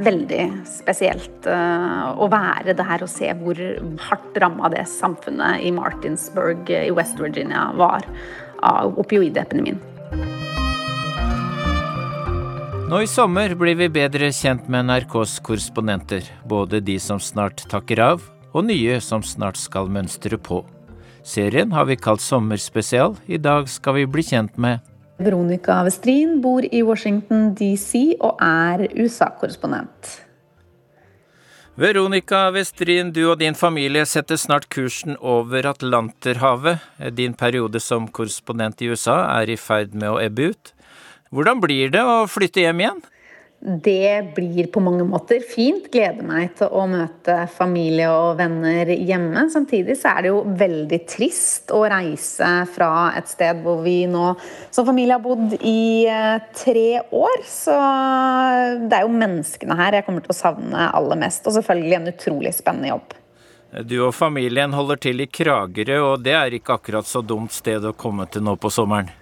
veldig 0.06 0.44
spesielt 0.70 1.48
å 1.50 2.28
være 2.30 2.76
der 2.78 3.06
og 3.06 3.10
se 3.10 3.32
hvor 3.40 3.64
hardt 4.10 4.38
ramma 4.44 4.70
det 4.74 4.86
samfunnet 4.92 5.64
i 5.66 5.74
Martinsburg 5.74 6.70
i 6.70 6.92
West 6.94 7.18
Virginia 7.22 7.70
var 7.80 8.06
av 8.60 9.00
opioidepidemien. 9.00 9.80
Nå 12.90 13.04
i 13.04 13.08
sommer 13.08 13.52
blir 13.54 13.76
vi 13.78 13.86
bedre 13.94 14.32
kjent 14.34 14.64
med 14.66 14.88
NRKs 14.88 15.36
korrespondenter, 15.46 16.24
både 16.50 16.80
de 16.82 16.96
som 16.98 17.20
snart 17.22 17.62
takker 17.70 18.00
av, 18.02 18.24
og 18.50 18.64
nye 18.66 18.96
som 19.06 19.22
snart 19.22 19.60
skal 19.62 19.92
mønstre 19.94 20.40
på. 20.42 20.64
Serien 21.22 21.70
har 21.78 21.86
vi 21.86 22.00
kalt 22.02 22.24
Sommerspesial. 22.26 23.14
I 23.30 23.38
dag 23.38 23.70
skal 23.70 23.94
vi 24.00 24.08
bli 24.10 24.24
kjent 24.26 24.58
med 24.58 24.82
Veronica 25.22 25.84
Westrin 25.86 26.40
bor 26.42 26.66
i 26.66 26.82
Washington 26.82 27.52
DC 27.60 28.16
og 28.16 28.42
er 28.42 28.88
USA-korrespondent. 28.96 30.16
Veronica 31.78 32.42
Westrin, 32.58 33.14
du 33.14 33.22
og 33.28 33.38
din 33.44 33.54
familie 33.54 34.02
setter 34.10 34.42
snart 34.42 34.66
kursen 34.74 35.14
over 35.22 35.70
Atlanterhavet. 35.76 36.82
Din 37.14 37.38
periode 37.38 37.86
som 37.86 38.10
korrespondent 38.10 38.82
i 38.82 38.90
USA 38.90 39.22
er 39.38 39.54
i 39.54 39.62
ferd 39.62 39.94
med 39.94 40.10
å 40.10 40.20
ebbe 40.26 40.50
ut. 40.56 40.74
Hvordan 41.30 41.62
blir 41.62 41.92
det 41.94 42.02
å 42.02 42.26
flytte 42.30 42.64
hjem 42.64 42.80
igjen? 42.82 43.02
Det 43.60 44.32
blir 44.38 44.70
på 44.72 44.80
mange 44.80 45.04
måter 45.04 45.44
fint. 45.44 45.90
Gleder 45.92 46.24
meg 46.24 46.54
til 46.56 46.72
å 46.72 46.86
møte 46.88 47.42
familie 47.52 48.08
og 48.08 48.38
venner 48.40 48.88
hjemme. 48.88 49.44
Samtidig 49.52 49.98
så 50.00 50.14
er 50.14 50.24
det 50.24 50.32
jo 50.32 50.46
veldig 50.62 51.00
trist 51.12 51.74
å 51.76 51.82
reise 51.92 52.54
fra 52.72 53.12
et 53.20 53.28
sted 53.28 53.60
hvor 53.66 53.84
vi 53.84 53.98
nå 54.08 54.32
som 54.72 54.88
familie 54.88 55.20
har 55.20 55.26
bodd 55.26 55.58
i 55.60 56.08
eh, 56.08 56.40
tre 56.56 57.04
år. 57.04 57.44
Så 57.52 57.76
det 58.88 59.02
er 59.02 59.04
jo 59.04 59.20
menneskene 59.20 59.78
her 59.84 60.00
jeg 60.00 60.08
kommer 60.08 60.24
til 60.24 60.34
å 60.34 60.40
savne 60.40 60.90
aller 60.96 61.20
mest. 61.28 61.44
Og 61.44 61.60
selvfølgelig 61.60 62.00
en 62.00 62.12
utrolig 62.16 62.56
spennende 62.56 62.94
jobb. 62.96 63.18
Du 63.86 64.00
og 64.08 64.16
familien 64.18 64.72
holder 64.74 65.04
til 65.04 65.20
i 65.22 65.28
Kragerø, 65.30 66.00
og 66.14 66.24
det 66.26 66.40
er 66.40 66.56
ikke 66.56 66.80
akkurat 66.80 67.06
så 67.06 67.22
dumt 67.22 67.54
sted 67.54 67.84
å 67.86 67.94
komme 67.94 68.26
til 68.32 68.48
nå 68.48 68.56
på 68.58 68.72
sommeren? 68.74 69.19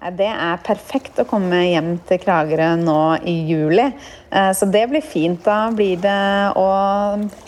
Det 0.00 0.28
er 0.32 0.60
perfekt 0.64 1.18
å 1.20 1.26
komme 1.28 1.58
hjem 1.66 1.90
til 2.08 2.20
Kragerø 2.22 2.70
nå 2.80 3.00
i 3.28 3.34
juli. 3.50 3.84
Eh, 4.32 4.48
så 4.56 4.64
det 4.72 4.86
blir 4.88 5.04
fint. 5.04 5.42
Da 5.44 5.68
blir 5.76 6.00
det 6.00 6.22
å 6.56 6.68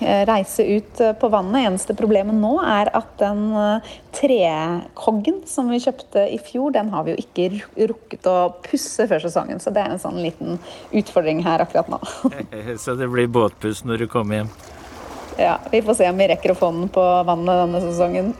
eh, 0.05 0.21
reise 0.29 0.67
ut 0.69 1.01
på 1.21 1.31
vannet. 1.33 1.71
Eneste 1.71 1.97
problemet 1.97 2.37
nå 2.37 2.59
er 2.61 2.91
at 2.93 3.15
den 3.23 3.41
eh, 3.57 3.95
trekoggen 4.13 5.41
som 5.49 5.73
vi 5.73 5.81
kjøpte 5.81 6.27
i 6.29 6.37
fjor, 6.45 6.75
den 6.77 6.93
har 6.93 7.09
vi 7.09 7.17
jo 7.17 7.25
ikke 7.25 7.49
rukket 7.95 8.29
å 8.29 8.37
pusse 8.69 9.09
før 9.09 9.25
sesongen. 9.25 9.63
Så 9.63 9.73
det 9.73 9.87
er 9.87 9.97
en 9.97 10.05
sånn 10.05 10.21
liten 10.21 10.61
utfordring 10.93 11.41
her 11.49 11.65
akkurat 11.65 11.89
nå. 11.89 12.03
Så 12.85 12.99
det 13.01 13.09
blir 13.09 13.33
båtpuss 13.33 13.81
når 13.89 14.05
du 14.05 14.11
kommer 14.13 14.43
hjem? 14.43 14.55
Ja, 15.41 15.57
vi 15.73 15.81
får 15.81 16.03
se 16.03 16.13
om 16.13 16.21
vi 16.21 16.29
rekker 16.29 16.53
å 16.53 16.61
få 16.61 16.75
den 16.77 16.93
på 16.93 17.03
vannet 17.25 17.65
denne 17.65 17.87
sesongen. 17.89 18.35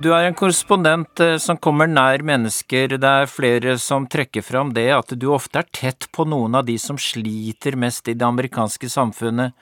Du 0.00 0.08
er 0.16 0.24
en 0.24 0.32
korrespondent 0.36 1.20
eh, 1.20 1.34
som 1.36 1.58
kommer 1.60 1.88
nær 1.90 2.22
mennesker. 2.24 2.94
Det 2.96 3.08
er 3.08 3.28
flere 3.28 3.74
som 3.76 4.06
trekker 4.08 4.40
fram 4.40 4.70
det 4.72 4.86
at 4.96 5.12
du 5.12 5.26
ofte 5.34 5.60
er 5.60 5.68
tett 5.76 6.06
på 6.16 6.24
noen 6.24 6.56
av 6.56 6.64
de 6.64 6.78
som 6.80 6.96
sliter 6.96 7.76
mest 7.76 8.08
i 8.08 8.14
det 8.16 8.24
amerikanske 8.24 8.88
samfunnet. 8.88 9.52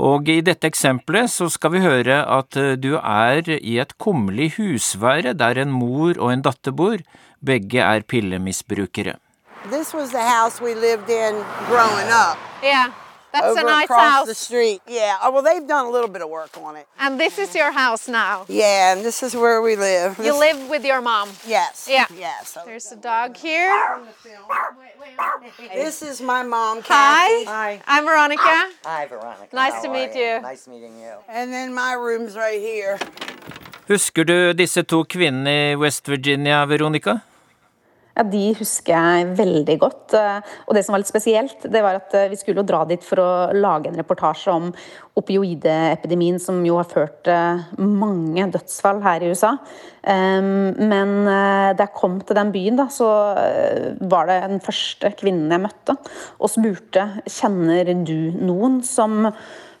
Og 0.00 0.32
i 0.32 0.40
dette 0.44 0.70
eksempelet 0.70 1.28
så 1.28 1.50
skal 1.52 1.76
vi 1.76 1.84
høre 1.84 2.22
at 2.24 2.56
eh, 2.56 2.72
du 2.80 2.94
er 2.96 3.52
i 3.58 3.76
et 3.84 3.92
kummerlig 4.00 4.54
husvære 4.56 5.36
der 5.36 5.60
en 5.60 5.76
mor 5.76 6.16
og 6.16 6.32
en 6.32 6.48
datter 6.48 6.72
bor. 6.72 6.96
Begge 7.44 7.84
er 7.84 8.00
pillemisbrukere. 8.08 9.18
This 9.68 9.92
was 9.92 10.08
the 10.08 10.24
house 10.24 10.56
we 10.64 10.72
lived 10.72 11.10
in 11.12 11.44
growing 11.68 12.08
up. 12.08 12.40
Yeah. 12.64 12.96
That's 13.40 13.58
over 13.58 13.60
a 13.60 13.64
nice 13.64 13.84
across 13.84 14.12
house. 14.12 14.26
the 14.26 14.34
street. 14.34 14.80
Yeah. 14.86 15.16
Oh, 15.22 15.30
well, 15.30 15.42
they've 15.42 15.66
done 15.66 15.86
a 15.86 15.90
little 15.90 16.08
bit 16.08 16.22
of 16.22 16.28
work 16.28 16.56
on 16.58 16.76
it. 16.76 16.86
And 16.98 17.18
this 17.20 17.38
is 17.38 17.54
your 17.54 17.72
house 17.72 18.08
now. 18.08 18.44
Yeah, 18.48 18.92
and 18.92 19.04
this 19.04 19.22
is 19.22 19.34
where 19.34 19.60
we 19.60 19.76
live. 19.76 20.18
You 20.18 20.32
This- 20.32 20.38
live 20.38 20.68
with 20.68 20.84
your 20.84 21.00
mom. 21.00 21.28
Yes. 21.46 21.86
Yeah. 21.90 22.06
Yes. 22.16 22.56
There's 22.64 22.90
a 22.92 22.96
dog 22.96 23.36
here. 23.36 23.72
This 25.74 26.02
is 26.02 26.20
my 26.20 26.42
mom, 26.42 26.82
Hi. 26.86 27.44
Kathy. 27.44 27.82
I'm 27.86 28.04
Veronica. 28.04 28.70
Hi, 28.84 29.06
Veronica. 29.06 29.54
Nice 29.54 29.74
How 29.74 29.82
to 29.82 29.88
are 29.88 29.92
meet 29.92 30.14
you. 30.14 30.40
Nice 30.40 30.66
meeting 30.68 30.98
you. 31.00 31.12
And 31.28 31.52
then 31.52 31.74
my 31.74 31.92
room's 31.94 32.36
right 32.36 32.60
here. 32.60 32.98
Husker 33.88 34.24
du 34.24 34.52
disse 34.54 34.82
to 34.88 35.04
kvinnene 35.04 35.72
i 35.72 35.76
West 35.76 36.06
Virginia, 36.06 36.66
Veronica? 36.66 37.22
Ja, 38.16 38.24
De 38.24 38.44
husker 38.56 38.94
jeg 38.96 39.32
veldig 39.36 39.78
godt. 39.82 40.14
Eh, 40.16 40.40
Og 40.66 40.74
det 40.74 40.84
som 40.86 40.94
var 40.94 41.02
litt 41.02 41.10
spesielt, 41.10 41.66
det 41.68 41.82
var 41.84 41.98
at 42.00 42.14
eh, 42.16 42.30
vi 42.32 42.38
skulle 42.40 42.64
dra 42.66 42.84
dit 42.88 43.02
for 43.04 43.20
å 43.20 43.30
lage 43.52 43.90
en 43.90 43.98
reportasje 44.00 44.52
om 44.54 44.70
opioideepidemien, 45.16 46.38
som 46.40 46.58
jo 46.64 46.76
har 46.76 46.88
ført 46.88 47.28
mange 47.78 48.44
dødsfall 48.52 48.98
her 49.04 49.24
i 49.24 49.30
USA. 49.32 49.54
Men 50.06 51.12
eh, 51.26 51.70
da 51.76 51.86
jeg 51.86 51.94
kom 51.96 52.18
til 52.20 52.36
den 52.38 52.52
byen, 52.54 52.76
da, 52.78 52.86
så 52.92 53.08
eh, 53.40 53.86
var 54.12 54.28
det 54.28 54.40
den 54.44 54.60
første 54.64 55.10
kvinnen 55.18 55.52
jeg 55.52 55.64
møtte, 55.64 55.96
og 56.38 56.52
spurte 56.52 57.06
kjenner 57.26 57.90
du 58.06 58.36
noen 58.38 58.82
som, 58.86 59.26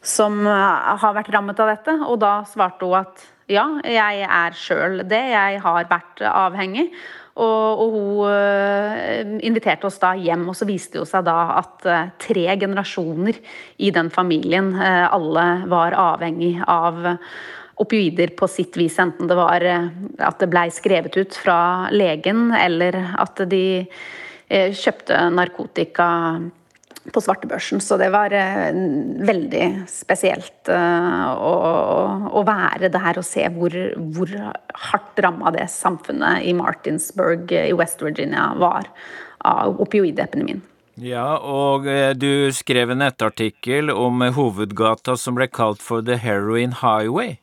som 0.02 0.40
eh, 0.48 0.96
har 1.04 1.16
vært 1.20 1.30
rammet 1.36 1.60
av 1.62 1.72
dette. 1.74 1.98
Og 2.08 2.18
da 2.24 2.40
svarte 2.48 2.88
hun 2.88 2.98
at 3.04 3.26
ja, 3.52 3.68
jeg 3.86 4.24
er 4.26 4.56
sjøl 4.58 5.04
det. 5.06 5.22
Jeg 5.30 5.60
har 5.62 5.86
vært 5.92 6.24
avhengig. 6.26 6.88
Og, 7.36 7.80
og 7.82 7.92
hun 7.92 8.30
eh, 8.32 9.34
inviterte 9.44 9.88
oss 9.88 9.98
da 10.00 10.14
hjem, 10.16 10.46
og 10.48 10.56
så 10.56 10.68
viste 10.68 11.02
det 11.02 11.08
seg 11.10 11.26
da 11.26 11.36
at 11.58 11.84
eh, 11.84 12.08
tre 12.22 12.46
generasjoner 12.56 13.36
i 13.84 13.90
den 13.92 14.08
familien 14.12 14.72
eh, 14.72 15.04
alle 15.04 15.44
var 15.68 15.96
avhengig 16.00 16.54
av 16.64 17.02
opioider 17.76 18.32
på 18.38 18.48
sitt 18.48 18.78
vis. 18.80 18.96
Enten 19.02 19.28
det 19.28 19.36
var 19.36 19.60
at 19.60 20.38
det 20.40 20.48
blei 20.48 20.70
skrevet 20.72 21.18
ut 21.20 21.36
fra 21.36 21.58
legen, 21.92 22.48
eller 22.56 22.96
at 23.20 23.42
de 23.50 23.66
kjøpte 24.48 25.18
narkotika 25.34 26.06
på 27.12 27.22
svartebørsen. 27.22 27.80
Så 27.82 27.98
det 28.00 28.10
var 28.14 28.34
eh, 28.34 28.70
veldig 29.26 29.66
spesielt 29.90 30.70
eh, 30.72 31.26
å, 31.34 31.54
å 32.30 32.44
være 32.46 32.90
der 32.94 33.20
og 33.20 33.26
se 33.26 33.46
hvor, 33.56 33.76
hvor 34.16 34.32
hardt 34.90 35.22
ramma 35.24 35.52
det 35.54 35.68
samfunnet 35.72 36.46
i 36.46 36.54
Martinsburg 36.56 37.52
i 37.56 37.72
West 37.76 38.04
Virginia 38.04 38.52
var 38.60 38.88
av 39.46 39.80
opioidepidemien. 39.82 40.62
Ja, 40.96 41.36
og 41.44 41.84
eh, 41.92 42.14
du 42.16 42.48
skrev 42.56 42.94
en 42.94 43.02
nettartikkel 43.04 43.92
om 43.92 44.24
hovedgata 44.32 45.18
som 45.20 45.36
ble 45.36 45.50
kalt 45.52 45.82
for 45.84 46.04
The 46.04 46.16
Heroin 46.22 46.78
Highway. 46.80 47.36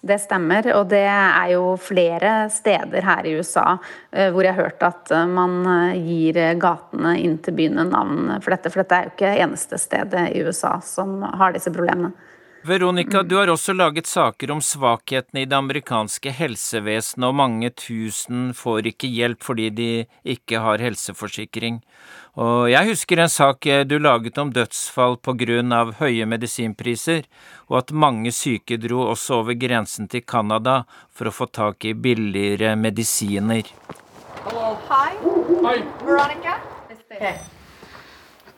Det 0.00 0.16
stemmer, 0.16 0.64
og 0.78 0.86
det 0.88 1.02
er 1.04 1.50
jo 1.52 1.74
flere 1.76 2.46
steder 2.48 3.04
her 3.04 3.26
i 3.28 3.34
USA 3.36 3.74
eh, 3.76 4.30
hvor 4.32 4.46
jeg 4.46 4.56
har 4.56 4.70
hørt 4.70 4.84
at 4.86 5.10
eh, 5.12 5.26
man 5.28 5.58
eh, 5.68 5.98
gir 6.00 6.38
gatene 6.56 7.18
inn 7.20 7.36
til 7.44 7.58
byene 7.58 7.84
navn 7.84 8.30
for 8.40 8.54
dette. 8.54 8.72
For 8.72 8.80
dette 8.80 8.96
er 8.96 9.08
jo 9.08 9.12
ikke 9.12 9.34
eneste 9.44 9.80
stedet 9.82 10.30
i 10.32 10.40
USA 10.46 10.78
som 10.84 11.18
har 11.20 11.52
disse 11.52 11.72
problemene. 11.74 12.14
Veronica, 12.62 13.22
du 13.22 13.36
har 13.36 13.48
også 13.48 13.72
laget 13.72 14.06
saker 14.06 14.50
om 14.52 14.58
svakhetene 14.60 15.40
i 15.40 15.46
det 15.48 15.56
amerikanske 15.56 16.28
helsevesenet, 16.36 17.24
og 17.24 17.38
mange 17.38 17.70
tusen 17.72 18.50
får 18.52 18.90
ikke 18.90 19.08
hjelp 19.08 19.46
fordi 19.46 19.68
de 19.72 19.88
ikke 20.34 20.60
har 20.60 20.84
helseforsikring. 20.84 21.78
Og 22.36 22.68
jeg 22.68 22.90
husker 22.90 23.22
en 23.24 23.32
sak 23.32 23.64
du 23.88 23.96
laget 23.98 24.36
om 24.38 24.52
dødsfall 24.52 25.16
på 25.24 25.34
grunn 25.40 25.72
av 25.72 25.94
høye 26.02 26.28
medisinpriser, 26.28 27.24
og 27.72 27.80
at 27.80 27.96
mange 27.96 28.32
syke 28.36 28.76
dro 28.76 29.08
også 29.08 29.40
over 29.40 29.56
grensen 29.56 30.12
til 30.12 30.26
Canada 30.28 30.82
for 31.08 31.32
å 31.32 31.34
få 31.34 31.48
tak 31.48 31.88
i 31.88 31.96
billigere 31.96 32.76
medisiner. 32.76 33.72
Hello. 34.44 34.76
Hi. 34.92 35.16
Hi. 35.64 35.78
Veronica. 36.04 36.60
Okay. 37.10 37.38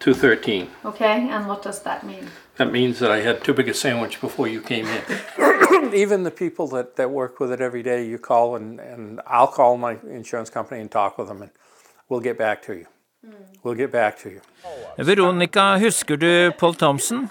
213. 0.00 0.66
Okay, 0.84 1.28
and 1.30 1.46
what 1.46 1.62
does 1.62 1.82
that 1.84 2.02
mean? 2.02 2.26
That 2.56 2.70
means 2.70 2.98
that 2.98 3.10
I 3.10 3.20
had 3.20 3.42
too 3.42 3.54
big 3.54 3.68
a 3.68 3.74
sandwich 3.74 4.20
before 4.20 4.46
you 4.46 4.60
came 4.60 4.86
in. 4.86 5.94
Even 5.94 6.22
the 6.22 6.30
people 6.30 6.66
that, 6.68 6.96
that 6.96 7.10
work 7.10 7.40
with 7.40 7.50
it 7.50 7.60
every 7.60 7.82
day, 7.82 8.06
you 8.06 8.18
call 8.18 8.56
and, 8.56 8.78
and 8.80 9.20
I'll 9.26 9.46
call 9.46 9.76
my 9.76 9.96
insurance 10.10 10.50
company 10.50 10.80
and 10.80 10.90
talk 10.90 11.18
with 11.18 11.28
them 11.28 11.42
and 11.42 11.50
we'll 12.08 12.20
get 12.20 12.36
back 12.36 12.62
to 12.66 12.74
you. 12.74 12.86
We'll 13.62 13.74
get 13.74 13.92
back 13.92 14.18
to 14.22 14.28
you. 14.30 14.40
Veronica, 14.98 15.78
husker 15.78 16.16
du 16.16 16.52
Paul 16.58 16.74
Thompson? 16.74 17.28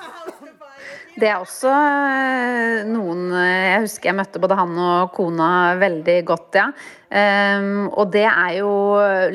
Det 1.20 1.28
er 1.28 1.42
også 1.42 1.68
eh, 1.70 2.86
noen 2.88 3.26
eh, 3.36 3.66
Jeg 3.68 3.82
husker 3.84 4.10
jeg 4.10 4.16
møtte 4.16 4.40
både 4.40 4.56
han 4.56 4.78
og 4.80 5.12
kona 5.16 5.50
veldig 5.82 6.16
godt, 6.30 6.56
ja. 6.56 6.70
Ehm, 7.12 7.90
og 7.92 8.12
det 8.14 8.26
er 8.30 8.58
jo 8.62 8.72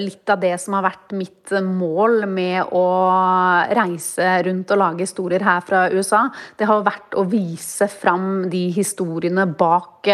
litt 0.01 0.29
av 0.33 0.41
det 0.41 0.55
som 0.63 0.79
har 0.79 0.87
vært 0.89 1.13
mitt 1.17 1.53
mål 1.63 2.25
med 2.31 2.73
å 2.75 2.87
reise 3.77 4.31
rundt 4.49 4.73
og 4.73 4.81
lage 4.81 5.05
historier 5.05 5.45
her 5.45 5.61
fra 5.67 5.87
USA. 5.93 6.27
Det 6.57 6.69
har 6.69 6.87
vært 6.87 7.19
å 7.21 7.27
vise 7.29 7.89
fram 7.93 8.49
de 8.53 8.67
historiene 8.75 9.47
bak 9.59 10.13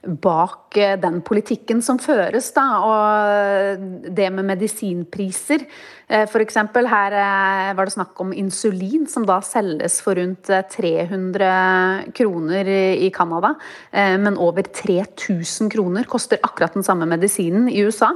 bak 0.00 0.78
den 1.02 1.20
politikken 1.26 1.82
som 1.84 1.98
føres. 2.00 2.50
Da. 2.56 2.64
Og 2.88 4.12
det 4.16 4.28
med 4.32 4.48
medisinpriser. 4.48 5.66
F.eks. 6.10 6.56
her 6.90 7.14
eh, 7.14 7.72
var 7.76 7.86
det 7.86 7.94
snakk 7.94 8.18
om 8.22 8.32
insulin, 8.34 9.04
som 9.10 9.26
da 9.28 9.38
selges 9.44 10.00
for 10.02 10.18
rundt 10.18 10.48
300 10.72 12.10
kroner 12.16 12.70
i 12.96 13.10
Canada. 13.14 13.54
eh, 13.92 14.16
Men 14.18 14.38
over 14.38 14.62
3000 14.62 15.70
kroner 15.70 16.08
koster 16.10 16.40
akkurat 16.42 16.74
den 16.74 16.86
samme 16.86 16.99
medisinen 17.08 17.68
i 17.68 17.80
USA. 17.86 18.10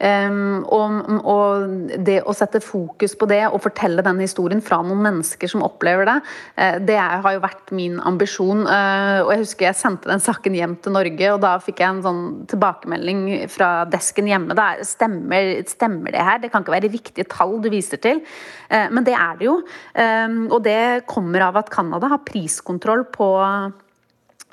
Um, 0.00 0.64
Og, 0.64 1.24
og 1.24 1.94
det 2.04 2.22
å 2.24 2.32
sette 2.34 2.60
fokus 2.60 3.14
på 3.14 3.26
det 3.30 3.42
og 3.46 3.60
fortelle 3.62 4.02
den 4.02 4.20
historien 4.20 4.62
fra 4.64 4.80
noen 4.82 5.02
mennesker 5.04 5.48
som 5.50 5.62
opplever 5.62 6.08
det, 6.08 6.16
eh, 6.56 6.78
det 6.78 6.96
har 6.98 7.32
jo 7.32 7.42
vært 7.42 7.72
min 7.72 8.00
ambisjon. 8.00 8.66
Eh, 8.66 9.20
Og 9.24 9.30
jeg 9.32 9.42
husker 9.44 9.66
jeg 9.66 9.78
sendte 9.78 10.10
den 10.10 10.20
saken 10.20 10.54
hjem 10.54 10.76
til 10.82 10.92
Norge, 10.92 11.32
og 11.34 11.40
da 11.40 11.58
fikk 11.58 11.78
jeg 11.78 11.88
en 11.88 12.02
sånn 12.02 12.24
tilbakemelding 12.50 13.48
fra 13.48 13.84
desken 13.84 14.26
hjemme. 14.26 14.54
Da, 14.54 14.74
stemmer, 14.82 15.62
stemmer 15.68 16.12
det 16.12 16.24
her? 16.24 16.38
Det 16.38 16.50
kan 16.52 16.64
ikke 16.64 16.76
være 16.80 16.92
riktige 16.92 17.28
tall 17.28 17.60
du 17.60 17.70
viser 17.70 18.00
til. 18.00 18.22
Eh, 18.70 18.88
Men 18.90 19.04
det 19.04 19.14
er 19.14 19.36
det 19.38 19.46
jo. 19.46 19.62
Um, 19.94 20.48
Og 20.50 20.62
det 20.62 21.06
kommer 21.06 21.40
av 21.48 21.56
at 21.56 21.70
Canada 21.70 22.08
har 22.08 22.18
priskontroll 22.18 23.04
på 23.04 23.28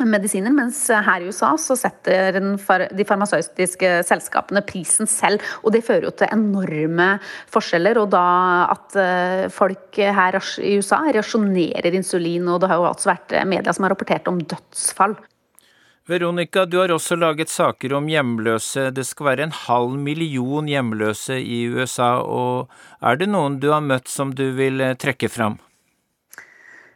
medisiner, 0.10 0.54
mens 0.56 0.84
her 0.92 1.22
i 1.24 1.30
USA 1.32 1.52
så 1.60 1.78
setter 1.80 2.40
de 2.40 3.06
farmasøytiske 3.08 3.94
selskapene 4.08 4.64
prisen 4.68 5.10
selv. 5.10 5.44
Og 5.66 5.76
det 5.76 5.84
fører 5.88 6.10
jo 6.10 6.14
til 6.16 6.32
enorme 6.32 7.10
forskjeller, 7.52 8.02
og 8.02 8.12
da 8.14 8.28
at 8.72 9.00
eh, 9.00 9.48
folk 9.54 10.00
her 10.02 10.40
i 10.62 10.78
USA 10.80 11.04
rasjonerer 11.14 11.98
insulin, 11.98 12.48
og 12.50 12.64
det 12.64 12.72
har 12.72 12.82
jo 12.82 12.90
også 12.92 13.12
vært 13.14 13.36
media 13.50 13.76
som 13.76 13.88
har 13.88 13.96
rapportert 13.96 14.32
om 14.32 14.42
dødsfall. 14.42 15.18
Veronica, 16.10 16.66
du 16.66 16.80
har 16.80 16.92
også 16.92 17.16
laget 17.16 17.50
saker 17.50 17.94
om 17.94 18.08
hjemløse. 18.10 18.90
Det 18.92 19.06
skal 19.06 19.28
være 19.30 19.46
en 19.46 19.54
halv 19.56 19.94
million 20.02 20.68
hjemløse 20.68 21.38
i 21.40 21.64
USA, 21.70 22.16
og 22.26 22.72
er 23.06 23.22
det 23.22 23.30
noen 23.30 23.60
du 23.62 23.70
har 23.72 23.86
møtt 23.86 24.10
som 24.10 24.34
du 24.36 24.50
vil 24.58 24.82
eh, 24.82 24.98
trekke 24.98 25.30
fram? 25.30 25.60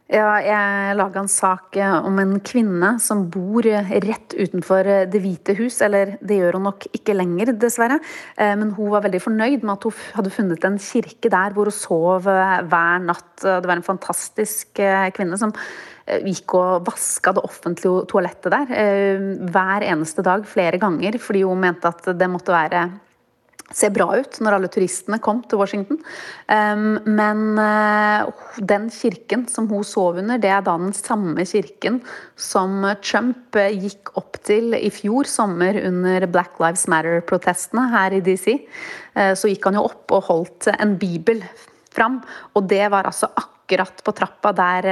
Ja, 0.05 0.35
jeg 0.37 0.97
laga 0.99 1.17
en 1.23 1.29
sak 1.33 1.73
eh, 1.81 1.93
om 2.05 2.19
en 2.21 2.35
kvinne 2.45 2.91
som 3.01 3.23
bor 3.33 3.65
eh, 3.65 3.87
rett 4.03 4.35
utenfor 4.37 4.85
eh, 4.85 5.05
Det 5.09 5.17
hvite 5.23 5.55
hus. 5.57 5.79
Eller 5.81 6.11
det 6.21 6.37
gjør 6.37 6.59
hun 6.59 6.67
nok 6.67 6.85
ikke 6.93 7.15
lenger, 7.15 7.55
dessverre. 7.57 7.97
Men 8.37 8.75
hun 8.77 8.91
var 8.93 9.01
veldig 9.07 9.21
fornøyd 9.23 9.65
med 9.65 9.73
at 9.73 9.87
hun 9.87 10.03
hadde 10.19 10.33
funnet 10.35 10.67
en 10.67 10.77
kirke 10.81 11.31
der 11.33 11.55
hvor 11.55 11.71
hun 11.71 11.73
sov 11.73 12.27
hver 12.29 13.01
natt. 13.01 13.33
Det 13.41 13.65
var 13.65 13.79
en 13.79 13.85
fantastisk 13.85 14.77
kvinne 15.15 15.39
som 15.41 15.53
gikk 16.05 16.53
og 16.53 16.85
vaska 16.85 17.33
det 17.33 17.45
offentlige 17.47 18.05
toalettet 18.11 18.53
der 18.53 18.69
hver 19.49 19.85
eneste 19.87 20.25
dag 20.25 20.45
flere 20.45 20.77
ganger, 20.81 21.17
fordi 21.17 21.41
hun 21.47 21.63
mente 21.63 21.89
at 21.89 22.11
det 22.13 22.29
måtte 22.29 22.53
være 22.53 22.83
ser 23.73 23.93
bra 23.95 24.07
ut 24.13 24.37
når 24.43 24.57
alle 24.57 24.69
turistene 24.71 25.17
kom 25.23 25.41
til 25.49 25.59
Washington. 25.59 25.99
Men 26.47 27.43
uh, 27.57 28.29
den 28.61 28.87
kirken 28.93 29.47
som 29.51 29.69
hun 29.71 29.85
sov 29.87 30.19
under, 30.21 30.39
det 30.41 30.51
er 30.53 30.65
da 30.65 30.75
den 30.77 30.93
samme 30.95 31.45
kirken 31.49 32.01
som 32.37 32.85
Trump 33.01 33.57
uh, 33.57 33.69
gikk 33.73 34.13
opp 34.19 34.39
til 34.45 34.77
i 34.77 34.91
fjor 34.93 35.29
sommer 35.29 35.79
under 35.81 36.27
Black 36.29 36.59
Lives 36.61 36.85
Matter-protestene 36.91 37.87
her 37.95 38.17
i 38.19 38.23
DC. 38.25 38.51
Uh, 39.17 39.33
så 39.33 39.49
gikk 39.49 39.65
han 39.69 39.79
jo 39.79 39.87
opp 39.89 40.13
og 40.13 40.27
holdt 40.29 40.69
en 40.75 40.97
bibel 41.01 41.41
fram, 41.95 42.19
og 42.53 42.67
det 42.69 42.85
var 42.91 43.07
altså 43.07 43.31
akkurat 43.33 44.03
på 44.03 44.13
trappa 44.13 44.51
der 44.55 44.91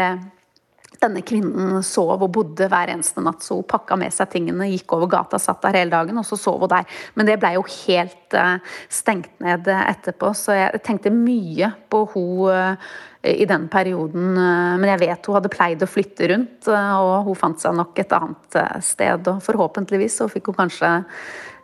denne 1.04 1.24
kvinnen 1.26 1.84
sov 1.86 2.22
og 2.24 2.32
bodde 2.34 2.68
hver 2.72 2.92
eneste 2.94 3.22
natt. 3.24 3.44
Så 3.46 3.60
hun 3.60 3.68
pakka 3.70 3.98
med 4.00 4.14
seg 4.16 4.32
tingene, 4.34 4.70
gikk 4.72 4.96
over 4.96 5.12
gata, 5.12 5.40
satt 5.42 5.62
der 5.66 5.78
hele 5.82 5.94
dagen, 5.94 6.20
og 6.20 6.28
så 6.28 6.40
sov 6.40 6.64
hun 6.64 6.72
der. 6.72 6.88
Men 7.20 7.30
det 7.30 7.38
ble 7.42 7.54
jo 7.58 7.64
helt 7.68 8.38
uh, 8.40 8.76
stengt 8.92 9.34
ned 9.44 9.70
etterpå, 9.76 10.34
så 10.38 10.58
jeg 10.58 10.84
tenkte 10.86 11.14
mye 11.14 11.74
på 11.92 12.04
hun 12.16 12.52
uh, 12.52 12.94
i 13.24 13.48
den 13.48 13.70
perioden. 13.72 14.34
Men 14.36 14.90
jeg 14.90 15.04
vet 15.06 15.30
hun 15.30 15.38
hadde 15.38 15.54
pleid 15.54 15.84
å 15.86 15.88
flytte 15.88 16.28
rundt, 16.34 16.68
og 16.68 17.30
hun 17.30 17.40
fant 17.40 17.62
seg 17.64 17.78
nok 17.78 18.04
et 18.04 18.16
annet 18.18 18.60
sted. 18.84 19.32
Og 19.32 19.40
forhåpentligvis 19.46 20.20
så 20.20 20.28
fikk 20.28 20.52
hun 20.52 20.60
kanskje 20.66 20.92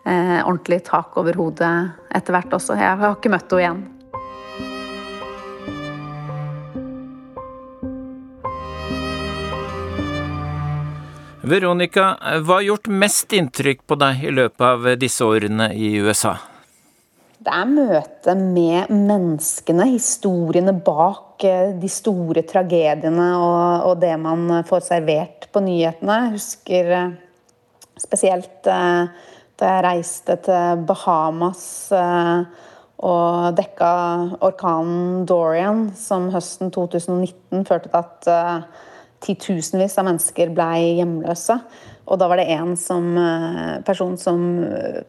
ordentlig 0.08 0.80
tak 0.88 1.20
over 1.20 1.36
hodet 1.36 1.74
etter 2.16 2.38
hvert 2.38 2.56
også. 2.62 2.80
Jeg 2.80 3.04
har 3.04 3.18
ikke 3.20 3.36
møtt 3.36 3.52
henne 3.52 3.66
igjen. 3.66 3.88
Veronica, 11.42 12.18
hva 12.44 12.58
har 12.58 12.66
gjort 12.68 12.88
mest 12.92 13.32
inntrykk 13.32 13.86
på 13.88 13.96
deg 13.96 14.26
i 14.28 14.32
løpet 14.36 14.64
av 14.66 14.88
disse 15.00 15.24
årene 15.24 15.70
i 15.72 15.94
USA? 16.04 16.34
Det 17.40 17.54
er 17.56 17.70
møtet 17.72 18.42
med 18.42 18.90
menneskene, 18.92 19.86
historiene 19.94 20.74
bak 20.84 21.46
eh, 21.48 21.72
de 21.80 21.88
store 21.88 22.44
tragediene 22.44 23.30
og, 23.38 23.86
og 23.88 24.02
det 24.02 24.12
man 24.20 24.66
får 24.68 24.84
servert 24.90 25.48
på 25.54 25.64
nyhetene. 25.64 26.18
Jeg 26.26 26.34
husker 26.36 26.92
eh, 26.98 27.16
spesielt 28.04 28.68
eh, 28.68 29.32
da 29.60 29.72
jeg 29.72 29.86
reiste 29.88 30.36
til 30.44 30.84
Bahamas 30.88 31.64
og 33.00 33.56
dekka 33.56 33.90
orkanen 34.44 35.26
Dorian, 35.28 35.88
som 35.96 36.28
høsten 36.32 36.72
2019 36.76 37.66
førte 37.68 37.92
til 37.92 38.00
at 38.00 38.30
titusenvis 39.26 39.98
av 40.00 40.08
mennesker 40.10 40.52
ble 40.56 40.70
hjemløse. 41.00 41.60
Og 42.10 42.18
da 42.18 42.26
var 42.30 42.40
det 42.42 42.48
en 42.56 42.74
som, 42.80 43.06
eh, 43.22 43.82
person 43.86 44.16
som 44.18 44.46
eh, 44.66 45.02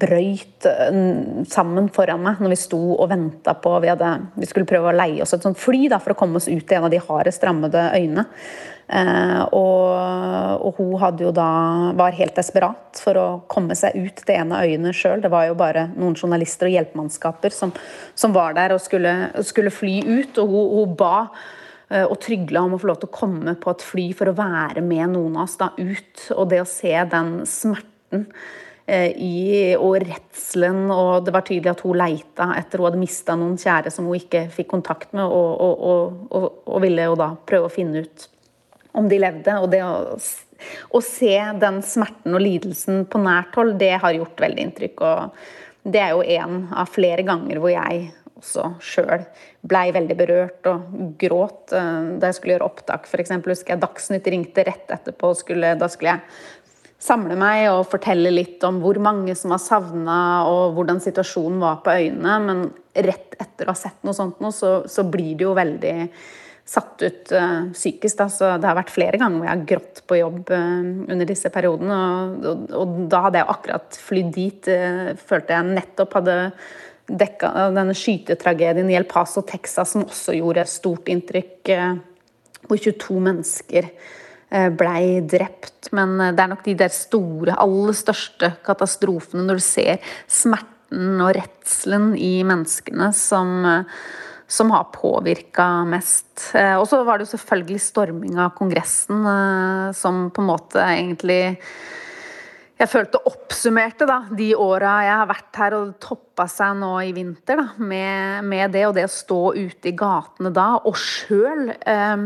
brøyt 0.00 0.68
eh, 0.68 1.00
sammen 1.52 1.90
foran 1.92 2.22
meg 2.24 2.40
når 2.40 2.54
vi 2.54 2.60
sto 2.62 2.80
og 2.94 3.10
venta 3.10 3.52
på 3.52 3.74
vi, 3.84 3.90
hadde, 3.92 4.12
vi, 4.38 4.48
skulle 4.48 4.68
prøve 4.68 4.92
å 4.92 4.96
leie 4.96 5.20
oss 5.24 5.34
et 5.36 5.44
sånt 5.44 5.60
fly 5.60 5.90
da, 5.92 6.00
for 6.00 6.14
å 6.14 6.18
komme 6.18 6.40
oss 6.40 6.48
ut 6.48 6.72
i 6.72 6.78
en 6.78 6.88
av 6.88 6.94
de 6.94 7.02
hardest 7.04 7.44
rammede 7.44 7.84
øyene. 7.92 8.24
Eh, 8.92 9.42
og, 9.56 10.66
og, 10.66 10.80
hun 10.80 11.20
jo 11.20 11.30
da, 11.36 11.50
var 12.00 12.16
helt 12.16 12.36
desperat 12.36 13.00
for 13.04 13.20
å 13.20 13.28
komme 13.52 13.76
seg 13.78 13.96
ut 13.96 14.24
til 14.24 14.38
en 14.38 14.56
av 14.56 14.64
øyene 14.64 14.92
sjøl. 14.96 15.20
Det 15.20 15.32
var 15.32 15.50
jo 15.50 15.58
bare 15.58 15.90
noen 15.92 16.16
journalister 16.16 16.70
og 16.70 16.78
hjelpemannskaper 16.78 17.52
som, 17.52 17.74
som 18.16 18.32
var 18.32 18.56
der 18.56 18.72
og 18.72 18.80
skulle, 18.84 19.14
skulle 19.44 19.72
fly 19.72 20.00
ut. 20.08 20.40
Og 20.40 20.48
hun, 20.48 20.72
hun 20.78 20.96
ba 20.96 21.16
og 22.08 22.18
trygla 22.24 22.62
om 22.64 22.76
å 22.76 22.80
få 22.80 22.88
lov 22.88 23.00
til 23.02 23.10
å 23.10 23.14
komme 23.14 23.54
på 23.60 23.72
et 23.72 23.84
fly 23.84 24.08
for 24.16 24.30
å 24.30 24.36
være 24.38 24.84
med 24.84 25.12
noen 25.14 25.36
av 25.36 25.46
oss 25.46 25.58
da 25.60 25.72
ut. 25.76 26.26
Og 26.36 26.46
det 26.52 26.62
å 26.62 26.68
se 26.68 26.92
den 27.12 27.32
smerten 27.48 28.26
eh, 28.86 29.10
i, 29.12 29.74
og 29.76 29.98
redselen, 30.04 30.86
og 30.94 31.26
det 31.26 31.34
var 31.36 31.46
tydelig 31.48 31.74
at 31.74 31.84
hun 31.84 31.98
leita 32.00 32.50
etter 32.58 32.80
hun 32.80 32.90
hadde 32.90 33.02
mista 33.02 33.36
noen 33.38 33.58
kjære 33.60 33.92
som 33.94 34.08
hun 34.08 34.20
ikke 34.20 34.46
fikk 34.54 34.70
kontakt 34.72 35.12
med, 35.16 35.26
og, 35.26 35.50
og, 35.66 36.22
og, 36.30 36.62
og, 36.64 36.78
ville 36.84 37.10
jo 37.10 37.18
da 37.20 37.32
prøve 37.48 37.68
å 37.68 37.74
finne 37.74 38.06
ut 38.06 38.28
om 38.96 39.08
de 39.08 39.20
levde. 39.20 39.58
Og 39.60 39.68
det 39.72 39.82
å, 39.84 40.16
å 40.16 41.04
se 41.04 41.36
den 41.60 41.82
smerten 41.86 42.36
og 42.38 42.44
lidelsen 42.44 43.04
på 43.10 43.20
nært 43.22 43.56
hold, 43.58 43.76
det 43.82 43.94
har 44.02 44.16
gjort 44.16 44.40
veldig 44.46 44.68
inntrykk. 44.68 45.04
Og 45.04 45.92
det 45.92 46.02
er 46.02 46.16
jo 46.16 46.26
en 46.40 46.66
av 46.72 46.90
flere 46.92 47.24
ganger 47.26 47.60
hvor 47.60 47.74
jeg 47.74 48.12
også 48.42 48.72
sjøl 48.82 49.24
blei 49.62 49.92
veldig 49.94 50.16
berørt 50.18 50.66
og 50.70 50.96
gråt 51.20 51.74
eh, 51.76 52.18
da 52.18 52.30
jeg 52.30 52.38
skulle 52.38 52.56
gjøre 52.56 52.66
opptak. 52.66 53.06
For 53.10 53.22
eksempel, 53.22 53.54
husker 53.54 53.76
jeg 53.76 53.84
Dagsnytt 53.84 54.28
ringte 54.34 54.66
rett 54.66 54.90
etterpå. 54.90 55.32
Skulle, 55.38 55.76
da 55.78 55.88
skulle 55.90 56.16
jeg 56.16 57.02
samle 57.02 57.36
meg 57.38 57.68
og 57.70 57.88
fortelle 57.90 58.30
litt 58.34 58.62
om 58.66 58.80
hvor 58.82 58.98
mange 59.02 59.34
som 59.38 59.54
har 59.54 59.62
savna, 59.62 60.18
og 60.50 60.76
hvordan 60.76 61.02
situasjonen 61.02 61.62
var 61.62 61.80
på 61.86 61.94
øyene. 61.94 62.36
Men 62.46 62.68
rett 63.06 63.38
etter 63.42 63.68
å 63.68 63.74
ha 63.74 63.78
sett 63.78 64.02
noe 64.06 64.16
sånt, 64.16 64.42
så, 64.54 64.80
så 64.90 65.06
blir 65.06 65.34
det 65.38 65.46
jo 65.46 65.56
veldig 65.58 65.96
satt 66.72 67.02
ut 67.02 67.32
uh, 67.34 67.70
psykisk. 67.74 68.18
Da. 68.18 68.28
Så 68.30 68.50
det 68.58 68.68
har 68.68 68.78
vært 68.78 68.94
flere 68.94 69.18
ganger 69.18 69.40
hvor 69.40 69.48
jeg 69.48 69.56
har 69.56 69.66
grått 69.72 70.02
på 70.08 70.18
jobb 70.20 70.52
uh, 70.54 70.86
under 71.10 71.26
disse 71.28 71.50
periodene. 71.54 71.98
Og, 71.98 72.46
og, 72.50 72.62
og, 72.82 72.94
da 73.12 73.26
hadde 73.26 73.42
jeg 73.42 73.52
akkurat 73.54 73.98
flydd 74.10 74.32
dit. 74.36 74.70
Uh, 74.70 75.12
følte 75.18 75.58
jeg 75.58 75.74
nettopp 75.78 76.18
hadde 76.20 76.38
dekka 77.10 77.50
denne 77.74 77.94
skytetragedien 77.96 78.90
i 78.90 78.96
El 78.96 79.06
Paso, 79.10 79.42
Texas, 79.46 79.94
som 79.94 80.06
også 80.06 80.36
gjorde 80.38 80.66
stort 80.70 81.10
inntrykk. 81.12 81.72
Eh, 81.74 81.94
hvor 82.68 82.78
22 82.78 83.18
mennesker 83.24 83.88
eh, 83.88 84.68
blei 84.78 85.20
drept. 85.26 85.90
Men 85.96 86.18
eh, 86.20 86.34
det 86.34 86.44
er 86.44 86.52
nok 86.54 86.66
de 86.66 86.76
der 86.84 86.92
store, 86.94 87.56
aller 87.58 87.96
største 87.98 88.54
katastrofene, 88.66 89.46
når 89.48 89.60
du 89.60 89.66
ser 89.66 90.12
smerten 90.30 91.22
og 91.24 91.34
redselen 91.38 92.12
i 92.20 92.34
menneskene, 92.46 93.10
som, 93.16 93.64
som 94.44 94.72
har 94.74 94.90
påvirka 94.92 95.86
mest. 95.88 96.50
Og 96.52 96.84
så 96.84 96.98
var 97.08 97.16
det 97.16 97.24
jo 97.24 97.30
selvfølgelig 97.30 97.80
storming 97.80 98.36
av 98.36 98.52
Kongressen, 98.58 99.24
som 99.96 100.26
på 100.28 100.44
en 100.44 100.50
måte 100.50 100.84
egentlig 100.84 101.56
jeg 102.82 102.90
følte 102.90 103.20
oppsummerte 103.30 104.06
da, 104.08 104.22
de 104.34 104.48
åra 104.58 104.96
jeg 105.06 105.18
har 105.20 105.28
vært 105.30 105.58
her, 105.60 105.76
og 105.78 105.92
toppa 106.02 106.48
seg 106.50 106.80
nå 106.80 106.94
i 107.06 107.12
vinter 107.14 107.60
da, 107.60 107.66
med, 107.78 108.48
med, 108.50 108.72
det 108.74 108.86
og 108.88 108.96
det 108.96 109.06
å 109.06 109.12
stå 109.12 109.42
ute 109.54 109.92
i 109.92 109.94
gatene 109.98 110.50
da, 110.54 110.72
og 110.82 110.98
sjøl 110.98 111.70
eh, 111.70 112.24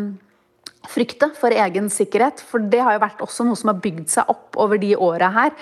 frykte 0.89 1.29
for 1.37 1.53
egen 1.53 1.91
sikkerhet. 1.93 2.41
For 2.41 2.65
det 2.73 2.81
har 2.87 2.97
jo 2.97 3.05
vært 3.05 3.21
også 3.27 3.45
noe 3.45 3.59
som 3.59 3.73
har 3.75 3.83
bygd 3.85 4.09
seg 4.15 4.33
opp 4.33 4.57
over 4.63 4.81
de 4.81 4.95
åra 4.97 5.29
her. 5.35 5.53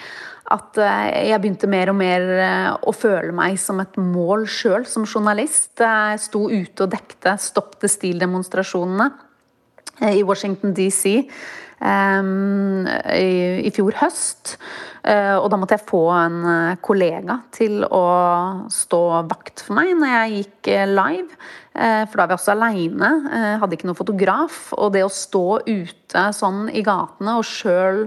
At 0.54 0.78
eh, 0.78 1.30
jeg 1.32 1.42
begynte 1.42 1.70
mer 1.72 1.90
og 1.90 1.98
mer 1.98 2.28
eh, 2.36 2.70
å 2.78 2.94
føle 2.94 3.34
meg 3.34 3.58
som 3.58 3.82
et 3.82 3.98
mål 3.98 4.46
sjøl 4.46 4.86
som 4.86 5.08
journalist. 5.08 5.72
Jeg 5.80 6.22
sto 6.22 6.46
ute 6.52 6.86
og 6.86 6.94
dekte 6.94 7.34
Stopp 7.42 7.80
the 7.82 7.90
Steal-demonstrasjonene 7.90 9.10
eh, 10.04 10.20
i 10.20 10.22
Washington 10.22 10.76
DC 10.76 11.16
i, 11.82 13.30
i 13.66 13.72
fjor 13.74 13.96
høst. 14.02 14.56
Uh, 15.04 15.36
og 15.36 15.50
da 15.52 15.58
måtte 15.60 15.76
jeg 15.76 15.84
få 15.84 16.06
en 16.16 16.38
uh, 16.46 16.76
kollega 16.80 17.36
til 17.52 17.82
å 17.84 18.04
stå 18.72 19.00
vakt 19.28 19.60
for 19.66 19.76
meg 19.76 19.90
når 20.00 20.14
jeg 20.14 20.38
gikk 20.38 20.70
live. 20.94 21.36
for 21.74 22.14
da 22.14 22.22
var 22.22 22.30
vi 22.30 22.34
også 22.36 22.52
aleine, 22.52 23.08
hadde 23.58 23.74
ikke 23.74 23.88
noen 23.88 23.98
fotograf. 23.98 24.58
Og 24.78 24.92
det 24.94 25.02
å 25.04 25.10
stå 25.12 25.60
ute 25.66 26.22
sånn 26.32 26.68
i 26.70 26.84
gatene 26.86 27.34
og 27.40 27.44
sjøl 27.44 28.04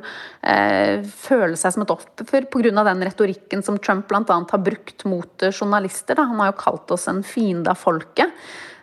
føle 1.11 1.59
seg 1.59 1.75
som 1.75 1.83
et 1.83 1.91
offer 1.91 2.47
pga. 2.47 2.71
den 2.87 3.03
retorikken 3.03 3.61
som 3.67 3.77
Trump 3.77 4.07
bl.a. 4.07 4.23
har 4.23 4.63
brukt 4.63 5.03
mot 5.05 5.47
journalister. 5.51 6.15
Da. 6.15 6.29
Han 6.31 6.39
har 6.39 6.53
jo 6.53 6.61
kalt 6.63 6.95
oss 6.95 7.09
en 7.11 7.21
fiende 7.27 7.75
av 7.75 7.83
folket. 7.83 8.31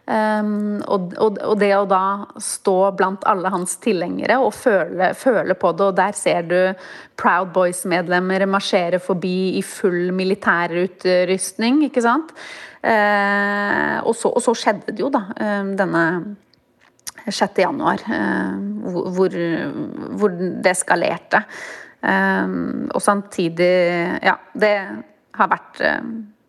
Um, 0.05 0.83
og, 0.85 1.15
og, 1.17 1.39
og, 1.41 1.55
det 1.57 1.71
å 1.79 1.87
da 1.89 2.27
stå 2.37 2.91
blant 2.93 3.23
alle 3.25 3.49
hans 3.49 3.79
tilhengere 3.81 4.37
og 4.37 4.51
føle, 4.53 5.15
føle 5.17 5.57
på 5.57 5.71
det, 5.73 5.87
og 5.87 5.97
der 5.97 6.19
ser 6.19 6.45
du 6.45 6.59
Proud 7.17 7.55
Boys-medlemmer 7.55 8.45
marsjere 8.53 9.01
forbi 9.01 9.55
i 9.57 9.63
full 9.65 10.13
militærutrustning, 10.13 11.87
ikke 11.89 12.05
sant. 12.05 12.35
Uh, 12.85 14.05
og, 14.05 14.13
så, 14.13 14.29
og, 14.29 14.43
så, 14.45 14.53
skjedde 14.61 14.93
det 14.93 15.01
jo, 15.01 15.09
da. 15.15 15.25
Um, 15.41 15.73
denne 15.79 16.05
6. 17.25 17.65
januar, 17.65 18.05
uh, 18.05 19.01
hvor, 19.17 19.39
hvor, 20.21 20.37
det 20.37 20.75
eskalerte. 20.75 21.47
Um, 22.05 22.91
og 22.93 23.01
samtidig 23.01 23.73
Ja, 24.21 24.37
det 24.53 24.77
har 25.33 25.49
vært 25.49 25.81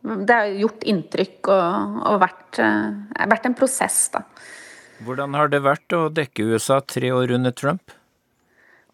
det 0.06 0.38
har 0.38 0.54
gjort 0.62 0.86
inntrykk 0.86 1.50
og, 1.54 2.00
og 2.12 2.20
vært, 2.22 2.60
uh, 2.62 3.26
vært, 3.32 3.50
en 3.50 3.58
prosess, 3.58 4.00
da. 4.14 4.24
Hvordan 5.06 5.36
har 5.36 5.52
det 5.52 5.64
vært 5.66 5.96
å 5.98 6.08
dekke 6.14 6.46
USA 6.54 6.80
tre 6.82 7.12
år 7.12 7.34
under 7.36 7.56
Trump? 7.56 7.92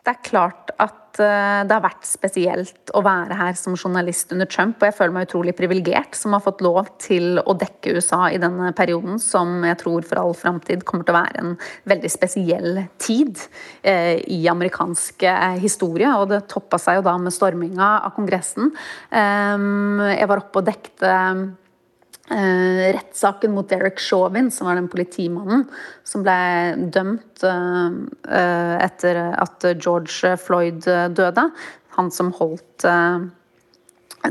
Det 0.01 0.15
er 0.15 0.25
klart 0.25 0.71
at 0.81 1.19
uh, 1.21 1.61
det 1.67 1.75
har 1.75 1.83
vært 1.83 2.07
spesielt 2.09 2.91
å 2.97 3.03
være 3.05 3.35
her 3.37 3.53
som 3.59 3.75
journalist 3.75 4.31
under 4.33 4.49
Trump, 4.49 4.79
og 4.79 4.87
jeg 4.89 4.95
føler 4.97 5.13
meg 5.13 5.27
utrolig 5.27 5.53
privilegert 5.57 6.17
som 6.17 6.33
har 6.33 6.41
fått 6.41 6.63
lov 6.65 6.89
til 7.03 7.37
å 7.37 7.53
dekke 7.53 7.93
USA 7.99 8.23
i 8.33 8.39
denne 8.41 8.71
perioden, 8.77 9.21
som 9.21 9.61
jeg 9.67 9.77
tror 9.83 10.07
for 10.09 10.23
all 10.23 10.33
framtid 10.37 10.85
kommer 10.87 11.05
til 11.05 11.13
å 11.13 11.19
være 11.19 11.43
en 11.43 11.53
veldig 11.91 12.11
spesiell 12.11 12.81
tid 13.01 13.37
uh, 13.85 14.17
i 14.25 14.41
amerikansk 14.49 15.27
historie. 15.61 16.09
Og 16.17 16.31
det 16.33 16.47
toppa 16.49 16.81
seg 16.81 16.97
jo 16.97 17.05
da 17.05 17.17
med 17.21 17.35
storminga 17.35 17.93
av 18.01 18.15
Kongressen. 18.17 18.73
Um, 19.13 20.01
jeg 20.09 20.29
var 20.31 20.41
oppe 20.41 20.63
og 20.63 20.71
dekte 20.71 21.17
Uh, 22.31 22.93
rettssaken 22.95 23.51
mot 23.51 23.67
Derek 23.67 23.99
Chauvin, 23.99 24.47
som 24.55 24.69
var 24.69 24.77
den 24.79 24.87
politimannen 24.87 25.65
som 26.07 26.23
ble 26.23 26.37
dømt 26.93 27.43
uh, 27.43 27.91
uh, 27.91 28.75
etter 28.79 29.19
at 29.35 29.67
George 29.73 30.37
Floyd 30.39 30.87
døde. 31.17 31.43
Han 31.97 32.11
som 32.15 32.31
holdt 32.37 32.85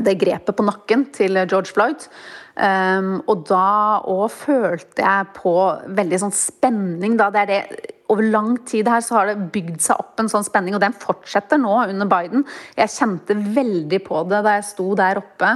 det 0.01 0.15
grepet 0.17 0.57
på 0.57 0.65
nakken 0.65 1.05
til 1.13 1.37
George 1.43 1.75
Floyd. 1.75 2.07
Um, 2.61 3.15
og 3.25 3.47
da 3.49 4.01
òg 4.05 4.27
følte 4.35 5.01
jeg 5.01 5.31
på 5.33 5.55
veldig 5.97 6.19
sånn 6.21 6.35
spenning. 6.35 7.15
Da. 7.17 7.31
Det 7.33 7.41
er 7.41 7.49
det 7.49 7.61
over 8.11 8.27
lang 8.27 8.57
tid 8.67 8.89
her 8.91 9.01
så 9.03 9.17
har 9.17 9.29
det 9.29 9.49
bygd 9.53 9.79
seg 9.83 10.01
opp 10.01 10.19
en 10.19 10.29
sånn 10.31 10.45
spenning, 10.45 10.75
og 10.75 10.83
den 10.83 10.95
fortsetter 10.99 11.59
nå 11.61 11.73
under 11.85 12.09
Biden. 12.11 12.43
Jeg 12.77 12.93
kjente 12.93 13.37
veldig 13.55 14.01
på 14.05 14.23
det 14.29 14.41
da 14.45 14.57
jeg 14.57 14.67
sto 14.67 14.89
der 14.99 15.21
oppe 15.21 15.53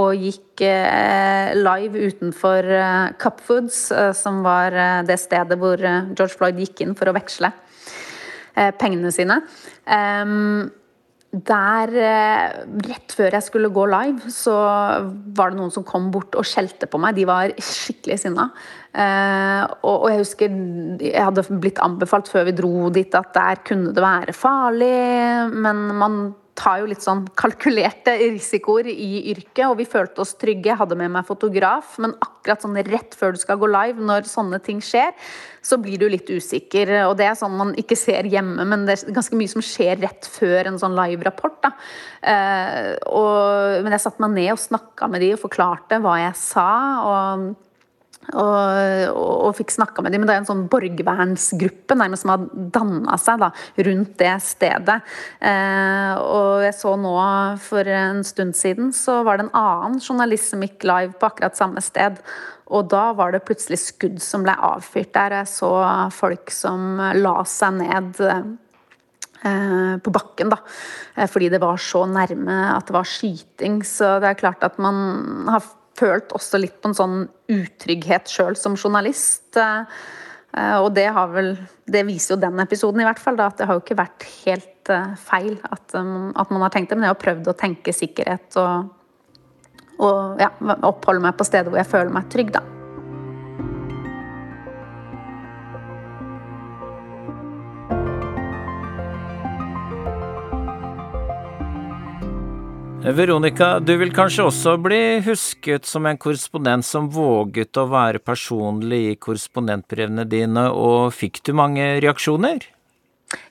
og 0.00 0.26
gikk 0.26 0.64
eh, 0.66 1.54
live 1.56 2.08
utenfor 2.10 2.70
eh, 2.78 3.14
Cup 3.22 3.40
Foods, 3.46 3.84
eh, 3.94 4.10
som 4.18 4.42
var 4.46 4.74
eh, 4.74 5.00
det 5.08 5.20
stedet 5.22 5.58
hvor 5.60 5.78
eh, 5.78 6.12
George 6.12 6.34
Floyd 6.34 6.60
gikk 6.60 6.82
inn 6.84 6.96
for 6.98 7.10
å 7.10 7.16
veksle 7.16 7.52
eh, 7.52 8.72
pengene 8.80 9.14
sine. 9.14 9.42
Um, 9.86 10.72
der, 11.32 11.92
rett 12.84 13.14
før 13.16 13.32
jeg 13.32 13.44
skulle 13.46 13.70
gå 13.72 13.86
live, 13.88 14.28
så 14.32 14.52
var 15.32 15.52
det 15.52 15.56
noen 15.56 15.72
som 15.72 15.86
kom 15.88 16.10
bort 16.12 16.36
og 16.36 16.44
skjelte 16.44 16.88
på 16.90 17.00
meg. 17.00 17.16
De 17.16 17.24
var 17.28 17.54
skikkelig 17.56 18.18
sinna. 18.20 18.50
Og, 19.80 19.94
og, 19.94 20.06
jeg 20.12 20.20
husker 20.20 20.58
jeg 21.00 21.24
hadde 21.24 21.46
blitt 21.56 21.80
anbefalt 21.80 22.28
før 22.28 22.50
vi 22.50 22.56
dro 22.58 22.90
dit 22.92 23.16
at 23.16 23.32
der 23.32 23.62
kunne 23.64 23.94
det 23.96 24.04
være 24.04 24.36
farlig, 24.36 24.92
men 25.56 25.82
man 25.96 26.20
tar 26.62 26.78
jo 26.82 26.88
litt 26.90 27.02
sånn 27.02 27.24
kalkulerte 27.38 28.14
risikoer 28.20 28.86
i 28.92 29.32
yrket, 29.32 29.64
og 29.66 29.78
vi 29.80 29.86
følte 29.88 30.22
oss 30.22 30.36
trygge. 30.38 30.70
Jeg 30.70 30.78
hadde 30.78 30.98
med 30.98 31.10
meg 31.14 31.26
fotograf, 31.26 31.96
men 32.02 32.14
akkurat 32.22 32.62
sånn 32.62 32.78
rett 32.86 33.16
før 33.18 33.34
du 33.34 33.40
skal 33.42 33.58
gå 33.58 33.70
live, 33.70 34.02
når 34.02 34.28
sånne 34.30 34.60
ting 34.62 34.82
skjer, 34.84 35.10
så 35.62 35.78
blir 35.82 35.98
du 35.98 36.06
litt 36.12 36.30
usikker. 36.30 36.94
Og 37.08 37.16
det 37.18 37.26
er 37.28 37.38
sånn 37.38 37.58
man 37.58 37.74
ikke 37.78 37.98
ser 37.98 38.28
hjemme, 38.30 38.66
men 38.68 38.86
det 38.86 38.98
er 39.00 39.16
ganske 39.16 39.38
mye 39.38 39.50
som 39.50 39.64
skjer 39.64 39.98
rett 40.04 40.28
før 40.30 40.70
en 40.70 40.78
sånn 40.80 40.96
live-rapport. 40.98 41.72
Eh, 42.22 42.94
men 43.82 43.96
jeg 43.96 44.06
satte 44.06 44.22
meg 44.22 44.38
ned 44.38 44.54
og 44.54 44.62
snakka 44.62 45.10
med 45.10 45.24
de 45.24 45.34
og 45.34 45.42
forklarte 45.42 45.98
hva 46.02 46.16
jeg 46.22 46.38
sa. 46.38 46.70
og 47.02 47.52
og, 48.30 49.10
og, 49.10 49.32
og, 49.48 49.50
fikk 49.58 49.74
snakka 49.74 50.04
med 50.04 50.14
dem. 50.14 50.22
Men 50.22 50.30
det 50.30 50.36
er 50.36 50.42
en 50.42 50.48
sånn 50.48 50.64
borgervernsgruppe 50.72 51.96
nærmest 51.98 52.24
som 52.24 52.32
har 52.34 52.46
danna 52.74 53.18
seg 53.20 53.42
da, 53.42 53.50
rundt 53.88 54.14
det 54.22 54.32
stedet. 54.46 54.98
Eh, 55.42 56.14
og 56.22 56.62
jeg 56.66 56.76
så 56.78 56.94
nå 57.00 57.16
for 57.66 57.92
en 57.98 58.22
stund 58.26 58.56
siden 58.58 58.94
så 58.96 59.20
var 59.26 59.38
det 59.38 59.48
en 59.48 59.58
annen 59.58 60.00
journalist 60.00 60.52
som 60.52 60.62
gikk 60.64 60.86
live 60.88 61.16
på 61.18 61.32
akkurat 61.32 61.58
samme 61.58 61.82
sted. 61.84 62.22
Og 62.72 62.88
da 62.92 63.10
var 63.18 63.34
det 63.34 63.44
plutselig 63.44 63.82
skudd 63.82 64.22
som 64.22 64.46
ble 64.46 64.54
avfyrt 64.70 65.12
der. 65.16 65.40
Jeg 65.42 65.50
så 65.52 65.72
folk 66.14 66.52
som 66.54 67.02
la 67.18 67.34
seg 67.48 67.82
ned 67.82 68.22
eh, 68.22 69.94
på 69.98 70.14
bakken, 70.14 70.54
da. 70.54 70.62
Eh, 71.18 71.28
fordi 71.28 71.50
det 71.52 71.60
var 71.62 71.82
så 71.82 72.06
nærme 72.08 72.58
at 72.70 72.88
det 72.88 72.96
var 72.96 73.08
skyting. 73.08 73.82
Så 73.84 74.16
det 74.22 74.30
er 74.30 74.40
klart 74.40 74.64
at 74.64 74.80
man 74.80 75.50
har 75.50 75.66
følt 75.98 76.34
også 76.36 76.60
litt 76.60 76.80
på 76.82 76.90
en 76.90 76.98
sånn 76.98 77.16
utrygghet 77.52 78.30
sjøl 78.30 78.56
som 78.58 78.76
journalist. 78.78 79.56
Eh, 79.58 80.76
og 80.78 80.90
det 80.96 81.06
har 81.16 81.30
vel 81.32 81.54
Det 81.88 82.04
viser 82.06 82.34
jo 82.34 82.40
den 82.40 82.60
episoden, 82.62 83.00
i 83.02 83.08
hvert 83.08 83.20
fall. 83.20 83.36
Da, 83.36 83.50
at 83.50 83.58
det 83.60 83.68
har 83.68 83.78
jo 83.78 83.84
ikke 83.84 83.98
vært 83.98 84.26
helt 84.44 84.92
eh, 84.92 85.14
feil 85.20 85.56
at, 85.68 85.96
um, 85.98 86.30
at 86.36 86.52
man 86.52 86.64
har 86.64 86.74
tenkt 86.74 86.92
det. 86.92 86.98
Men 86.98 87.08
jeg 87.08 87.16
har 87.16 87.24
prøvd 87.24 87.50
å 87.52 87.58
tenke 87.58 87.96
sikkerhet 87.96 88.60
og, 88.60 88.92
og 90.02 90.40
ja, 90.40 90.52
oppholde 90.88 91.24
meg 91.24 91.36
på 91.36 91.48
steder 91.48 91.72
hvor 91.72 91.82
jeg 91.82 91.92
føler 91.92 92.14
meg 92.14 92.30
trygg, 92.32 92.54
da. 92.54 92.81
Veronica, 103.02 103.80
du 103.82 103.96
vil 103.98 104.12
kanskje 104.14 104.44
også 104.46 104.76
bli 104.78 105.18
husket 105.26 105.88
som 105.90 106.06
en 106.06 106.18
korrespondent 106.22 106.86
som 106.86 107.08
våget 107.10 107.74
å 107.74 107.88
være 107.90 108.20
personlig 108.22 109.00
i 109.08 109.16
korrespondentbrevene 109.18 110.22
dine, 110.30 110.68
og 110.70 111.10
fikk 111.10 111.40
du 111.42 111.50
mange 111.58 111.96
reaksjoner? 112.04 112.62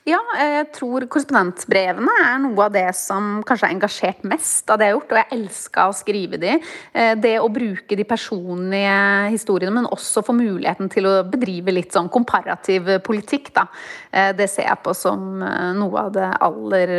Ja, 0.02 0.18
jeg 0.34 0.64
tror 0.74 1.04
korrespondentbrevene 1.06 2.14
er 2.24 2.38
noe 2.42 2.64
av 2.64 2.72
det 2.74 2.88
som 2.98 3.36
kanskje 3.46 3.68
har 3.68 3.74
engasjert 3.76 4.24
mest 4.26 4.70
av 4.70 4.80
det 4.80 4.88
jeg 4.88 4.96
har 4.96 4.98
gjort. 4.98 5.12
Og 5.12 5.20
jeg 5.20 5.36
elska 5.36 5.84
å 5.86 5.94
skrive 5.94 6.40
de. 6.42 6.56
Eh, 6.90 7.12
det 7.22 7.36
å 7.38 7.50
bruke 7.52 7.98
de 7.98 8.06
personlige 8.08 8.96
historiene, 9.30 9.76
men 9.76 9.86
også 9.86 10.24
få 10.26 10.34
muligheten 10.34 10.90
til 10.90 11.06
å 11.06 11.14
bedrive 11.30 11.76
litt 11.76 11.94
sånn 11.94 12.10
komparativ 12.10 12.90
politikk, 13.06 13.52
da. 13.54 13.68
Eh, 14.10 14.32
det 14.34 14.50
ser 14.50 14.66
jeg 14.72 14.82
på 14.82 14.96
som 14.98 15.38
eh, 15.46 15.70
noe 15.78 16.02
av 16.02 16.12
det 16.18 16.32
aller 16.48 16.94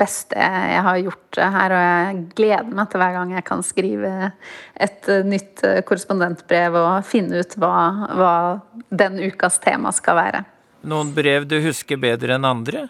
beste 0.00 0.40
jeg 0.40 0.82
har 0.88 1.04
gjort 1.04 1.42
her. 1.44 1.76
Og 1.76 1.86
jeg 1.90 2.26
gleder 2.40 2.72
meg 2.72 2.88
til 2.88 3.04
hver 3.04 3.16
gang 3.20 3.36
jeg 3.36 3.48
kan 3.52 3.64
skrive 3.68 4.32
et 4.80 5.12
nytt 5.28 5.60
korrespondentbrev 5.84 6.80
og 6.80 6.92
finne 7.04 7.44
ut 7.44 7.56
hva, 7.60 7.78
hva 8.16 8.36
den 8.88 9.20
ukas 9.28 9.60
tema 9.60 9.92
skal 9.92 10.22
være. 10.24 10.46
Noen 10.84 11.12
brev 11.16 11.46
du 11.48 11.56
husker 11.64 11.98
bedre 12.00 12.36
enn 12.36 12.46
andre? 12.46 12.86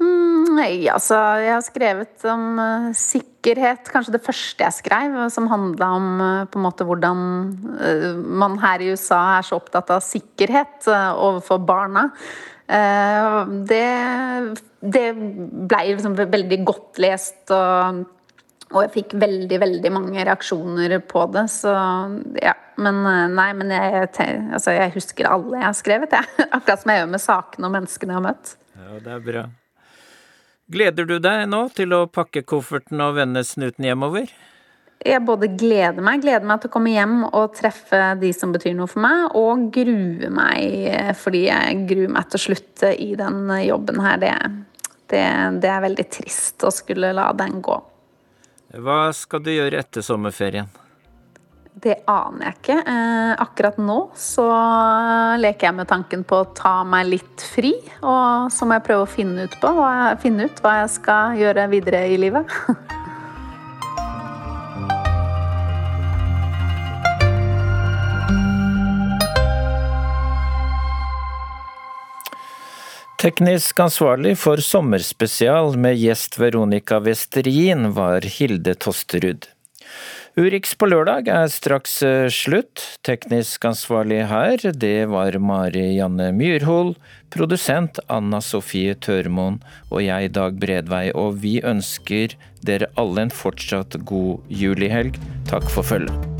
Mm, 0.00 0.56
nei, 0.56 0.88
altså 0.88 1.18
Jeg 1.42 1.52
har 1.52 1.64
skrevet 1.66 2.24
om 2.30 2.44
uh, 2.56 2.86
sikkerhet. 2.96 3.90
Kanskje 3.92 4.16
det 4.16 4.22
første 4.24 4.64
jeg 4.64 4.78
skrev, 4.78 5.18
som 5.34 5.50
handla 5.50 5.90
om 5.98 6.08
uh, 6.22 6.46
på 6.48 6.60
en 6.60 6.64
måte 6.64 6.86
hvordan 6.88 7.20
uh, 7.76 8.14
man 8.16 8.56
her 8.62 8.80
i 8.80 8.94
USA 8.94 9.20
er 9.36 9.46
så 9.46 9.60
opptatt 9.60 9.92
av 9.92 10.04
sikkerhet 10.04 10.88
overfor 10.90 11.60
barna. 11.60 12.08
det 13.66 13.86
det 14.80 15.06
blei 15.68 15.90
liksom 15.90 16.14
veldig 16.16 16.58
godt 16.64 17.00
lest 17.02 17.50
og 17.52 18.04
og 18.70 18.84
jeg 18.84 18.90
fikk 18.94 19.14
veldig, 19.18 19.56
veldig 19.64 19.90
mange 19.92 20.24
reaksjoner 20.26 20.98
på 21.10 21.24
det, 21.34 21.46
så 21.52 21.72
ja. 22.38 22.56
Men 22.80 23.02
eh, 23.04 23.24
nei, 23.28 23.48
men 23.58 23.72
jeg, 23.74 24.04
altså, 24.54 24.72
jeg 24.72 24.92
husker 24.94 25.26
alle 25.28 25.58
jeg 25.58 25.66
har 25.66 25.76
skrevet, 25.76 26.14
jeg. 26.16 26.44
Akkurat 26.56 26.80
som 26.80 26.92
jeg 26.92 27.02
gjør 27.02 27.10
med 27.12 27.22
sakene 27.22 27.66
og 27.66 27.74
menneskene 27.74 28.14
jeg 28.14 28.20
har 28.20 28.24
møtt. 28.24 28.52
Ja, 28.78 29.00
det 29.04 29.16
er 29.16 29.26
bra. 29.26 29.42
Gleder 30.70 31.08
du 31.08 31.16
deg 31.18 31.42
nå 31.50 31.64
til 31.74 31.96
å 31.96 32.06
pakke 32.06 32.44
kofferten 32.46 33.02
og 33.02 33.18
vende 33.18 33.42
snuten 33.44 33.88
hjemover? 33.88 34.30
Jeg 35.02 35.24
både 35.26 35.48
gleder 35.58 36.04
meg, 36.04 36.22
gleder 36.22 36.46
meg 36.46 36.62
til 36.62 36.70
å 36.70 36.74
komme 36.76 36.92
hjem 36.92 37.22
og 37.26 37.54
treffe 37.56 38.00
de 38.20 38.30
som 38.36 38.52
betyr 38.54 38.76
noe 38.78 38.88
for 38.88 39.02
meg, 39.02 39.34
og 39.34 39.66
gruer 39.74 40.30
meg 40.30 40.88
eh, 40.92 41.12
fordi 41.18 41.46
jeg 41.48 41.84
gruer 41.90 42.14
meg 42.14 42.30
til 42.30 42.38
å 42.38 42.46
slutte 42.46 42.94
i 42.94 43.12
den 43.18 43.50
jobben 43.66 44.00
her. 44.04 44.22
Det, 44.22 44.34
det, 45.10 45.24
det 45.64 45.74
er 45.74 45.86
veldig 45.88 46.10
trist 46.14 46.62
å 46.62 46.72
skulle 46.72 47.10
la 47.18 47.32
den 47.34 47.58
gå. 47.64 47.80
Hva 48.70 49.08
skal 49.16 49.42
du 49.42 49.50
gjøre 49.50 49.80
etter 49.82 50.04
sommerferien? 50.04 50.68
Det 51.80 51.96
aner 52.10 52.44
jeg 52.44 52.56
ikke. 52.58 52.76
Eh, 52.92 53.32
akkurat 53.40 53.78
nå 53.80 53.98
så 54.18 54.46
leker 55.40 55.70
jeg 55.70 55.78
med 55.78 55.88
tanken 55.90 56.24
på 56.28 56.42
å 56.42 56.48
ta 56.54 56.80
meg 56.86 57.08
litt 57.08 57.44
fri. 57.54 57.72
Og 58.02 58.50
så 58.52 58.68
må 58.68 58.76
jeg 58.76 58.86
prøve 58.90 59.06
å 59.06 59.10
finne 59.10 59.48
ut, 59.48 59.58
på, 59.62 59.74
finne 60.22 60.50
ut 60.50 60.64
hva 60.64 60.80
jeg 60.82 60.94
skal 61.00 61.38
gjøre 61.40 61.68
videre 61.72 62.06
i 62.12 62.18
livet. 62.20 62.58
Teknisk 73.20 73.76
ansvarlig 73.84 74.30
for 74.40 74.62
sommerspesial 74.64 75.74
med 75.76 75.98
gjest 76.00 76.38
Veronica 76.40 77.02
Westerin 77.04 77.90
var 77.92 78.24
Hilde 78.24 78.72
Tosterud. 78.80 79.44
Urix 80.40 80.72
på 80.72 80.88
lørdag 80.88 81.28
er 81.28 81.52
straks 81.52 81.98
eh, 82.06 82.30
slutt. 82.32 82.80
Teknisk 83.04 83.68
ansvarlig 83.68 84.22
her, 84.30 84.64
det 84.72 85.10
var 85.12 85.36
Mari 85.36 85.98
Janne 85.98 86.30
Myrhol, 86.32 86.94
produsent 87.28 88.00
Anna 88.08 88.40
Sofie 88.40 88.96
Tørmoen 88.96 89.60
og 89.90 90.00
jeg, 90.06 90.32
Dag 90.40 90.56
Bredvei, 90.56 91.10
og 91.12 91.42
vi 91.44 91.58
ønsker 91.60 92.38
dere 92.64 92.88
alle 92.96 93.28
en 93.28 93.38
fortsatt 93.44 94.00
god 94.08 94.48
julihelg. 94.48 95.20
Takk 95.52 95.68
for 95.68 95.84
følget. 95.84 96.39